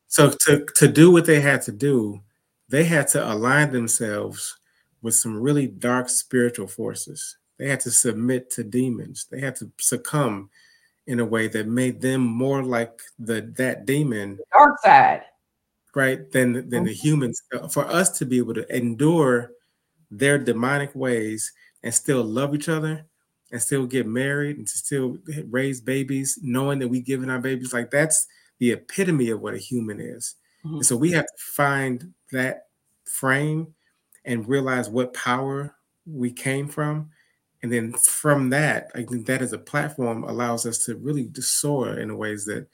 so 0.07 0.29
to 0.29 0.65
to 0.75 0.87
do 0.87 1.11
what 1.11 1.25
they 1.25 1.39
had 1.39 1.61
to 1.63 1.71
do, 1.71 2.21
they 2.69 2.83
had 2.83 3.07
to 3.09 3.31
align 3.31 3.71
themselves 3.71 4.57
with 5.03 5.13
some 5.13 5.39
really 5.39 5.67
dark 5.67 6.09
spiritual 6.09 6.65
forces. 6.65 7.37
They 7.59 7.69
had 7.69 7.81
to 7.81 7.91
submit 7.91 8.49
to 8.51 8.63
demons. 8.63 9.27
They 9.29 9.39
had 9.39 9.55
to 9.57 9.71
succumb 9.77 10.49
in 11.05 11.19
a 11.19 11.25
way 11.25 11.47
that 11.49 11.67
made 11.67 12.01
them 12.01 12.21
more 12.21 12.63
like 12.63 12.99
the 13.19 13.41
that 13.57 13.85
demon. 13.85 14.37
The 14.37 14.45
dark 14.51 14.79
side. 14.79 15.21
Right, 15.93 16.31
than 16.31 16.53
than 16.53 16.69
mm-hmm. 16.69 16.85
the 16.85 16.93
humans. 16.93 17.41
For 17.71 17.85
us 17.85 18.17
to 18.17 18.25
be 18.25 18.39
able 18.39 18.55
to 18.55 18.75
endure 18.75 19.51
their 20.09 20.39
demonic 20.39 20.95
ways 20.95 21.51
and 21.83 21.93
still 21.93 22.23
love 22.23 22.55
each 22.55 22.69
other 22.69 23.05
and 23.51 23.61
still 23.61 23.85
get 23.85 24.07
married 24.07 24.57
and 24.57 24.67
to 24.67 24.77
still 24.77 25.17
raise 25.49 25.79
babies, 25.79 26.39
knowing 26.41 26.79
that 26.79 26.87
we 26.87 27.01
giving 27.01 27.29
our 27.29 27.39
babies, 27.39 27.73
like 27.73 27.91
that's 27.91 28.25
the 28.57 28.71
epitome 28.71 29.29
of 29.29 29.41
what 29.41 29.53
a 29.53 29.59
human 29.59 29.99
is. 29.99 30.35
Mm-hmm. 30.65 30.77
And 30.77 30.85
so 30.85 30.95
we 30.95 31.11
have 31.11 31.25
to 31.25 31.37
find 31.37 32.13
that 32.31 32.67
frame 33.05 33.75
and 34.25 34.47
realize 34.47 34.89
what 34.89 35.13
power 35.13 35.75
we 36.05 36.31
came 36.31 36.67
from. 36.67 37.09
And 37.61 37.71
then 37.71 37.93
from 37.93 38.49
that, 38.49 38.91
I 38.93 39.03
think 39.03 39.25
that 39.27 39.41
as 39.41 39.53
a 39.53 39.57
platform 39.57 40.23
allows 40.23 40.65
us 40.65 40.79
to 40.85 40.95
really 40.95 41.29
soar 41.35 41.97
in 41.97 42.17
ways 42.17 42.45
that 42.45 42.67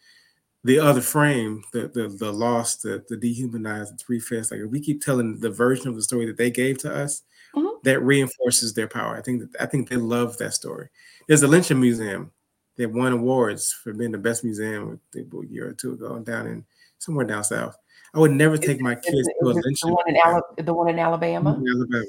the 0.64 0.80
other 0.80 1.02
frame, 1.02 1.64
the 1.72 1.88
the 1.88 2.08
the 2.10 2.34
lost, 2.34 2.82
the 2.82 3.04
the 3.08 3.16
dehumanized, 3.16 3.94
the 3.94 3.98
three 3.98 4.20
fifths, 4.20 4.52
like 4.52 4.60
if 4.60 4.70
we 4.70 4.82
keep 4.82 5.02
telling 5.02 5.40
the 5.40 5.50
version 5.50 5.88
of 5.88 5.96
the 5.96 6.02
story 6.02 6.26
that 6.26 6.38
they 6.38 6.50
gave 6.50 6.80
to 6.80 6.94
us, 6.94 7.22
mm-hmm. 7.56 7.68
that 7.84 8.02
reinforces 8.02 8.74
their 8.74 8.88
power. 8.88 9.16
I 9.16 9.22
think 9.22 9.42
that 9.42 9.62
I 9.62 9.66
think 9.66 9.88
they 9.88 9.96
love 9.96 10.38
that 10.38 10.54
story. 10.54 10.90
There's 11.28 11.44
a 11.44 11.48
lynching 11.48 11.80
museum 11.80 12.32
that 12.78 12.92
won 12.92 13.14
awards 13.14 13.72
for 13.72 13.94
being 13.94 14.12
the 14.12 14.18
best 14.18 14.44
museum 14.44 15.00
a 15.16 15.46
year 15.48 15.70
or 15.70 15.74
two 15.74 15.94
ago 15.94 16.20
down 16.20 16.48
in 16.48 16.66
somewhere 16.98 17.26
down 17.26 17.44
south. 17.44 17.78
I 18.14 18.20
would 18.20 18.32
never 18.32 18.58
take 18.58 18.82
my 18.82 18.96
kids 18.96 19.28
to 19.28 19.46
a 19.46 19.48
lynching. 19.48 19.90
The 19.90 19.94
one 19.94 20.16
Ala- 20.16 20.64
the 20.64 20.74
one 20.74 20.90
in 20.90 21.00
Alabama. 21.00 21.56
In 21.56 21.68
Alabama. 21.68 22.06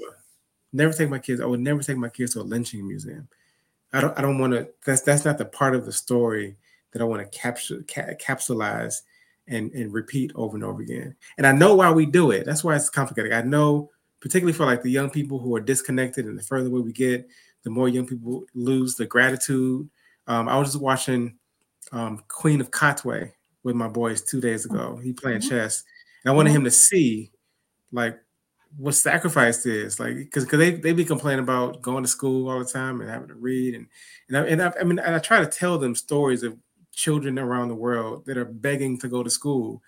Never 0.73 0.93
take 0.93 1.11
my 1.11 1.19
kids. 1.19 1.41
I 1.41 1.47
would 1.47 1.61
never 1.61 1.83
take 1.83 1.97
my 1.97 2.09
kids 2.09 2.35
to 2.35 2.41
a 2.41 2.43
lynching 2.43 2.87
museum. 2.87 3.29
I 3.93 4.01
don't. 4.01 4.19
I 4.19 4.23
don't 4.23 4.39
want 4.39 4.53
to. 4.53 4.69
That's 4.87 5.03
that's 5.03 5.25
not 5.25 5.39
the 5.39 5.45
part 5.45 5.75
of 5.75 5.85
the 5.85 5.93
story 5.93 6.57
that 6.93 7.03
I 7.03 7.05
want 7.05 7.23
to 7.23 7.39
capture, 7.39 7.85
ca- 7.93 8.15
capsulize, 8.21 9.03
and 9.49 9.73
and 9.73 9.93
repeat 9.93 10.33
over 10.35 10.57
and 10.57 10.65
over 10.65 10.81
again. 10.81 11.17
And 11.39 11.47
I 11.47 11.53
know 11.53 11.75
why 11.75 11.91
we 11.91 12.07
do 12.07 12.31
it. 12.31 12.47
That's 12.47 12.65
why 12.65 12.77
it's 12.77 12.89
complicated. 12.89 13.33
I 13.33 13.43
know, 13.43 13.91
particularly 14.21 14.53
for 14.53 14.65
like 14.65 14.83
the 14.83 14.91
young 14.91 15.11
people 15.11 15.39
who 15.39 15.55
are 15.57 15.61
disconnected, 15.61 16.27
and 16.27 16.39
the 16.39 16.43
further 16.43 16.69
away 16.69 16.81
we 16.81 16.93
get, 16.93 17.29
the 17.65 17.71
more 17.71 17.89
young 17.89 18.07
people 18.07 18.45
lose 18.55 18.95
the 18.95 19.07
gratitude. 19.07 19.89
Um, 20.27 20.49
I 20.49 20.57
was 20.57 20.69
just 20.69 20.83
watching 20.83 21.37
um, 21.91 22.23
Queen 22.29 22.61
of 22.61 22.71
Katwe 22.71 23.33
with 23.63 23.77
my 23.77 23.89
boys 23.89 24.23
two 24.23 24.41
days 24.41 24.65
ago. 24.65 24.99
He 25.03 25.13
playing 25.13 25.41
mm-hmm. 25.41 25.51
chess, 25.51 25.85
and 26.25 26.33
I 26.33 26.35
wanted 26.35 26.53
him 26.53 26.65
to 26.65 26.71
see 26.71 27.31
like 27.93 28.19
what 28.77 28.95
sacrifice 28.95 29.67
is 29.67 29.99
like 29.99 30.15
because 30.15 30.45
because 30.45 30.59
they, 30.61 30.71
they 30.71 30.93
be 30.93 31.05
complaining 31.05 31.43
about 31.43 31.83
going 31.83 32.05
to 32.05 32.09
school 32.09 32.49
all 32.49 32.61
the 32.61 32.65
time 32.65 33.01
and 33.01 33.11
having 33.11 33.27
to 33.27 33.35
read 33.35 33.75
and 33.75 33.89
and 34.29 34.37
I, 34.37 34.47
and 34.47 34.63
I, 34.63 34.73
I 34.81 34.85
mean 34.85 35.01
I 35.01 35.19
try 35.19 35.41
to 35.41 35.47
tell 35.47 35.77
them 35.77 35.97
stories 35.97 36.45
of 36.45 36.57
children 36.93 37.39
around 37.39 37.69
the 37.69 37.75
world 37.75 38.27
that 38.27 38.37
are 38.37 38.45
begging 38.45 38.99
to 39.01 39.09
go 39.09 39.23
to 39.23 39.31
school 39.31 39.83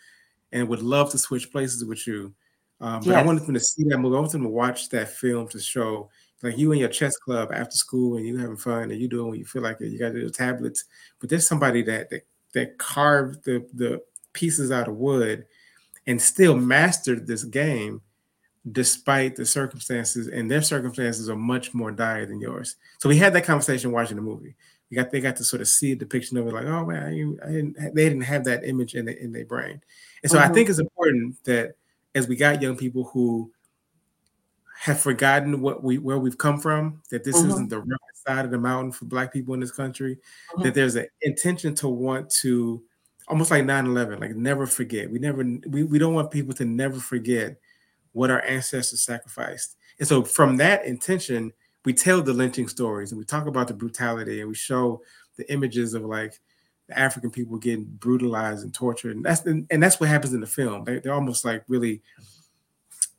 and 0.51 0.69
would 0.69 0.83
love 0.83 1.11
to 1.11 1.19
switch 1.19 1.51
places 1.51 1.85
with 1.85 2.07
you. 2.07 2.35
Um, 2.81 3.01
but 3.01 3.09
yes. 3.09 3.17
I 3.17 3.23
wanted 3.23 3.47
them 3.47 3.55
to 3.55 3.61
see 3.61 3.85
that 3.85 3.99
movie. 3.99 4.17
I 4.17 4.21
wanted 4.21 4.33
them 4.33 4.43
to 4.43 4.49
watch 4.49 4.89
that 4.91 5.09
film 5.09 5.49
to 5.49 5.61
show 5.61 6.11
like 6.43 6.59
you 6.59 6.73
and 6.73 6.81
your 6.81 6.89
chess 6.89 7.17
club 7.17 7.51
after 7.53 7.77
school 7.77 8.17
and 8.17 8.27
you 8.27 8.37
having 8.37 8.57
fun 8.57 8.91
and 8.91 9.01
you 9.01 9.09
doing 9.09 9.29
what 9.29 9.39
you 9.39 9.45
feel 9.45 9.63
like 9.63 9.81
it. 9.81 9.89
You 9.89 9.99
got 9.99 10.15
your 10.15 10.31
tablets, 10.31 10.85
but 11.21 11.31
there's 11.31 11.47
somebody 11.47 11.83
that 11.83 12.11
that, 12.11 12.23
that 12.55 12.79
carved 12.79 13.45
the 13.45 13.67
the 13.75 14.03
pieces 14.33 14.71
out 14.71 14.89
of 14.89 14.97
wood 14.97 15.45
and 16.07 16.21
still 16.21 16.57
mastered 16.57 17.27
this 17.27 17.45
game 17.45 18.01
despite 18.71 19.37
the 19.37 19.45
circumstances 19.45 20.29
and 20.29 20.51
their 20.51 20.63
circumstances 20.63 21.29
are 21.29 21.37
much 21.37 21.75
more 21.75 21.91
dire 21.91 22.25
than 22.25 22.41
yours. 22.41 22.77
So 22.99 23.09
we 23.09 23.17
had 23.19 23.33
that 23.35 23.45
conversation 23.45 23.93
watching 23.93 24.17
the 24.17 24.23
movie 24.23 24.55
you 24.93 24.97
got 24.97 25.11
they 25.11 25.23
got 25.23 25.37
to 25.37 25.45
sort 25.45 25.63
of 25.63 25.69
see 25.69 25.93
a 25.93 25.97
depiction 25.97 26.37
of 26.37 26.47
it, 26.47 26.53
like, 26.53 26.67
oh 26.67 26.85
man, 26.85 27.03
I, 27.03 27.47
I 27.47 27.51
didn't, 27.51 27.95
they 27.95 28.05
didn't 28.11 28.25
have 28.25 28.45
that 28.45 28.63
image 28.63 28.95
in 28.95 29.07
the, 29.07 29.19
in 29.19 29.33
their 29.33 29.47
brain, 29.47 29.81
and 30.23 30.31
so 30.31 30.37
mm-hmm. 30.37 30.51
I 30.51 30.53
think 30.53 30.69
it's 30.69 30.79
important 30.79 31.43
that 31.45 31.77
as 32.15 32.29
we 32.29 32.37
got 32.37 32.61
young 32.61 32.77
people 32.77 33.05
who 33.05 33.51
have 34.83 34.99
forgotten 34.99 35.61
what 35.61 35.85
we 35.85 35.99
where 35.99 36.19
we've 36.19 36.39
come 36.39 36.59
from, 36.59 37.01
that 37.11 37.23
this 37.23 37.39
mm-hmm. 37.39 37.51
isn't 37.51 37.69
the 37.69 37.79
right 37.79 38.17
side 38.27 38.45
of 38.45 38.51
the 38.51 38.59
mountain 38.59 38.91
for 38.91 39.05
Black 39.05 39.33
people 39.33 39.55
in 39.55 39.61
this 39.61 39.71
country, 39.71 40.17
mm-hmm. 40.17 40.63
that 40.63 40.75
there's 40.75 40.97
an 40.97 41.07
intention 41.23 41.73
to 41.77 41.89
want 41.89 42.29
to 42.41 42.83
almost 43.29 43.53
like 43.53 43.63
9-11 43.63 44.21
like 44.21 44.35
never 44.35 44.67
forget 44.67 45.09
we 45.09 45.19
never 45.21 45.45
we, 45.69 45.85
we 45.85 45.99
don't 45.99 46.13
want 46.13 46.33
people 46.33 46.53
to 46.53 46.65
never 46.65 46.99
forget 46.99 47.57
what 48.11 48.33
our 48.33 48.43
ancestors 48.43 49.05
sacrificed 49.05 49.77
and 50.01 50.09
so 50.09 50.25
from 50.25 50.57
that 50.57 50.85
intention 50.85 51.53
we 51.85 51.95
tell 51.95 52.21
the 52.21 52.33
lynching 52.33 52.67
stories 52.67 53.13
and 53.13 53.19
we 53.19 53.25
talk 53.25 53.47
about 53.47 53.69
the 53.69 53.75
brutality 53.75 54.41
and 54.41 54.49
we 54.49 54.57
show 54.57 55.01
the 55.37 55.51
images 55.51 55.95
of 55.95 56.03
like 56.03 56.41
the 56.89 56.99
African 56.99 57.31
people 57.31 57.59
getting 57.59 57.85
brutalized 57.85 58.65
and 58.65 58.75
tortured. 58.75 59.17
And 59.17 59.25
that's 59.25 59.45
and 59.47 59.83
that's 59.83 60.01
what 60.01 60.09
happens 60.09 60.35
in 60.35 60.41
the 60.41 60.47
film. 60.47 60.85
They, 60.85 61.01
are 61.09 61.13
almost 61.13 61.45
like 61.45 61.65
really 61.69 62.03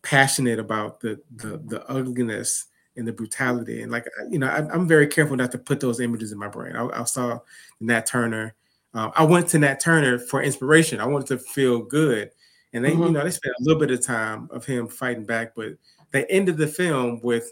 passionate 0.03 0.59
about 0.59 0.99
the, 0.99 1.19
the 1.35 1.57
the 1.65 1.89
ugliness 1.89 2.65
and 2.95 3.07
the 3.07 3.13
brutality. 3.13 3.81
And 3.81 3.91
like 3.91 4.05
you 4.29 4.37
know, 4.37 4.47
I, 4.47 4.59
am 4.73 4.87
very 4.87 5.07
careful 5.07 5.35
not 5.35 5.51
to 5.53 5.57
put 5.57 5.79
those 5.79 5.99
images 5.99 6.31
in 6.31 6.37
my 6.37 6.47
brain. 6.47 6.75
I, 6.75 6.87
I 7.01 7.03
saw 7.05 7.39
Nat 7.79 8.05
Turner. 8.05 8.55
Um, 8.93 9.11
I 9.15 9.23
went 9.23 9.47
to 9.49 9.59
Nat 9.59 9.79
Turner 9.79 10.19
for 10.19 10.43
inspiration. 10.43 10.99
I 10.99 11.07
wanted 11.07 11.27
to 11.27 11.37
feel 11.39 11.79
good, 11.79 12.29
and 12.73 12.85
they, 12.85 12.91
mm-hmm. 12.91 13.03
you 13.03 13.11
know, 13.11 13.23
they 13.23 13.31
spent 13.31 13.55
a 13.59 13.63
little 13.63 13.79
bit 13.79 13.91
of 13.91 14.05
time 14.05 14.47
of 14.51 14.65
him 14.65 14.87
fighting 14.87 15.25
back, 15.25 15.55
but 15.55 15.73
they 16.11 16.25
ended 16.25 16.57
the 16.57 16.67
film 16.67 17.19
with 17.23 17.51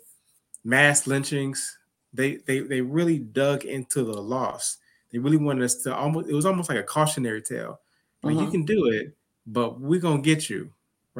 mass 0.64 1.08
lynchings. 1.08 1.78
They 2.14 2.36
they 2.36 2.60
they 2.60 2.82
really 2.82 3.20
dug 3.20 3.66
into 3.66 4.04
the 4.04 4.22
loss. 4.22 4.78
They 5.12 5.18
really 5.18 5.38
wanted 5.38 5.64
us 5.64 5.76
to 5.84 5.96
almost. 5.96 6.30
It 6.30 6.36
was 6.36 6.46
almost 6.46 6.70
like 6.70 6.78
a 6.78 6.84
cautionary 6.84 7.42
tale. 7.42 7.80
Like 8.22 8.36
uh-huh. 8.36 8.46
you 8.46 8.52
can 8.52 8.66
do 8.66 8.88
it, 8.88 9.16
but 9.48 9.80
we're 9.80 10.00
gonna 10.00 10.22
get 10.22 10.50
you, 10.50 10.72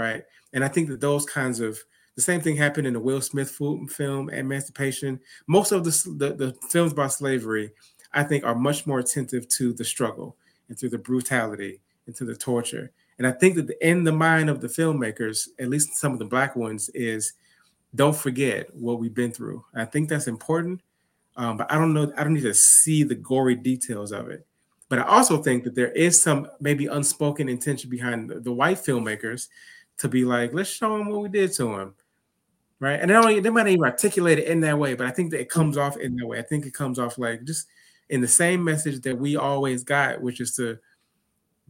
right? 0.02 0.24
And 0.54 0.64
I 0.64 0.68
think 0.68 0.90
that 0.90 1.00
those 1.00 1.26
kinds 1.26 1.60
of 1.60 1.80
the 2.16 2.22
same 2.22 2.42
thing 2.42 2.58
happened 2.58 2.88
in 2.88 2.94
the 2.94 3.00
Will 3.00 3.22
Smith 3.22 3.52
film 3.52 4.30
Emancipation. 4.30 5.20
Most 5.48 5.72
of 5.72 5.84
the, 5.84 5.92
the, 6.18 6.34
the 6.34 6.54
films 6.70 6.92
about 6.92 7.14
slavery, 7.14 7.72
I 8.14 8.24
think, 8.24 8.44
are 8.44 8.56
much 8.56 8.86
more 8.86 9.00
attentive 9.00 9.48
to 9.50 9.74
the 9.74 9.86
struggle 9.86 10.36
and 10.68 10.78
to 10.80 10.90
the 10.90 10.98
brutality 10.98 11.80
and 12.08 12.16
to 12.16 12.26
the 12.26 12.36
torture. 12.36 12.92
And 13.18 13.26
I 13.26 13.32
think 13.32 13.56
that 13.56 13.68
the, 13.68 13.88
in 13.88 14.04
the 14.04 14.12
mind 14.12 14.50
of 14.50 14.60
the 14.60 14.68
filmmakers, 14.68 15.48
at 15.60 15.70
least 15.70 15.96
some 15.96 16.12
of 16.12 16.20
the 16.20 16.26
black 16.26 16.56
ones, 16.56 16.90
is 16.90 17.34
don't 17.96 18.16
forget 18.16 18.74
what 18.76 19.00
we've 19.00 19.14
been 19.14 19.32
through. 19.32 19.64
I 19.74 19.86
think 19.86 20.10
that's 20.10 20.28
important, 20.28 20.82
um, 21.38 21.58
but 21.58 21.72
I 21.72 21.76
don't 21.76 21.94
know. 21.94 22.12
I 22.18 22.24
don't 22.24 22.34
need 22.34 22.42
to 22.44 22.54
see 22.54 23.04
the 23.04 23.16
gory 23.16 23.56
details 23.56 24.12
of 24.12 24.30
it. 24.30 24.46
But 24.90 25.00
I 25.00 25.04
also 25.04 25.42
think 25.42 25.64
that 25.64 25.76
there 25.76 25.92
is 25.92 26.22
some 26.22 26.48
maybe 26.60 26.88
unspoken 26.88 27.48
intention 27.48 27.90
behind 27.90 28.30
the, 28.30 28.40
the 28.42 28.52
white 28.52 28.78
filmmakers 28.78 29.48
to 30.02 30.10
be 30.10 30.26
like, 30.26 30.52
let's 30.52 30.70
show 30.70 30.98
them 30.98 31.10
what 31.10 31.22
we 31.22 31.30
did 31.30 31.54
to 31.54 31.80
him, 31.80 31.94
right? 32.80 33.00
And 33.00 33.10
they, 33.10 33.14
don't, 33.14 33.44
they 33.44 33.50
might 33.52 33.64
not 33.64 33.70
even 33.70 33.84
articulate 33.84 34.40
it 34.40 34.48
in 34.48 34.60
that 34.62 34.78
way, 34.78 34.96
but 34.96 35.06
I 35.06 35.12
think 35.12 35.30
that 35.32 35.40
it 35.40 35.50
comes 35.50 35.78
off 35.78 35.96
in 35.98 36.16
that 36.16 36.26
way. 36.26 36.40
I 36.40 36.42
think 36.42 36.66
it 36.66 36.74
comes 36.74 36.98
off 36.98 37.20
like 37.20 37.44
just 37.44 37.68
in 38.10 38.20
the 38.20 38.28
same 38.28 38.64
message 38.64 39.02
that 39.02 39.18
we 39.18 39.36
always 39.36 39.84
got, 39.84 40.20
which 40.22 40.42
is 40.42 40.56
to 40.56 40.80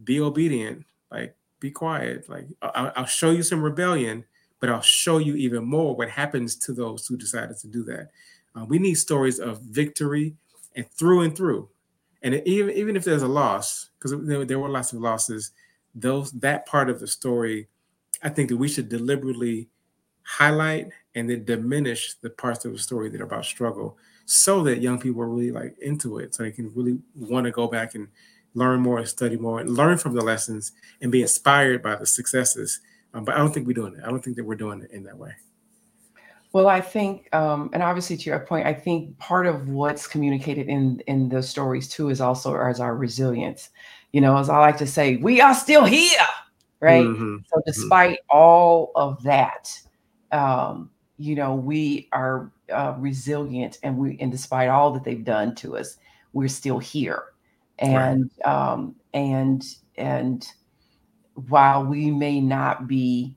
be 0.02 0.18
obedient, 0.18 0.86
like 1.10 1.36
be 1.60 1.70
quiet. 1.70 2.26
Like 2.26 2.46
I'll, 2.62 2.92
I'll 2.96 3.04
show 3.04 3.30
you 3.30 3.42
some 3.42 3.62
rebellion, 3.62 4.24
but 4.60 4.70
I'll 4.70 4.80
show 4.80 5.18
you 5.18 5.34
even 5.36 5.64
more 5.64 5.94
what 5.94 6.08
happens 6.08 6.56
to 6.56 6.72
those 6.72 7.06
who 7.06 7.18
decided 7.18 7.58
to 7.58 7.68
do 7.68 7.84
that. 7.84 8.08
Uh, 8.56 8.64
we 8.64 8.78
need 8.78 8.94
stories 8.94 9.38
of 9.38 9.60
victory 9.60 10.36
and 10.74 10.90
through 10.90 11.20
and 11.20 11.36
through. 11.36 11.68
And 12.22 12.40
even 12.46 12.74
even 12.74 12.96
if 12.96 13.04
there's 13.04 13.22
a 13.22 13.28
loss, 13.28 13.90
because 13.98 14.26
there, 14.26 14.44
there 14.46 14.58
were 14.58 14.70
lots 14.70 14.92
of 14.92 15.00
losses, 15.00 15.50
those 15.94 16.32
that 16.32 16.64
part 16.64 16.88
of 16.88 16.98
the 16.98 17.06
story, 17.06 17.68
I 18.22 18.28
think 18.28 18.48
that 18.50 18.56
we 18.56 18.68
should 18.68 18.88
deliberately 18.88 19.68
highlight 20.22 20.88
and 21.14 21.28
then 21.28 21.44
diminish 21.44 22.14
the 22.22 22.30
parts 22.30 22.64
of 22.64 22.72
the 22.72 22.78
story 22.78 23.08
that 23.10 23.20
are 23.20 23.24
about 23.24 23.44
struggle 23.44 23.96
so 24.24 24.62
that 24.62 24.80
young 24.80 25.00
people 25.00 25.20
are 25.22 25.28
really 25.28 25.50
like 25.50 25.76
into 25.80 26.18
it 26.18 26.34
so 26.34 26.42
they 26.42 26.50
can 26.50 26.72
really 26.74 26.98
want 27.14 27.44
to 27.44 27.50
go 27.50 27.66
back 27.66 27.94
and 27.94 28.08
learn 28.54 28.80
more 28.80 28.98
and 28.98 29.08
study 29.08 29.36
more 29.36 29.60
and 29.60 29.70
learn 29.70 29.98
from 29.98 30.14
the 30.14 30.22
lessons 30.22 30.72
and 31.00 31.10
be 31.10 31.22
inspired 31.22 31.82
by 31.82 31.96
the 31.96 32.06
successes. 32.06 32.80
Um, 33.14 33.24
but 33.24 33.34
i 33.34 33.38
don't 33.38 33.52
think 33.52 33.66
we're 33.66 33.72
doing 33.74 33.94
it. 33.94 34.00
I 34.04 34.08
don't 34.08 34.22
think 34.22 34.36
that 34.36 34.44
we're 34.44 34.54
doing 34.54 34.82
it 34.82 34.90
in 34.90 35.02
that 35.04 35.18
way. 35.18 35.32
Well 36.52 36.68
i 36.68 36.80
think 36.80 37.34
um, 37.34 37.70
and 37.72 37.82
obviously 37.82 38.16
to 38.16 38.30
your 38.30 38.40
point 38.40 38.66
i 38.66 38.74
think 38.74 39.18
part 39.18 39.46
of 39.46 39.68
what's 39.68 40.06
communicated 40.06 40.68
in 40.68 41.00
in 41.06 41.28
those 41.28 41.48
stories 41.48 41.88
too 41.88 42.10
is 42.10 42.20
also 42.20 42.56
as 42.56 42.78
our 42.80 42.96
resilience. 42.96 43.70
You 44.12 44.20
know 44.20 44.36
as 44.36 44.48
i 44.48 44.58
like 44.58 44.76
to 44.78 44.86
say 44.86 45.16
we 45.16 45.40
are 45.40 45.54
still 45.54 45.84
here 45.84 46.26
right 46.82 47.04
mm-hmm. 47.06 47.36
so 47.48 47.56
mm-hmm. 47.56 47.60
despite 47.64 48.18
mm-hmm. 48.18 48.36
all 48.36 48.92
of 48.94 49.22
that 49.22 49.68
um, 50.32 50.90
you 51.22 51.36
know, 51.36 51.54
we 51.54 52.08
are 52.12 52.50
uh, 52.72 52.94
resilient, 52.98 53.78
and 53.82 53.96
we, 53.96 54.16
and 54.18 54.32
despite 54.32 54.68
all 54.68 54.90
that 54.92 55.04
they've 55.04 55.24
done 55.24 55.54
to 55.56 55.76
us, 55.76 55.98
we're 56.32 56.48
still 56.48 56.78
here. 56.78 57.24
And 57.78 58.30
right. 58.44 58.72
um, 58.72 58.96
and 59.14 59.62
and 59.96 60.46
while 61.48 61.84
we 61.84 62.10
may 62.10 62.40
not 62.40 62.88
be 62.88 63.36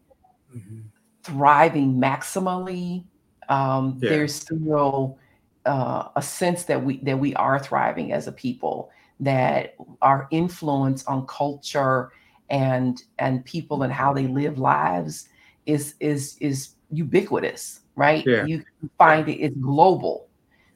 mm-hmm. 0.55 0.79
thriving 1.23 1.95
maximally, 1.95 3.03
um, 3.49 3.99
yeah. 4.01 4.09
there's 4.09 4.33
still 4.33 5.19
uh, 5.65 6.09
a 6.15 6.21
sense 6.21 6.63
that 6.63 6.83
we 6.83 6.97
that 6.99 7.19
we 7.19 7.35
are 7.35 7.59
thriving 7.59 8.13
as 8.13 8.27
a 8.27 8.31
people. 8.31 8.89
That 9.19 9.75
our 10.01 10.27
influence 10.31 11.05
on 11.05 11.27
culture 11.27 12.11
and 12.49 13.03
and 13.19 13.43
people 13.45 13.83
and 13.83 13.91
how 13.91 14.13
they 14.13 14.27
live 14.27 14.59
lives 14.59 15.29
is 15.65 15.95
is 15.99 16.37
is 16.39 16.75
ubiquitous, 16.91 17.81
right? 17.95 18.23
Yeah. 18.25 18.45
You 18.45 18.63
find 18.97 19.27
it, 19.29 19.39
it's 19.39 19.57
global. 19.57 20.27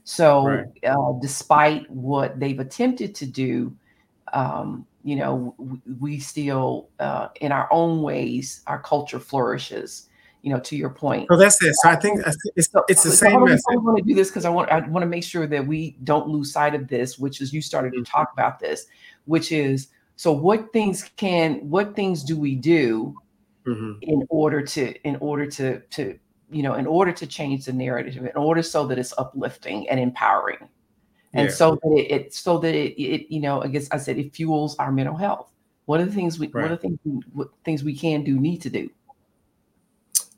So, 0.03 0.45
right. 0.45 0.65
uh, 0.87 1.13
despite 1.21 1.89
what 1.91 2.39
they've 2.39 2.59
attempted 2.59 3.13
to 3.15 3.25
do, 3.25 3.75
um, 4.33 4.85
you 5.03 5.15
know, 5.15 5.53
we, 5.57 5.79
we 5.99 6.19
still, 6.19 6.89
uh, 6.99 7.29
in 7.41 7.51
our 7.51 7.67
own 7.71 8.01
ways, 8.01 8.61
our 8.67 8.79
culture 8.81 9.19
flourishes. 9.19 10.05
You 10.41 10.53
know, 10.53 10.59
to 10.61 10.77
your 10.77 10.89
point. 10.89 11.27
So 11.29 11.35
that's 11.35 11.61
it. 11.61 11.75
So 11.81 11.89
I 11.89 11.97
think 11.97 12.21
it's, 12.55 12.69
it's 12.87 13.03
the 13.03 13.09
so 13.09 13.27
same 13.27 13.43
message. 13.43 13.61
I 13.73 13.75
want 13.75 13.97
to 13.97 14.03
do 14.03 14.15
this 14.15 14.29
because 14.29 14.45
I 14.45 14.49
want 14.49 14.71
I 14.71 14.79
want 14.87 15.03
to 15.03 15.05
make 15.05 15.25
sure 15.25 15.45
that 15.45 15.67
we 15.67 15.97
don't 16.05 16.29
lose 16.29 16.53
sight 16.53 16.73
of 16.75 16.87
this, 16.87 17.19
which 17.19 17.41
is 17.41 17.51
you 17.51 17.61
started 17.61 17.91
to 17.91 17.97
mm-hmm. 17.97 18.17
talk 18.17 18.31
about 18.31 18.57
this, 18.57 18.85
which 19.25 19.51
is 19.51 19.89
so 20.19 20.33
what 20.33 20.73
things 20.73 21.09
can 21.15 21.69
what 21.69 21.95
things 21.95 22.25
do 22.25 22.37
we 22.37 22.53
do 22.53 23.15
mm-hmm. 23.65 23.93
in 24.01 24.27
order 24.27 24.61
to 24.61 24.93
in 25.07 25.15
order 25.21 25.45
to 25.45 25.79
to 25.91 26.19
you 26.51 26.61
know 26.61 26.73
in 26.73 26.85
order 26.85 27.13
to 27.13 27.25
change 27.25 27.63
the 27.63 27.71
narrative 27.71 28.25
in 28.25 28.35
order 28.35 28.61
so 28.61 28.85
that 28.85 28.99
it's 28.99 29.13
uplifting 29.17 29.87
and 29.87 29.97
empowering 29.97 30.67
and 31.31 31.47
yeah. 31.47 31.55
so 31.55 31.79
that 31.81 31.91
it, 31.95 32.11
it, 32.11 32.33
so 32.33 32.57
that 32.57 32.75
it, 32.75 33.01
it 33.01 33.33
you 33.33 33.39
know 33.39 33.63
i 33.63 33.67
guess 33.67 33.87
i 33.91 33.97
said 33.97 34.17
it 34.17 34.35
fuels 34.35 34.75
our 34.75 34.91
mental 34.91 35.15
health 35.15 35.53
what 35.85 36.01
are 36.01 36.05
the 36.05 36.11
things 36.11 36.37
we 36.37 36.47
right. 36.47 36.63
what 36.63 36.71
are 36.73 36.75
the 36.75 36.81
things 36.81 36.99
we, 37.05 37.11
what 37.31 37.47
things 37.63 37.81
we 37.81 37.95
can 37.95 38.21
do 38.21 38.37
need 38.37 38.61
to 38.61 38.69
do 38.69 38.89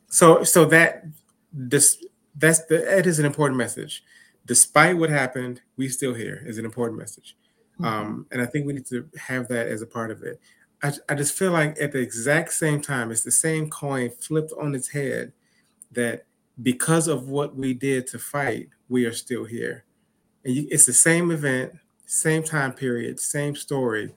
so 0.10 0.44
so 0.44 0.64
that 0.64 1.06
this 1.52 2.06
that's 2.36 2.64
the 2.66 3.00
it 3.00 3.08
is 3.08 3.18
an 3.18 3.26
important 3.26 3.58
message 3.58 4.04
despite 4.46 4.96
what 4.96 5.10
happened 5.10 5.62
we 5.76 5.90
still 5.90 6.14
here 6.14 6.44
is 6.46 6.60
an 6.60 6.66
important 6.66 7.00
message 7.00 7.36
mm-hmm. 7.82 7.86
um 7.86 8.26
and 8.32 8.42
i 8.42 8.46
think 8.46 8.66
we 8.66 8.74
need 8.74 8.86
to 8.86 9.08
have 9.18 9.48
that 9.48 9.68
as 9.68 9.82
a 9.82 9.88
part 9.88 10.12
of 10.12 10.24
it 10.24 10.40
I, 10.84 10.94
I 11.10 11.16
just 11.16 11.38
feel 11.38 11.52
like 11.52 11.78
at 11.80 11.92
the 11.92 12.00
exact 12.00 12.54
same 12.54 12.82
time, 12.82 13.12
it's 13.12 13.24
the 13.24 13.32
same 13.32 13.70
coin 13.70 14.10
flipped 14.10 14.52
on 14.60 14.74
its 14.74 14.90
head 14.90 15.32
that 15.92 16.26
because 16.62 17.08
of 17.08 17.30
what 17.30 17.56
we 17.56 17.74
did 17.74 18.08
to 18.08 18.20
fight, 18.20 18.70
we 18.90 19.06
are 19.06 19.14
still 19.14 19.46
here. 19.46 19.86
And 20.44 20.56
you, 20.56 20.68
it's 20.72 20.86
the 20.86 20.94
same 20.94 21.32
event, 21.32 21.74
same 22.06 22.44
time 22.44 22.74
period, 22.74 23.20
same 23.20 23.56
story, 23.56 24.14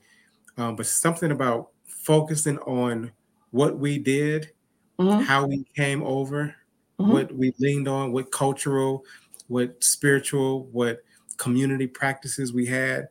um, 0.57 0.77
but 0.77 0.87
something 0.87 1.31
about 1.31 1.71
focusing 1.87 2.59
on 2.61 3.13
what 3.51 3.79
we 3.79 3.99
did, 3.99 4.51
mm-hmm. 4.99 5.23
how 5.23 5.47
we 5.47 5.65
came 5.77 6.03
over, 6.03 6.55
mm-hmm. 6.99 7.13
what 7.13 7.33
we 7.35 7.53
leaned 7.59 7.89
on, 7.89 8.13
what 8.13 8.33
cultural, 8.33 9.05
what 9.49 9.83
spiritual, 9.85 10.65
what 10.73 11.03
community 11.37 11.87
practices 11.87 12.53
we 12.53 12.67
had 12.67 13.09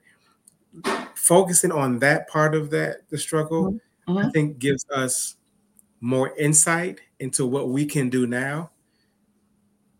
focusing 1.15 1.71
on 1.71 1.99
that 1.99 2.27
part 2.27 2.55
of 2.55 2.69
that 2.69 3.07
the 3.09 3.17
struggle 3.17 3.73
mm-hmm. 3.73 4.17
i 4.17 4.21
mm-hmm. 4.21 4.29
think 4.31 4.59
gives 4.59 4.85
us 4.93 5.37
more 6.01 6.35
insight 6.37 6.99
into 7.19 7.45
what 7.45 7.69
we 7.69 7.85
can 7.85 8.09
do 8.09 8.27
now 8.27 8.69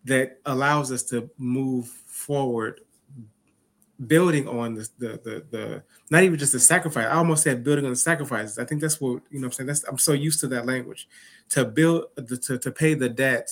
that 0.04 0.40
allows 0.46 0.92
us 0.92 1.04
to 1.04 1.30
move 1.38 1.88
forward 1.88 2.82
building 4.08 4.48
on 4.48 4.74
the 4.74 4.90
the 4.98 5.08
the, 5.24 5.46
the 5.52 5.84
not 6.10 6.24
even 6.24 6.38
just 6.38 6.52
the 6.52 6.60
sacrifice 6.60 7.06
i 7.06 7.14
almost 7.14 7.44
said 7.44 7.64
building 7.64 7.86
on 7.86 7.92
the 7.92 7.96
sacrifices 7.96 8.58
i 8.58 8.66
think 8.66 8.82
that's 8.82 9.00
what 9.00 9.22
you 9.30 9.40
know 9.40 9.46
i'm 9.46 9.52
saying 9.52 9.68
that's 9.68 9.84
i'm 9.86 9.98
so 9.98 10.12
used 10.12 10.40
to 10.40 10.48
that 10.48 10.66
language 10.66 11.08
to 11.48 11.64
build 11.64 12.06
the, 12.16 12.36
to, 12.36 12.58
to 12.58 12.72
pay 12.72 12.94
the 12.94 13.08
debt 13.08 13.50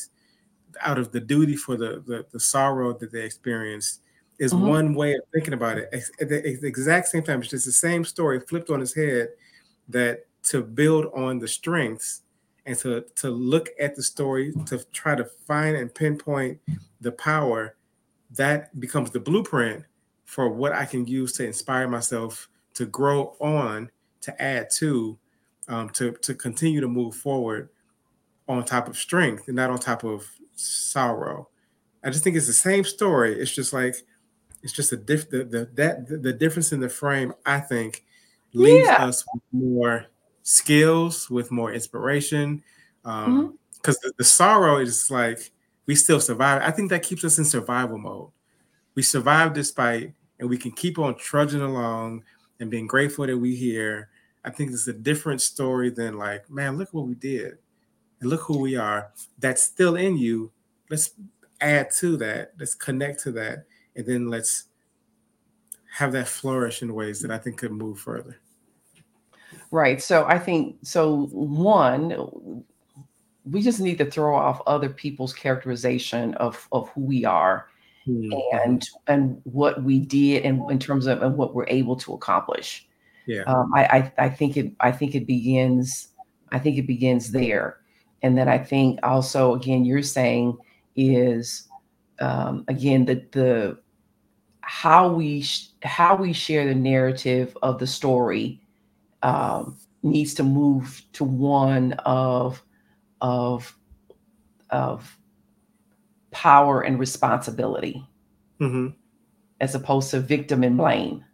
out 0.82 0.98
of 0.98 1.12
the 1.12 1.20
duty 1.20 1.56
for 1.56 1.78
the, 1.78 2.04
the 2.06 2.26
the 2.32 2.40
sorrow 2.40 2.92
that 2.94 3.12
they 3.12 3.22
experienced 3.22 4.02
is 4.42 4.54
mm-hmm. 4.54 4.68
one 4.68 4.94
way 4.96 5.14
of 5.14 5.22
thinking 5.32 5.54
about 5.54 5.78
it. 5.78 5.88
At 6.20 6.28
the, 6.28 6.66
exact 6.66 7.08
same 7.08 7.22
time, 7.22 7.42
it's 7.42 7.52
just 7.52 7.68
the 7.68 7.72
same 7.72 8.04
story 8.04 8.40
flipped 8.40 8.72
on 8.72 8.82
its 8.82 8.96
head. 8.96 9.30
That 9.88 10.26
to 10.44 10.64
build 10.64 11.06
on 11.14 11.38
the 11.38 11.48
strengths 11.48 12.22
and 12.66 12.78
to 12.80 13.06
to 13.16 13.30
look 13.30 13.70
at 13.80 13.96
the 13.96 14.04
story 14.04 14.54
to 14.66 14.84
try 14.92 15.16
to 15.16 15.26
find 15.46 15.76
and 15.76 15.94
pinpoint 15.94 16.60
the 17.02 17.12
power 17.12 17.76
that 18.32 18.80
becomes 18.80 19.12
the 19.12 19.20
blueprint 19.20 19.84
for 20.26 20.50
what 20.50 20.72
I 20.72 20.86
can 20.86 21.06
use 21.06 21.34
to 21.34 21.46
inspire 21.46 21.88
myself 21.88 22.48
to 22.76 22.86
grow 22.86 23.36
on, 23.42 23.92
to 24.22 24.42
add 24.42 24.70
to, 24.78 25.18
um, 25.68 25.90
to 25.90 26.14
to 26.14 26.34
continue 26.34 26.82
to 26.82 26.88
move 26.88 27.16
forward 27.16 27.70
on 28.48 28.66
top 28.66 28.88
of 28.88 28.98
strength 28.98 29.48
and 29.48 29.56
not 29.56 29.70
on 29.70 29.78
top 29.78 30.04
of 30.04 30.28
sorrow. 30.56 31.50
I 32.04 32.10
just 32.10 32.24
think 32.24 32.36
it's 32.36 32.48
the 32.48 32.54
same 32.54 32.84
story. 32.84 33.40
It's 33.40 33.54
just 33.54 33.74
like 33.74 33.96
it's 34.64 34.74
just 34.74 34.92
a 34.92 34.98
diff 34.98 35.30
the, 35.30 35.44
the 35.44 35.70
that 35.74 36.08
the, 36.08 36.18
the 36.18 36.34
difference 36.34 36.72
in 36.72 36.80
the 36.80 36.90
frame 36.90 37.34
i 37.46 37.60
think 37.60 38.04
leaves 38.54 38.88
yeah. 38.88 39.06
us 39.06 39.24
with 39.34 39.44
more 39.52 40.06
skills 40.44 41.30
with 41.30 41.52
more 41.52 41.74
inspiration 41.74 42.62
um 43.06 43.58
because 43.76 43.98
mm-hmm. 43.98 44.10
the, 44.10 44.14
the, 44.18 44.24
sorrow 44.24 44.78
is 44.78 45.10
like 45.10 45.52
we 45.92 45.96
still 45.96 46.22
survive. 46.22 46.62
I 46.62 46.72
think 46.72 46.90
that 46.90 47.04
keeps 47.04 47.26
us 47.26 47.38
in 47.38 47.46
survival 47.46 47.98
mode. 47.98 48.30
We 48.96 49.02
survive 49.02 49.54
despite 49.54 50.14
and 50.40 50.50
we 50.50 50.58
can 50.58 50.72
keep 50.72 50.98
on 50.98 51.18
trudging 51.18 51.62
along 51.62 52.24
and 52.60 52.70
being 52.70 52.88
grateful 52.88 53.28
that 53.28 53.38
we 53.38 53.56
here. 53.56 54.10
I 54.46 54.52
think 54.52 54.72
it's 54.72 54.88
a 54.88 54.94
different 54.94 55.42
story 55.42 55.90
than 55.90 56.18
like 56.18 56.50
man 56.50 56.78
look 56.78 56.94
what 56.94 57.08
we 57.08 57.16
did. 57.16 57.58
And 58.20 58.30
look 58.30 58.42
who 58.42 58.60
we 58.60 58.76
are. 58.78 59.12
That's 59.40 59.64
still 59.64 59.96
in 59.96 60.18
you. 60.18 60.52
Let's 60.90 61.12
add 61.60 61.90
to 61.96 62.18
that. 62.18 62.54
Let's 62.60 62.76
connect 62.76 63.22
to 63.24 63.32
that 63.34 63.66
and 63.96 64.06
then 64.06 64.30
let's 64.30 64.66
have 65.92 66.12
that 66.14 66.28
flourish 66.28 66.82
in 66.82 66.94
ways 66.94 67.20
that 67.22 67.32
I 67.32 67.38
think 67.38 67.58
could 67.58 67.72
move 67.72 68.00
further. 68.00 68.40
Right. 69.72 70.02
So 70.02 70.26
I 70.26 70.40
think 70.40 70.78
so. 70.84 71.28
One, 71.32 72.64
we 73.46 73.62
just 73.62 73.80
need 73.80 73.98
to 73.98 74.10
throw 74.10 74.36
off 74.36 74.62
other 74.68 74.90
people's 74.90 75.34
characterization 75.34 76.34
of 76.36 76.68
of 76.72 76.90
who 76.90 77.02
we 77.02 77.26
are 77.26 77.68
mm-hmm. 78.08 78.58
and 78.66 78.88
and 79.08 79.42
what 79.44 79.84
we 79.84 80.00
did 80.00 80.44
and 80.44 80.70
in 80.70 80.80
terms 80.80 81.08
of 81.08 81.22
and 81.22 81.38
what 81.38 81.54
we're 81.54 81.68
able 81.68 81.96
to 81.98 82.14
accomplish. 82.14 82.88
Yeah. 83.28 83.44
Um, 83.44 83.72
I, 83.74 83.84
I 83.84 84.14
I 84.26 84.30
think 84.30 84.58
it 84.58 84.74
I 84.80 84.92
think 84.92 85.16
it 85.16 85.28
begins 85.28 86.10
I 86.52 86.60
think 86.60 86.78
it 86.78 86.88
begins 86.88 87.32
there, 87.32 87.78
and 88.22 88.38
then 88.38 88.48
I 88.50 88.58
think 88.58 89.00
also 89.04 89.56
again 89.56 89.86
you're 89.86 90.04
saying 90.04 90.58
is 90.96 91.68
um, 92.20 92.66
again 92.68 93.06
the 93.06 93.26
the 93.32 93.78
how 94.62 95.12
we 95.12 95.42
sh- 95.42 95.70
how 95.84 96.16
we 96.16 96.34
share 96.34 96.66
the 96.66 96.76
narrative 96.76 97.58
of 97.62 97.80
the 97.80 97.88
story 97.88 98.62
um, 99.24 99.78
needs 100.04 100.34
to 100.36 100.44
move 100.44 101.02
to 101.14 101.24
one 101.24 101.94
of 102.06 102.64
of 103.22 103.76
of 104.70 105.18
power 106.32 106.82
and 106.82 107.00
responsibility 107.00 108.06
mm-hmm. 108.60 108.88
as 109.60 109.76
opposed 109.76 110.12
to 110.12 110.20
victim 110.20 110.64
and 110.64 110.78
blame 110.78 111.26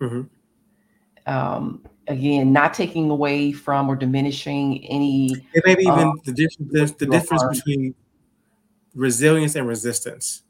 mm-hmm. 0.00 1.32
um, 1.32 1.82
again, 2.08 2.52
not 2.52 2.74
taking 2.74 3.10
away 3.10 3.52
from 3.52 3.88
or 3.88 3.96
diminishing 3.96 4.84
any. 4.86 5.32
And 5.54 5.62
maybe 5.64 5.82
even 5.82 6.08
uh, 6.08 6.12
the, 6.24 6.48
the, 6.58 6.94
the 6.98 7.06
difference 7.06 7.44
between 7.58 7.94
resilience 8.94 9.54
and 9.54 9.66
resistance. 9.66 10.42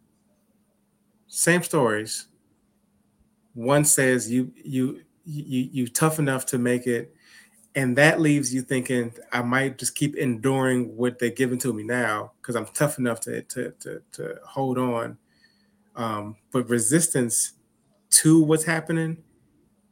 Same 1.27 1.63
stories. 1.63 2.27
One 3.55 3.85
says 3.85 4.31
you 4.31 4.53
you 4.57 5.03
you 5.25 5.69
you 5.73 5.89
tough 5.89 6.19
enough 6.19 6.47
to 6.47 6.59
make 6.59 6.87
it, 6.87 7.15
and 7.75 7.97
that 7.97 8.21
leaves 8.21 8.53
you 8.53 8.63
thinking 8.63 9.13
I 9.33 9.43
might 9.43 9.79
just 9.79 9.95
keep 9.95 10.17
enduring 10.17 10.97
what 10.97 11.19
they're 11.19 11.31
giving 11.31 11.59
to 11.61 11.73
me 11.73 11.83
now 11.83 12.33
because 12.41 12.57
I'm 12.57 12.67
tough 12.67 12.99
enough 12.99 13.21
to 13.21 13.43
to 13.43 13.71
to, 13.81 14.03
to 14.13 14.39
hold 14.47 14.79
on. 14.79 15.19
Um, 15.95 16.37
but 16.51 16.69
resistance 16.69 17.53
to 18.11 18.43
what's 18.43 18.65
happening 18.65 19.23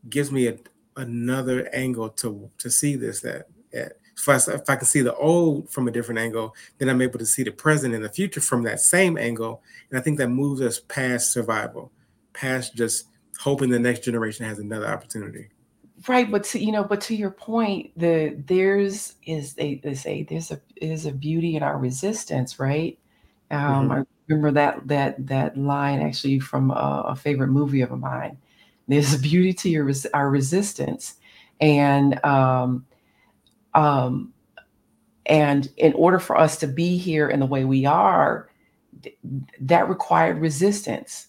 gives 0.09 0.33
me 0.33 0.47
a, 0.49 0.57
another 0.97 1.69
angle 1.73 2.09
to 2.09 2.51
to 2.59 2.71
see 2.71 2.97
this 2.97 3.21
that, 3.21 3.47
that 3.73 4.00
if 4.21 4.49
I, 4.49 4.53
if 4.55 4.71
I 4.71 4.77
can 4.77 4.87
see 4.87 5.01
the 5.01 5.15
old 5.15 5.71
from 5.71 5.89
a 5.89 5.91
different 5.91 6.21
angle, 6.21 6.55
then 6.79 6.89
I'm 6.89 7.03
able 7.03 7.19
to 7.19 7.27
see 7.27 7.43
the 7.43 7.51
present 7.51 7.95
and 7.95 8.05
the 8.05 8.09
future 8.09 8.41
from 8.41 8.63
that 8.65 8.81
same 8.81 9.17
angle. 9.17 9.63
And 9.91 9.99
I 9.99 10.03
think 10.03 10.19
that 10.19 10.29
moves 10.29 10.61
us 10.61 10.81
past 10.81 11.33
survival, 11.33 11.91
past 12.33 12.75
just 12.75 13.07
hoping 13.39 13.71
the 13.71 13.79
next 13.79 14.01
generation 14.01 14.45
has 14.45 14.59
another 14.59 14.87
opportunity. 14.87 15.49
Right, 16.09 16.31
but 16.31 16.45
to, 16.45 16.59
you 16.59 16.73
know, 16.73 16.85
but 16.85 17.01
to 17.03 17.15
your 17.15 17.31
point, 17.31 17.91
the 17.97 18.35
there's 18.47 19.17
is 19.27 19.53
they, 19.53 19.75
they 19.77 19.95
say 19.95 20.23
there's 20.23 20.51
a 20.51 20.61
is 20.77 21.05
a 21.05 21.13
beauty 21.13 21.57
in 21.57 21.63
our 21.63 21.77
resistance, 21.77 22.59
right? 22.59 22.99
Um, 23.51 23.61
mm-hmm. 23.61 23.93
I 23.93 24.05
remember 24.29 24.53
that 24.53 24.89
that 24.89 25.27
that 25.27 25.59
line 25.59 26.01
actually 26.01 26.41
from 26.41 26.71
a, 26.71 27.05
a, 27.09 27.17
favorite 27.17 27.49
movie 27.49 27.83
of 27.83 27.91
mine. 27.91 28.39
There's 28.89 29.13
a 29.13 29.19
beauty 29.19 29.53
to 29.53 29.69
your 29.69 29.91
our 30.15 30.31
resistance, 30.31 31.17
and 31.61 32.25
um, 32.25 32.87
um, 33.75 34.33
and 35.27 35.71
in 35.77 35.93
order 35.95 36.19
for 36.19 36.37
us 36.37 36.57
to 36.59 36.67
be 36.67 36.97
here 36.97 37.29
in 37.29 37.41
the 37.41 37.47
way 37.47 37.65
we 37.65 37.87
are, 37.87 38.49
th- 39.03 39.17
that 39.61 39.89
required 39.89 40.39
resistance. 40.39 41.27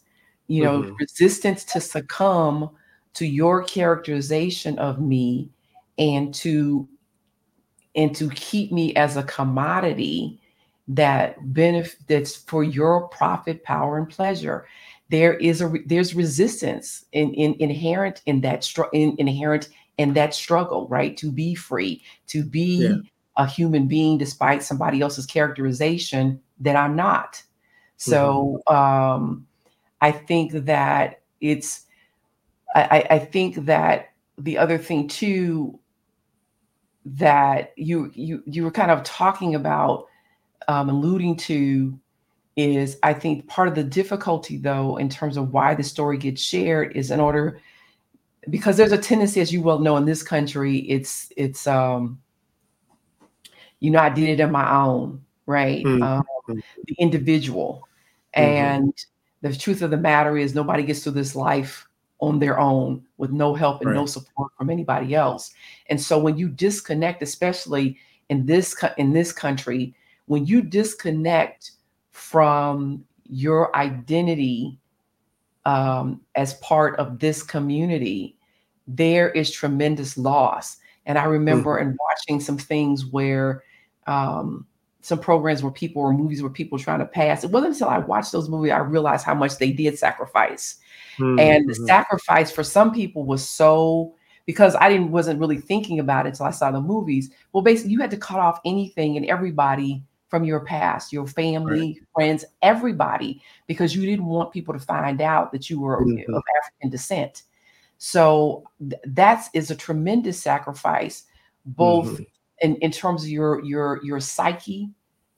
You 0.47 0.63
know, 0.63 0.81
mm-hmm. 0.81 0.95
resistance 0.99 1.63
to 1.65 1.79
succumb 1.79 2.69
to 3.13 3.25
your 3.25 3.63
characterization 3.63 4.77
of 4.79 4.99
me 4.99 5.49
and 5.97 6.33
to 6.35 6.87
and 7.95 8.15
to 8.15 8.29
keep 8.31 8.71
me 8.71 8.93
as 8.95 9.17
a 9.17 9.23
commodity 9.23 10.41
that 10.87 11.35
benefits 11.53 12.35
for 12.35 12.63
your 12.63 13.07
profit 13.09 13.63
power 13.63 13.97
and 13.97 14.09
pleasure 14.09 14.65
there 15.11 15.33
is 15.35 15.61
a 15.61 15.71
there's 15.85 16.15
resistance 16.15 17.05
in, 17.11 17.33
in 17.33 17.53
inherent 17.59 18.21
in 18.25 18.41
that 18.41 18.63
str- 18.63 18.91
in, 18.93 19.13
inherent 19.19 19.69
in 19.97 20.13
that 20.13 20.33
struggle, 20.33 20.87
right? 20.87 21.15
To 21.17 21.31
be 21.31 21.55
free, 21.55 22.03
to 22.27 22.43
be 22.43 22.87
yeah. 22.87 22.95
a 23.37 23.45
human 23.45 23.87
being 23.87 24.17
despite 24.17 24.63
somebody 24.63 25.01
else's 25.01 25.25
characterization 25.25 26.39
that 26.59 26.75
I'm 26.75 26.95
not. 26.95 27.41
So 27.97 28.61
mm-hmm. 28.67 28.75
um, 28.75 29.47
I 30.01 30.11
think 30.11 30.53
that 30.53 31.21
it's, 31.39 31.85
I, 32.73 33.05
I 33.09 33.19
think 33.19 33.65
that 33.65 34.13
the 34.37 34.57
other 34.57 34.77
thing 34.77 35.07
too 35.07 35.77
that 37.05 37.73
you 37.77 38.11
you 38.13 38.43
you 38.45 38.63
were 38.63 38.71
kind 38.71 38.91
of 38.91 39.03
talking 39.03 39.55
about 39.55 40.07
um, 40.67 40.89
alluding 40.89 41.35
to 41.35 41.99
is 42.55 42.97
I 43.03 43.13
think 43.13 43.47
part 43.47 43.67
of 43.67 43.75
the 43.75 43.83
difficulty 43.83 44.57
though 44.57 44.97
in 44.97 45.09
terms 45.09 45.37
of 45.37 45.51
why 45.51 45.73
the 45.73 45.83
story 45.83 46.17
gets 46.17 46.41
shared 46.41 46.95
is 46.95 47.11
in 47.11 47.19
order 47.19 47.59
because 48.49 48.77
there's 48.77 48.91
a 48.91 48.97
tendency, 48.97 49.41
as 49.41 49.53
you 49.53 49.61
well 49.61 49.79
know, 49.79 49.97
in 49.97 50.05
this 50.05 50.23
country, 50.23 50.79
it's 50.79 51.31
it's 51.37 51.67
um, 51.67 52.19
you 53.79 53.91
know, 53.91 53.99
I 53.99 54.09
did 54.09 54.29
it 54.29 54.43
on 54.43 54.51
my 54.51 54.83
own, 54.83 55.23
right? 55.45 55.83
Mm-hmm. 55.83 56.03
Um, 56.03 56.63
the 56.85 56.95
individual, 56.97 57.87
mm-hmm. 58.35 58.43
and 58.43 59.05
the 59.41 59.55
truth 59.55 59.81
of 59.81 59.91
the 59.91 59.97
matter 59.97 60.37
is, 60.37 60.55
nobody 60.55 60.83
gets 60.83 61.03
through 61.03 61.13
this 61.13 61.35
life 61.35 61.87
on 62.19 62.39
their 62.39 62.59
own 62.59 63.03
with 63.17 63.31
no 63.31 63.53
help 63.53 63.81
and 63.81 63.89
right. 63.89 63.95
no 63.95 64.05
support 64.05 64.51
from 64.57 64.69
anybody 64.69 65.15
else. 65.15 65.53
And 65.87 65.99
so, 65.99 66.17
when 66.19 66.37
you 66.37 66.49
disconnect, 66.49 67.21
especially 67.21 67.97
in 68.29 68.45
this 68.45 68.75
in 68.97 69.13
this 69.13 69.31
country, 69.31 69.93
when 70.25 70.45
you 70.45 70.61
disconnect 70.61 71.71
from 72.11 73.03
your 73.29 73.75
identity 73.75 74.79
um, 75.65 76.21
as 76.35 76.55
part 76.55 76.97
of 76.99 77.19
this 77.19 77.43
community, 77.43 78.37
there 78.87 79.29
is 79.29 79.51
tremendous 79.51 80.17
loss. 80.17 80.77
And 81.05 81.17
I 81.17 81.25
remember 81.25 81.79
mm-hmm. 81.79 81.91
in 81.91 81.97
watching 81.99 82.41
some 82.41 82.57
things 82.57 83.05
where 83.05 83.63
um, 84.07 84.65
some 85.01 85.19
programs 85.19 85.63
where 85.63 85.71
people 85.71 86.01
or 86.01 86.13
movies 86.13 86.41
where 86.41 86.51
people 86.51 86.77
trying 86.77 86.99
to 86.99 87.05
pass. 87.05 87.43
It 87.43 87.51
wasn't 87.51 87.73
until 87.73 87.89
I 87.89 87.97
watched 87.97 88.31
those 88.31 88.49
movies 88.49 88.71
I 88.71 88.79
realized 88.79 89.25
how 89.25 89.33
much 89.33 89.57
they 89.57 89.71
did 89.71 89.97
sacrifice. 89.97 90.77
Mm-hmm. 91.17 91.39
And 91.39 91.69
the 91.69 91.73
mm-hmm. 91.73 91.85
sacrifice 91.85 92.51
for 92.51 92.63
some 92.63 92.93
people 92.93 93.25
was 93.25 93.47
so 93.47 94.15
because 94.45 94.75
I 94.75 94.89
didn't 94.89 95.11
wasn't 95.11 95.39
really 95.39 95.57
thinking 95.57 95.99
about 95.99 96.25
it 96.25 96.29
until 96.29 96.45
I 96.45 96.51
saw 96.51 96.71
the 96.71 96.81
movies. 96.81 97.31
Well, 97.51 97.63
basically, 97.63 97.91
you 97.91 97.99
had 97.99 98.11
to 98.11 98.17
cut 98.17 98.39
off 98.39 98.59
anything 98.65 99.17
and 99.17 99.25
everybody 99.25 100.03
from 100.31 100.45
your 100.45 100.61
past, 100.61 101.11
your 101.11 101.27
family, 101.27 101.99
right. 101.99 102.07
friends, 102.15 102.45
everybody, 102.61 103.43
because 103.67 103.93
you 103.93 104.05
didn't 104.05 104.25
want 104.25 104.53
people 104.53 104.73
to 104.73 104.79
find 104.79 105.21
out 105.21 105.51
that 105.51 105.69
you 105.69 105.79
were 105.79 106.01
mm-hmm. 106.01 106.33
of 106.33 106.41
African 106.63 106.89
descent. 106.89 107.43
So 107.97 108.63
th- 108.79 109.01
that 109.05 109.49
is 109.53 109.69
a 109.69 109.75
tremendous 109.75 110.41
sacrifice, 110.41 111.25
both 111.65 112.13
mm-hmm. 112.13 112.23
in, 112.61 112.77
in 112.77 112.91
terms 112.91 113.23
of 113.23 113.29
your 113.29 113.63
your 113.63 113.99
your 114.03 114.21
psyche, 114.21 114.89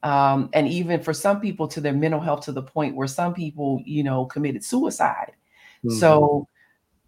um, 0.04 0.50
and 0.54 0.68
even 0.68 1.02
for 1.02 1.12
some 1.12 1.42
people 1.42 1.68
to 1.70 1.82
their 1.82 1.92
mental 1.92 2.22
health 2.22 2.46
to 2.46 2.52
the 2.52 2.62
point 2.62 2.96
where 2.96 3.08
some 3.08 3.34
people, 3.34 3.82
you 3.86 4.04
know, 4.04 4.26
committed 4.26 4.64
suicide. 4.64 5.34
Mm-hmm. 5.84 5.98
So, 5.98 6.48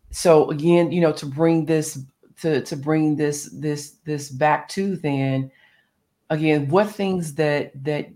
so 0.09 0.49
again, 0.49 0.91
you 0.91 1.01
know, 1.01 1.13
to 1.13 1.27
bring 1.27 1.65
this 1.65 1.99
to 2.41 2.61
to 2.61 2.75
bring 2.75 3.15
this 3.15 3.47
this 3.53 3.97
this 4.05 4.31
back 4.31 4.67
to 4.69 4.95
then 4.97 5.51
again, 6.29 6.67
what 6.69 6.89
things 6.89 7.35
that 7.35 7.71
that 7.83 8.09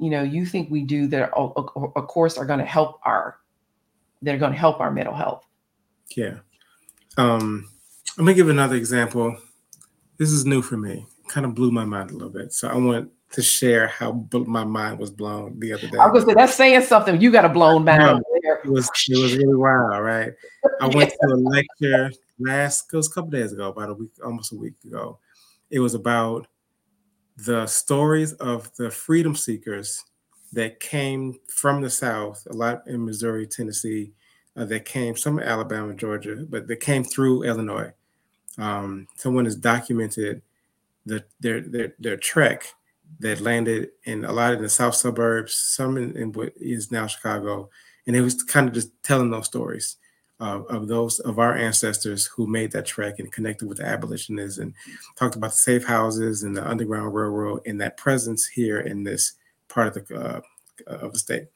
you 0.00 0.10
know 0.10 0.22
you 0.22 0.46
think 0.46 0.70
we 0.70 0.82
do 0.82 1.06
that, 1.08 1.30
are, 1.32 1.52
of 1.96 2.06
course, 2.08 2.38
are 2.38 2.44
going 2.44 2.58
to 2.58 2.64
help 2.64 3.00
our 3.04 3.38
that 4.22 4.34
are 4.34 4.38
going 4.38 4.52
to 4.52 4.58
help 4.58 4.80
our 4.80 4.90
mental 4.90 5.14
health. 5.14 5.44
Yeah. 6.16 6.38
Um, 7.16 7.68
let 8.16 8.24
me 8.24 8.34
give 8.34 8.48
another 8.48 8.76
example. 8.76 9.36
This 10.18 10.30
is 10.30 10.46
new 10.46 10.62
for 10.62 10.76
me. 10.76 11.06
Kind 11.28 11.46
of 11.46 11.54
blew 11.54 11.70
my 11.70 11.84
mind 11.84 12.10
a 12.10 12.14
little 12.14 12.30
bit. 12.30 12.52
So 12.52 12.68
I 12.68 12.76
want 12.76 13.10
to 13.32 13.42
share 13.42 13.88
how 13.88 14.26
my 14.32 14.64
mind 14.64 14.98
was 14.98 15.10
blown 15.10 15.58
the 15.58 15.72
other 15.72 15.88
day. 15.88 15.98
I 15.98 16.06
was 16.06 16.24
gonna 16.24 16.34
say 16.34 16.34
that's 16.34 16.54
saying 16.54 16.82
something. 16.82 17.20
You 17.20 17.32
got 17.32 17.44
a 17.44 17.48
blown 17.48 17.84
mind. 17.84 18.00
No, 18.00 18.22
it 18.64 18.70
was 18.70 18.88
it 19.08 19.20
was 19.20 19.36
really 19.36 19.56
wild, 19.56 20.02
right? 20.02 20.32
I 20.80 20.86
went 20.88 21.10
to 21.10 21.26
a 21.26 21.34
lecture 21.34 22.12
last 22.38 22.86
it 22.92 22.96
was 22.96 23.08
a 23.08 23.12
couple 23.12 23.30
days 23.30 23.52
ago, 23.52 23.68
about 23.68 23.90
a 23.90 23.94
week, 23.94 24.10
almost 24.24 24.52
a 24.52 24.56
week 24.56 24.74
ago. 24.86 25.18
It 25.70 25.80
was 25.80 25.94
about 25.94 26.46
the 27.36 27.66
stories 27.66 28.32
of 28.34 28.74
the 28.76 28.90
freedom 28.90 29.34
seekers 29.34 30.04
that 30.52 30.80
came 30.80 31.38
from 31.48 31.80
the 31.82 31.90
South, 31.90 32.46
a 32.50 32.52
lot 32.52 32.86
in 32.86 33.04
Missouri, 33.04 33.46
Tennessee, 33.46 34.12
uh, 34.56 34.64
that 34.66 34.84
came, 34.84 35.16
some 35.16 35.40
Alabama, 35.40 35.94
Georgia, 35.94 36.46
but 36.48 36.68
that 36.68 36.80
came 36.80 37.02
through 37.02 37.42
Illinois. 37.42 37.92
Um, 38.56 39.08
someone 39.16 39.46
has 39.46 39.56
documented 39.56 40.42
the, 41.04 41.24
their, 41.40 41.60
their, 41.60 41.94
their 41.98 42.16
trek 42.16 42.72
that 43.18 43.40
landed 43.40 43.90
in 44.04 44.24
a 44.24 44.32
lot 44.32 44.54
in 44.54 44.62
the 44.62 44.68
south 44.68 44.94
suburbs, 44.94 45.54
some 45.54 45.96
in, 45.96 46.16
in 46.16 46.32
what 46.32 46.52
is 46.56 46.92
now 46.92 47.06
Chicago, 47.06 47.68
and 48.06 48.14
it 48.14 48.20
was 48.20 48.42
kind 48.44 48.68
of 48.68 48.74
just 48.74 48.90
telling 49.02 49.30
those 49.30 49.46
stories 49.46 49.96
of 50.44 50.88
those 50.88 51.20
of 51.20 51.38
our 51.38 51.56
ancestors 51.56 52.26
who 52.26 52.46
made 52.46 52.72
that 52.72 52.86
trek 52.86 53.18
and 53.18 53.32
connected 53.32 53.68
with 53.68 53.78
the 53.78 53.86
abolitionists 53.86 54.58
and 54.58 54.74
talked 55.16 55.36
about 55.36 55.50
the 55.50 55.56
safe 55.56 55.84
houses 55.84 56.42
and 56.42 56.56
the 56.56 56.66
underground 56.66 57.14
railroad 57.14 57.60
and 57.66 57.80
that 57.80 57.96
presence 57.96 58.46
here 58.46 58.80
in 58.80 59.04
this 59.04 59.32
part 59.68 59.88
of 59.88 60.06
the 60.06 60.16
uh, 60.16 60.40
of 60.86 61.12
the 61.12 61.18
state. 61.18 61.48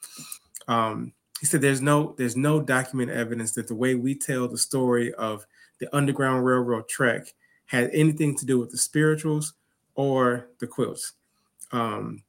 Um, 0.68 1.12
he 1.40 1.46
said 1.46 1.60
there's 1.60 1.82
no 1.82 2.14
there's 2.18 2.36
no 2.36 2.60
document 2.60 3.10
evidence 3.10 3.52
that 3.52 3.68
the 3.68 3.74
way 3.74 3.94
we 3.94 4.14
tell 4.14 4.48
the 4.48 4.58
story 4.58 5.12
of 5.14 5.46
the 5.78 5.94
underground 5.94 6.44
railroad 6.44 6.88
trek 6.88 7.32
had 7.66 7.90
anything 7.92 8.36
to 8.36 8.46
do 8.46 8.58
with 8.58 8.70
the 8.70 8.78
spirituals 8.78 9.54
or 9.94 10.48
the 10.58 10.66
quilts. 10.66 11.12
Um, 11.72 12.22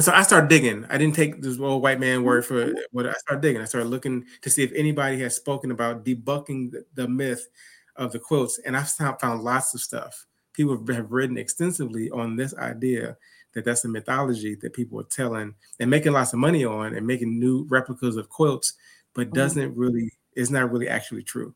so 0.00 0.12
I 0.12 0.22
started 0.22 0.48
digging. 0.48 0.84
I 0.88 0.98
didn't 0.98 1.14
take 1.14 1.42
this 1.42 1.58
old 1.58 1.82
white 1.82 2.00
man 2.00 2.22
word 2.22 2.44
for 2.44 2.66
mm-hmm. 2.66 2.78
what 2.92 3.06
I 3.06 3.12
started 3.12 3.42
digging. 3.42 3.62
I 3.62 3.66
started 3.66 3.88
looking 3.88 4.24
to 4.42 4.50
see 4.50 4.62
if 4.62 4.72
anybody 4.72 5.18
has 5.20 5.36
spoken 5.36 5.70
about 5.70 6.04
debunking 6.04 6.70
the, 6.70 6.84
the 6.94 7.08
myth 7.08 7.48
of 7.96 8.12
the 8.12 8.18
quilts, 8.18 8.60
and 8.64 8.76
I've 8.76 8.90
found 8.90 9.42
lots 9.42 9.74
of 9.74 9.80
stuff. 9.80 10.26
People 10.52 10.76
have 10.92 11.10
written 11.10 11.38
extensively 11.38 12.10
on 12.10 12.36
this 12.36 12.54
idea 12.56 13.16
that 13.54 13.64
that's 13.64 13.84
a 13.84 13.88
mythology 13.88 14.54
that 14.56 14.72
people 14.72 15.00
are 15.00 15.04
telling 15.04 15.54
and 15.80 15.90
making 15.90 16.12
lots 16.12 16.32
of 16.32 16.38
money 16.38 16.64
on 16.64 16.94
and 16.94 17.06
making 17.06 17.38
new 17.38 17.66
replicas 17.68 18.16
of 18.16 18.28
quilts, 18.28 18.74
but 19.14 19.28
mm-hmm. 19.28 19.36
doesn't 19.36 19.76
really 19.76 20.12
is 20.36 20.50
not 20.50 20.70
really 20.70 20.88
actually 20.88 21.22
true. 21.22 21.54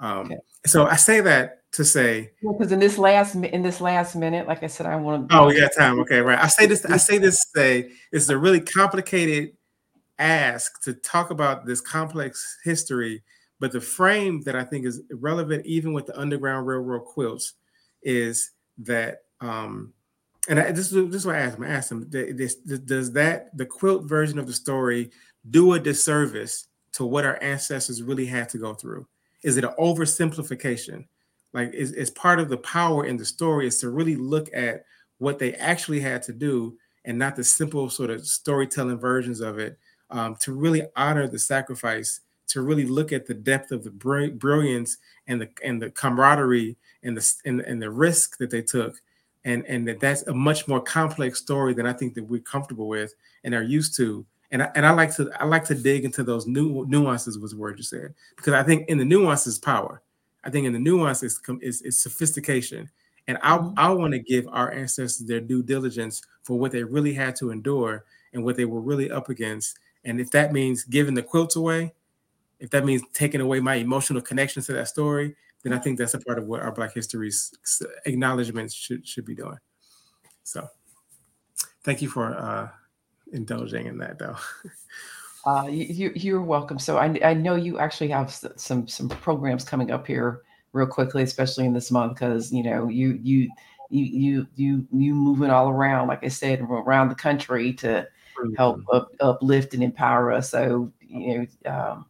Um, 0.00 0.26
okay. 0.26 0.36
So 0.66 0.86
I 0.86 0.96
say 0.96 1.20
that 1.20 1.62
to 1.72 1.84
say 1.84 2.30
because 2.40 2.72
in 2.72 2.78
this 2.78 2.98
last 2.98 3.34
in 3.34 3.62
this 3.62 3.80
last 3.80 4.16
minute, 4.16 4.46
like 4.46 4.62
I 4.62 4.68
said, 4.68 4.86
I 4.86 4.96
want 4.96 5.28
to. 5.28 5.36
Oh, 5.36 5.46
we 5.46 5.60
got 5.60 5.70
time. 5.76 5.98
Okay, 6.00 6.20
right. 6.20 6.38
I 6.38 6.46
say 6.48 6.66
this. 6.66 6.84
I 6.84 6.96
say 6.96 7.18
this. 7.18 7.36
To 7.36 7.60
say 7.60 7.90
it's 8.12 8.28
a 8.28 8.38
really 8.38 8.60
complicated 8.60 9.52
ask 10.18 10.82
to 10.82 10.94
talk 10.94 11.30
about 11.30 11.66
this 11.66 11.80
complex 11.80 12.58
history, 12.64 13.22
but 13.60 13.72
the 13.72 13.80
frame 13.80 14.42
that 14.42 14.56
I 14.56 14.64
think 14.64 14.86
is 14.86 15.02
relevant, 15.10 15.66
even 15.66 15.92
with 15.92 16.06
the 16.06 16.18
Underground 16.18 16.66
Railroad 16.66 17.04
quilts, 17.04 17.54
is 18.02 18.50
that. 18.78 19.18
um 19.40 19.92
and 20.48 20.58
I, 20.58 20.72
this, 20.72 20.90
is, 20.90 21.10
this 21.10 21.20
is 21.20 21.26
what 21.26 21.34
I 21.34 21.40
asked 21.40 21.58
him. 21.58 21.64
I 21.64 21.68
asked 21.68 21.92
him, 21.92 22.06
this, 22.08 22.56
this, 22.64 22.78
does 22.78 23.12
that 23.12 23.54
the 23.56 23.66
quilt 23.66 24.04
version 24.04 24.38
of 24.38 24.46
the 24.46 24.52
story 24.54 25.10
do 25.50 25.74
a 25.74 25.78
disservice 25.78 26.68
to 26.92 27.04
what 27.04 27.26
our 27.26 27.38
ancestors 27.42 28.02
really 28.02 28.24
had 28.24 28.48
to 28.50 28.58
go 28.58 28.72
through? 28.72 29.06
Is 29.42 29.56
it 29.56 29.64
an 29.64 29.74
oversimplification? 29.78 31.06
Like, 31.52 31.72
is, 31.72 32.10
part 32.10 32.40
of 32.40 32.48
the 32.48 32.58
power 32.58 33.06
in 33.06 33.16
the 33.16 33.24
story 33.24 33.66
is 33.66 33.80
to 33.80 33.90
really 33.90 34.16
look 34.16 34.50
at 34.52 34.84
what 35.18 35.38
they 35.38 35.54
actually 35.54 36.00
had 36.00 36.22
to 36.24 36.32
do 36.32 36.76
and 37.04 37.18
not 37.18 37.36
the 37.36 37.44
simple 37.44 37.88
sort 37.88 38.10
of 38.10 38.26
storytelling 38.26 38.98
versions 38.98 39.40
of 39.40 39.58
it 39.58 39.78
um, 40.10 40.36
to 40.36 40.52
really 40.52 40.82
honor 40.96 41.26
the 41.26 41.38
sacrifice 41.38 42.20
to 42.48 42.62
really 42.62 42.86
look 42.86 43.12
at 43.12 43.26
the 43.26 43.34
depth 43.34 43.72
of 43.72 43.84
the 43.84 43.90
brilliance 43.90 44.98
and 45.26 45.40
the 45.40 45.48
and 45.62 45.80
the 45.80 45.90
camaraderie 45.90 46.76
and 47.02 47.16
the 47.16 47.34
and, 47.44 47.60
and 47.60 47.80
the 47.80 47.90
risk 47.90 48.38
that 48.38 48.50
they 48.50 48.62
took 48.62 49.00
and 49.44 49.64
and 49.66 49.86
that 49.86 50.00
that's 50.00 50.22
a 50.26 50.34
much 50.34 50.66
more 50.66 50.80
complex 50.80 51.38
story 51.38 51.74
than 51.74 51.86
I 51.86 51.92
think 51.92 52.14
that 52.14 52.24
we're 52.24 52.40
comfortable 52.40 52.88
with 52.88 53.14
and 53.44 53.54
are 53.54 53.62
used 53.62 53.96
to 53.96 54.24
and 54.50 54.62
I, 54.62 54.70
and 54.74 54.86
I 54.86 54.90
like 54.92 55.14
to 55.16 55.30
I 55.38 55.44
like 55.44 55.64
to 55.64 55.74
dig 55.74 56.04
into 56.04 56.22
those 56.22 56.46
new 56.46 56.86
nuances 56.86 57.38
was 57.38 57.52
the 57.52 57.58
word 57.58 57.78
you 57.78 57.84
said 57.84 58.14
because 58.36 58.54
I 58.54 58.62
think 58.62 58.88
in 58.88 58.98
the 58.98 59.04
nuances 59.04 59.58
power. 59.58 60.02
I 60.44 60.50
think 60.50 60.66
in 60.66 60.72
the 60.72 60.78
nuances 60.78 61.40
is, 61.60 61.82
is 61.82 62.00
sophistication, 62.00 62.88
and 63.26 63.38
I 63.42 63.58
mm-hmm. 63.58 63.74
I 63.76 63.90
want 63.90 64.12
to 64.14 64.18
give 64.18 64.46
our 64.48 64.72
ancestors 64.72 65.26
their 65.26 65.40
due 65.40 65.62
diligence 65.62 66.22
for 66.42 66.58
what 66.58 66.72
they 66.72 66.82
really 66.82 67.12
had 67.12 67.36
to 67.36 67.50
endure 67.50 68.04
and 68.32 68.44
what 68.44 68.56
they 68.56 68.64
were 68.64 68.80
really 68.80 69.10
up 69.10 69.28
against. 69.28 69.78
And 70.04 70.20
if 70.20 70.30
that 70.30 70.52
means 70.52 70.84
giving 70.84 71.14
the 71.14 71.22
quilts 71.22 71.56
away, 71.56 71.92
if 72.60 72.70
that 72.70 72.84
means 72.84 73.02
taking 73.12 73.40
away 73.40 73.60
my 73.60 73.74
emotional 73.74 74.22
connection 74.22 74.62
to 74.62 74.72
that 74.72 74.88
story, 74.88 75.34
then 75.62 75.72
I 75.72 75.78
think 75.78 75.98
that's 75.98 76.14
a 76.14 76.20
part 76.20 76.38
of 76.38 76.46
what 76.46 76.60
our 76.60 76.72
Black 76.72 76.94
History's 76.94 77.52
acknowledgments 78.06 78.74
should 78.74 79.06
should 79.06 79.24
be 79.24 79.34
doing. 79.34 79.58
So, 80.44 80.66
thank 81.82 82.00
you 82.00 82.08
for 82.08 82.34
uh, 82.34 82.68
indulging 83.32 83.86
in 83.86 83.98
that 83.98 84.18
though. 84.18 84.36
Uh, 85.46 85.66
you, 85.68 86.12
you're 86.14 86.42
welcome. 86.42 86.78
So 86.78 86.98
I, 86.98 87.18
I 87.24 87.32
know 87.32 87.54
you 87.54 87.78
actually 87.78 88.08
have 88.08 88.30
some 88.56 88.86
some 88.86 89.08
programs 89.08 89.64
coming 89.64 89.90
up 89.90 90.06
here 90.06 90.42
real 90.72 90.86
quickly, 90.86 91.22
especially 91.22 91.64
in 91.64 91.72
this 91.72 91.90
month, 91.90 92.14
because 92.14 92.52
you 92.52 92.62
know 92.62 92.88
you 92.88 93.18
you 93.22 93.48
you 93.88 94.04
you 94.04 94.46
you 94.56 94.86
you 94.92 95.14
moving 95.14 95.50
all 95.50 95.70
around, 95.70 96.08
like 96.08 96.24
I 96.24 96.28
said, 96.28 96.60
around 96.60 97.08
the 97.08 97.14
country 97.14 97.72
to 97.74 98.06
help 98.56 98.78
mm-hmm. 98.78 98.96
up, 98.96 99.10
uplift 99.20 99.74
and 99.74 99.82
empower 99.82 100.32
us. 100.32 100.50
So 100.50 100.92
you 101.00 101.48
know, 101.64 101.72
um, 101.72 102.06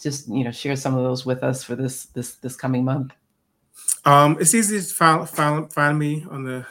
just 0.00 0.28
you 0.28 0.44
know, 0.44 0.52
share 0.52 0.76
some 0.76 0.96
of 0.96 1.02
those 1.02 1.26
with 1.26 1.42
us 1.42 1.64
for 1.64 1.74
this 1.74 2.06
this 2.06 2.34
this 2.34 2.54
coming 2.54 2.84
month. 2.84 3.12
Um, 4.04 4.36
it's 4.40 4.54
easy 4.54 4.78
to 4.78 4.94
find 4.94 5.28
find, 5.28 5.72
find 5.72 5.98
me 5.98 6.26
on 6.30 6.44
the 6.44 6.66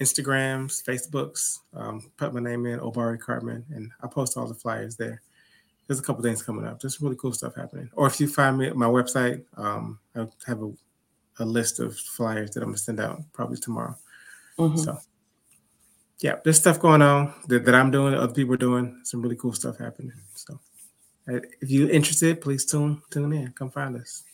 Instagrams, 0.00 0.84
Facebooks. 0.84 1.60
Um, 1.74 2.10
put 2.16 2.34
my 2.34 2.40
name 2.40 2.66
in, 2.66 2.80
Obari 2.80 3.18
Cartman, 3.18 3.64
and 3.74 3.90
I 4.02 4.06
post 4.06 4.36
all 4.36 4.46
the 4.46 4.54
flyers 4.54 4.96
there. 4.96 5.22
There's 5.86 6.00
a 6.00 6.02
couple 6.02 6.22
things 6.22 6.42
coming 6.42 6.66
up. 6.66 6.80
Just 6.80 7.00
really 7.00 7.16
cool 7.16 7.32
stuff 7.32 7.54
happening. 7.54 7.88
Or 7.94 8.06
if 8.06 8.20
you 8.20 8.26
find 8.28 8.58
me 8.58 8.66
at 8.66 8.76
my 8.76 8.86
website, 8.86 9.44
um, 9.56 9.98
I 10.14 10.26
have 10.46 10.62
a, 10.62 10.72
a 11.38 11.44
list 11.44 11.80
of 11.80 11.96
flyers 11.96 12.50
that 12.50 12.62
I'm 12.62 12.70
gonna 12.70 12.78
send 12.78 13.00
out 13.00 13.22
probably 13.32 13.58
tomorrow. 13.58 13.96
Mm-hmm. 14.58 14.78
So 14.78 14.98
yeah, 16.20 16.36
there's 16.42 16.58
stuff 16.58 16.80
going 16.80 17.02
on 17.02 17.34
that, 17.48 17.64
that 17.64 17.74
I'm 17.74 17.90
doing, 17.90 18.14
other 18.14 18.32
people 18.32 18.54
are 18.54 18.58
doing, 18.58 19.00
some 19.04 19.22
really 19.22 19.36
cool 19.36 19.52
stuff 19.52 19.78
happening. 19.78 20.12
So 20.34 20.58
if 21.26 21.70
you're 21.70 21.90
interested, 21.90 22.40
please 22.40 22.64
tune 22.64 23.02
tune 23.10 23.32
in. 23.32 23.52
Come 23.52 23.70
find 23.70 23.96
us. 23.96 24.24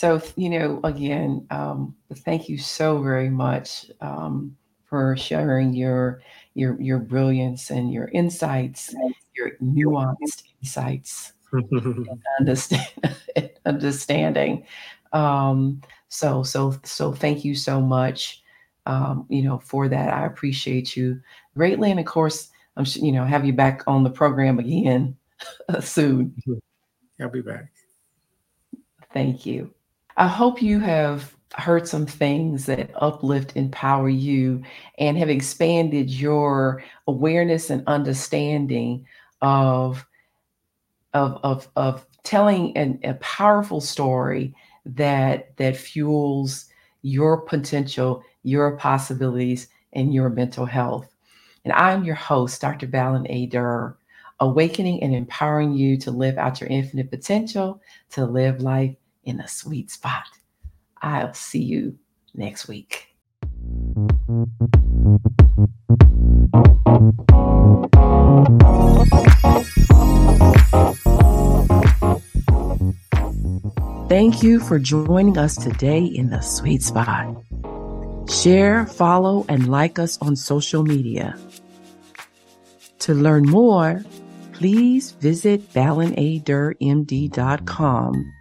So, 0.00 0.22
you 0.34 0.48
know, 0.48 0.80
again, 0.82 1.46
um, 1.50 1.94
thank 2.24 2.48
you 2.48 2.56
so 2.56 3.02
very 3.02 3.28
much 3.28 3.90
um, 4.00 4.56
for 4.86 5.14
sharing 5.14 5.74
your 5.74 6.22
your 6.54 6.80
your 6.80 6.98
brilliance 6.98 7.68
and 7.68 7.92
your 7.92 8.08
insights, 8.08 8.94
your 9.36 9.58
nuanced 9.62 10.44
insights, 10.62 11.34
and 11.52 12.22
understand, 12.38 12.88
understanding. 13.66 14.64
Um, 15.12 15.82
so, 16.08 16.44
so, 16.44 16.80
so, 16.82 17.12
thank 17.12 17.44
you 17.44 17.54
so 17.54 17.78
much. 17.82 18.42
Um, 18.86 19.26
you 19.28 19.42
know, 19.42 19.58
for 19.58 19.86
that, 19.86 20.14
I 20.14 20.24
appreciate 20.24 20.96
you 20.96 21.20
greatly, 21.54 21.90
and 21.90 22.00
of 22.00 22.06
course, 22.06 22.48
I'm 22.78 22.86
you 22.94 23.12
know 23.12 23.26
have 23.26 23.44
you 23.44 23.52
back 23.52 23.82
on 23.86 24.04
the 24.04 24.10
program 24.10 24.60
again 24.60 25.18
soon. 25.82 26.34
I'll 27.20 27.28
be 27.28 27.42
back. 27.42 27.70
Thank 29.12 29.44
you. 29.44 29.74
I 30.20 30.26
hope 30.26 30.60
you 30.60 30.80
have 30.80 31.34
heard 31.54 31.88
some 31.88 32.04
things 32.04 32.66
that 32.66 32.90
uplift, 32.96 33.56
empower 33.56 34.10
you, 34.10 34.62
and 34.98 35.16
have 35.16 35.30
expanded 35.30 36.10
your 36.10 36.84
awareness 37.06 37.70
and 37.70 37.82
understanding 37.86 39.06
of 39.40 40.06
of 41.14 41.40
of, 41.42 41.68
of 41.74 42.06
telling 42.22 42.76
an, 42.76 43.00
a 43.02 43.14
powerful 43.14 43.80
story 43.80 44.54
that 44.84 45.56
that 45.56 45.74
fuels 45.74 46.66
your 47.00 47.40
potential, 47.40 48.22
your 48.42 48.76
possibilities, 48.76 49.68
and 49.94 50.12
your 50.12 50.28
mental 50.28 50.66
health. 50.66 51.16
And 51.64 51.72
I'm 51.72 52.04
your 52.04 52.14
host, 52.14 52.60
Dr. 52.60 52.88
Balin 52.88 53.26
A. 53.30 53.46
Durr, 53.46 53.96
awakening 54.40 55.02
and 55.02 55.14
empowering 55.14 55.72
you 55.72 55.96
to 55.96 56.10
live 56.10 56.36
out 56.36 56.60
your 56.60 56.68
infinite 56.68 57.10
potential, 57.10 57.80
to 58.10 58.26
live 58.26 58.60
life 58.60 58.94
in 59.24 59.40
a 59.40 59.48
sweet 59.48 59.90
spot. 59.90 60.26
I'll 61.02 61.34
see 61.34 61.62
you 61.62 61.98
next 62.34 62.68
week. 62.68 63.08
Thank 74.08 74.42
you 74.42 74.60
for 74.60 74.78
joining 74.78 75.36
us 75.38 75.56
today 75.56 76.04
in 76.04 76.28
the 76.30 76.40
sweet 76.40 76.82
spot. 76.82 77.36
Share, 78.28 78.86
follow, 78.86 79.46
and 79.48 79.70
like 79.70 79.98
us 79.98 80.18
on 80.20 80.36
social 80.36 80.82
media. 80.82 81.38
To 83.00 83.14
learn 83.14 83.48
more, 83.48 84.04
please 84.52 85.12
visit 85.12 85.72
balinadurrmd.com 85.72 88.32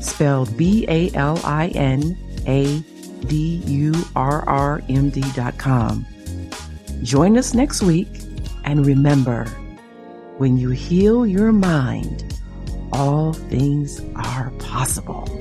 spelled 0.00 0.56
B 0.56 0.84
A 0.88 1.10
L 1.14 1.40
I 1.44 1.68
N 1.68 2.16
A 2.46 2.80
D 3.26 3.62
U 3.66 3.94
R 4.16 4.42
R 4.48 4.82
M 4.88 5.10
D 5.10 5.22
dot 5.34 5.56
com. 5.58 6.06
Join 7.02 7.38
us 7.38 7.54
next 7.54 7.82
week 7.82 8.08
and 8.64 8.84
remember 8.84 9.46
when 10.38 10.56
you 10.56 10.70
heal 10.70 11.26
your 11.26 11.52
mind, 11.52 12.24
all 12.92 13.32
things 13.32 14.00
are 14.16 14.50
possible. 14.58 15.39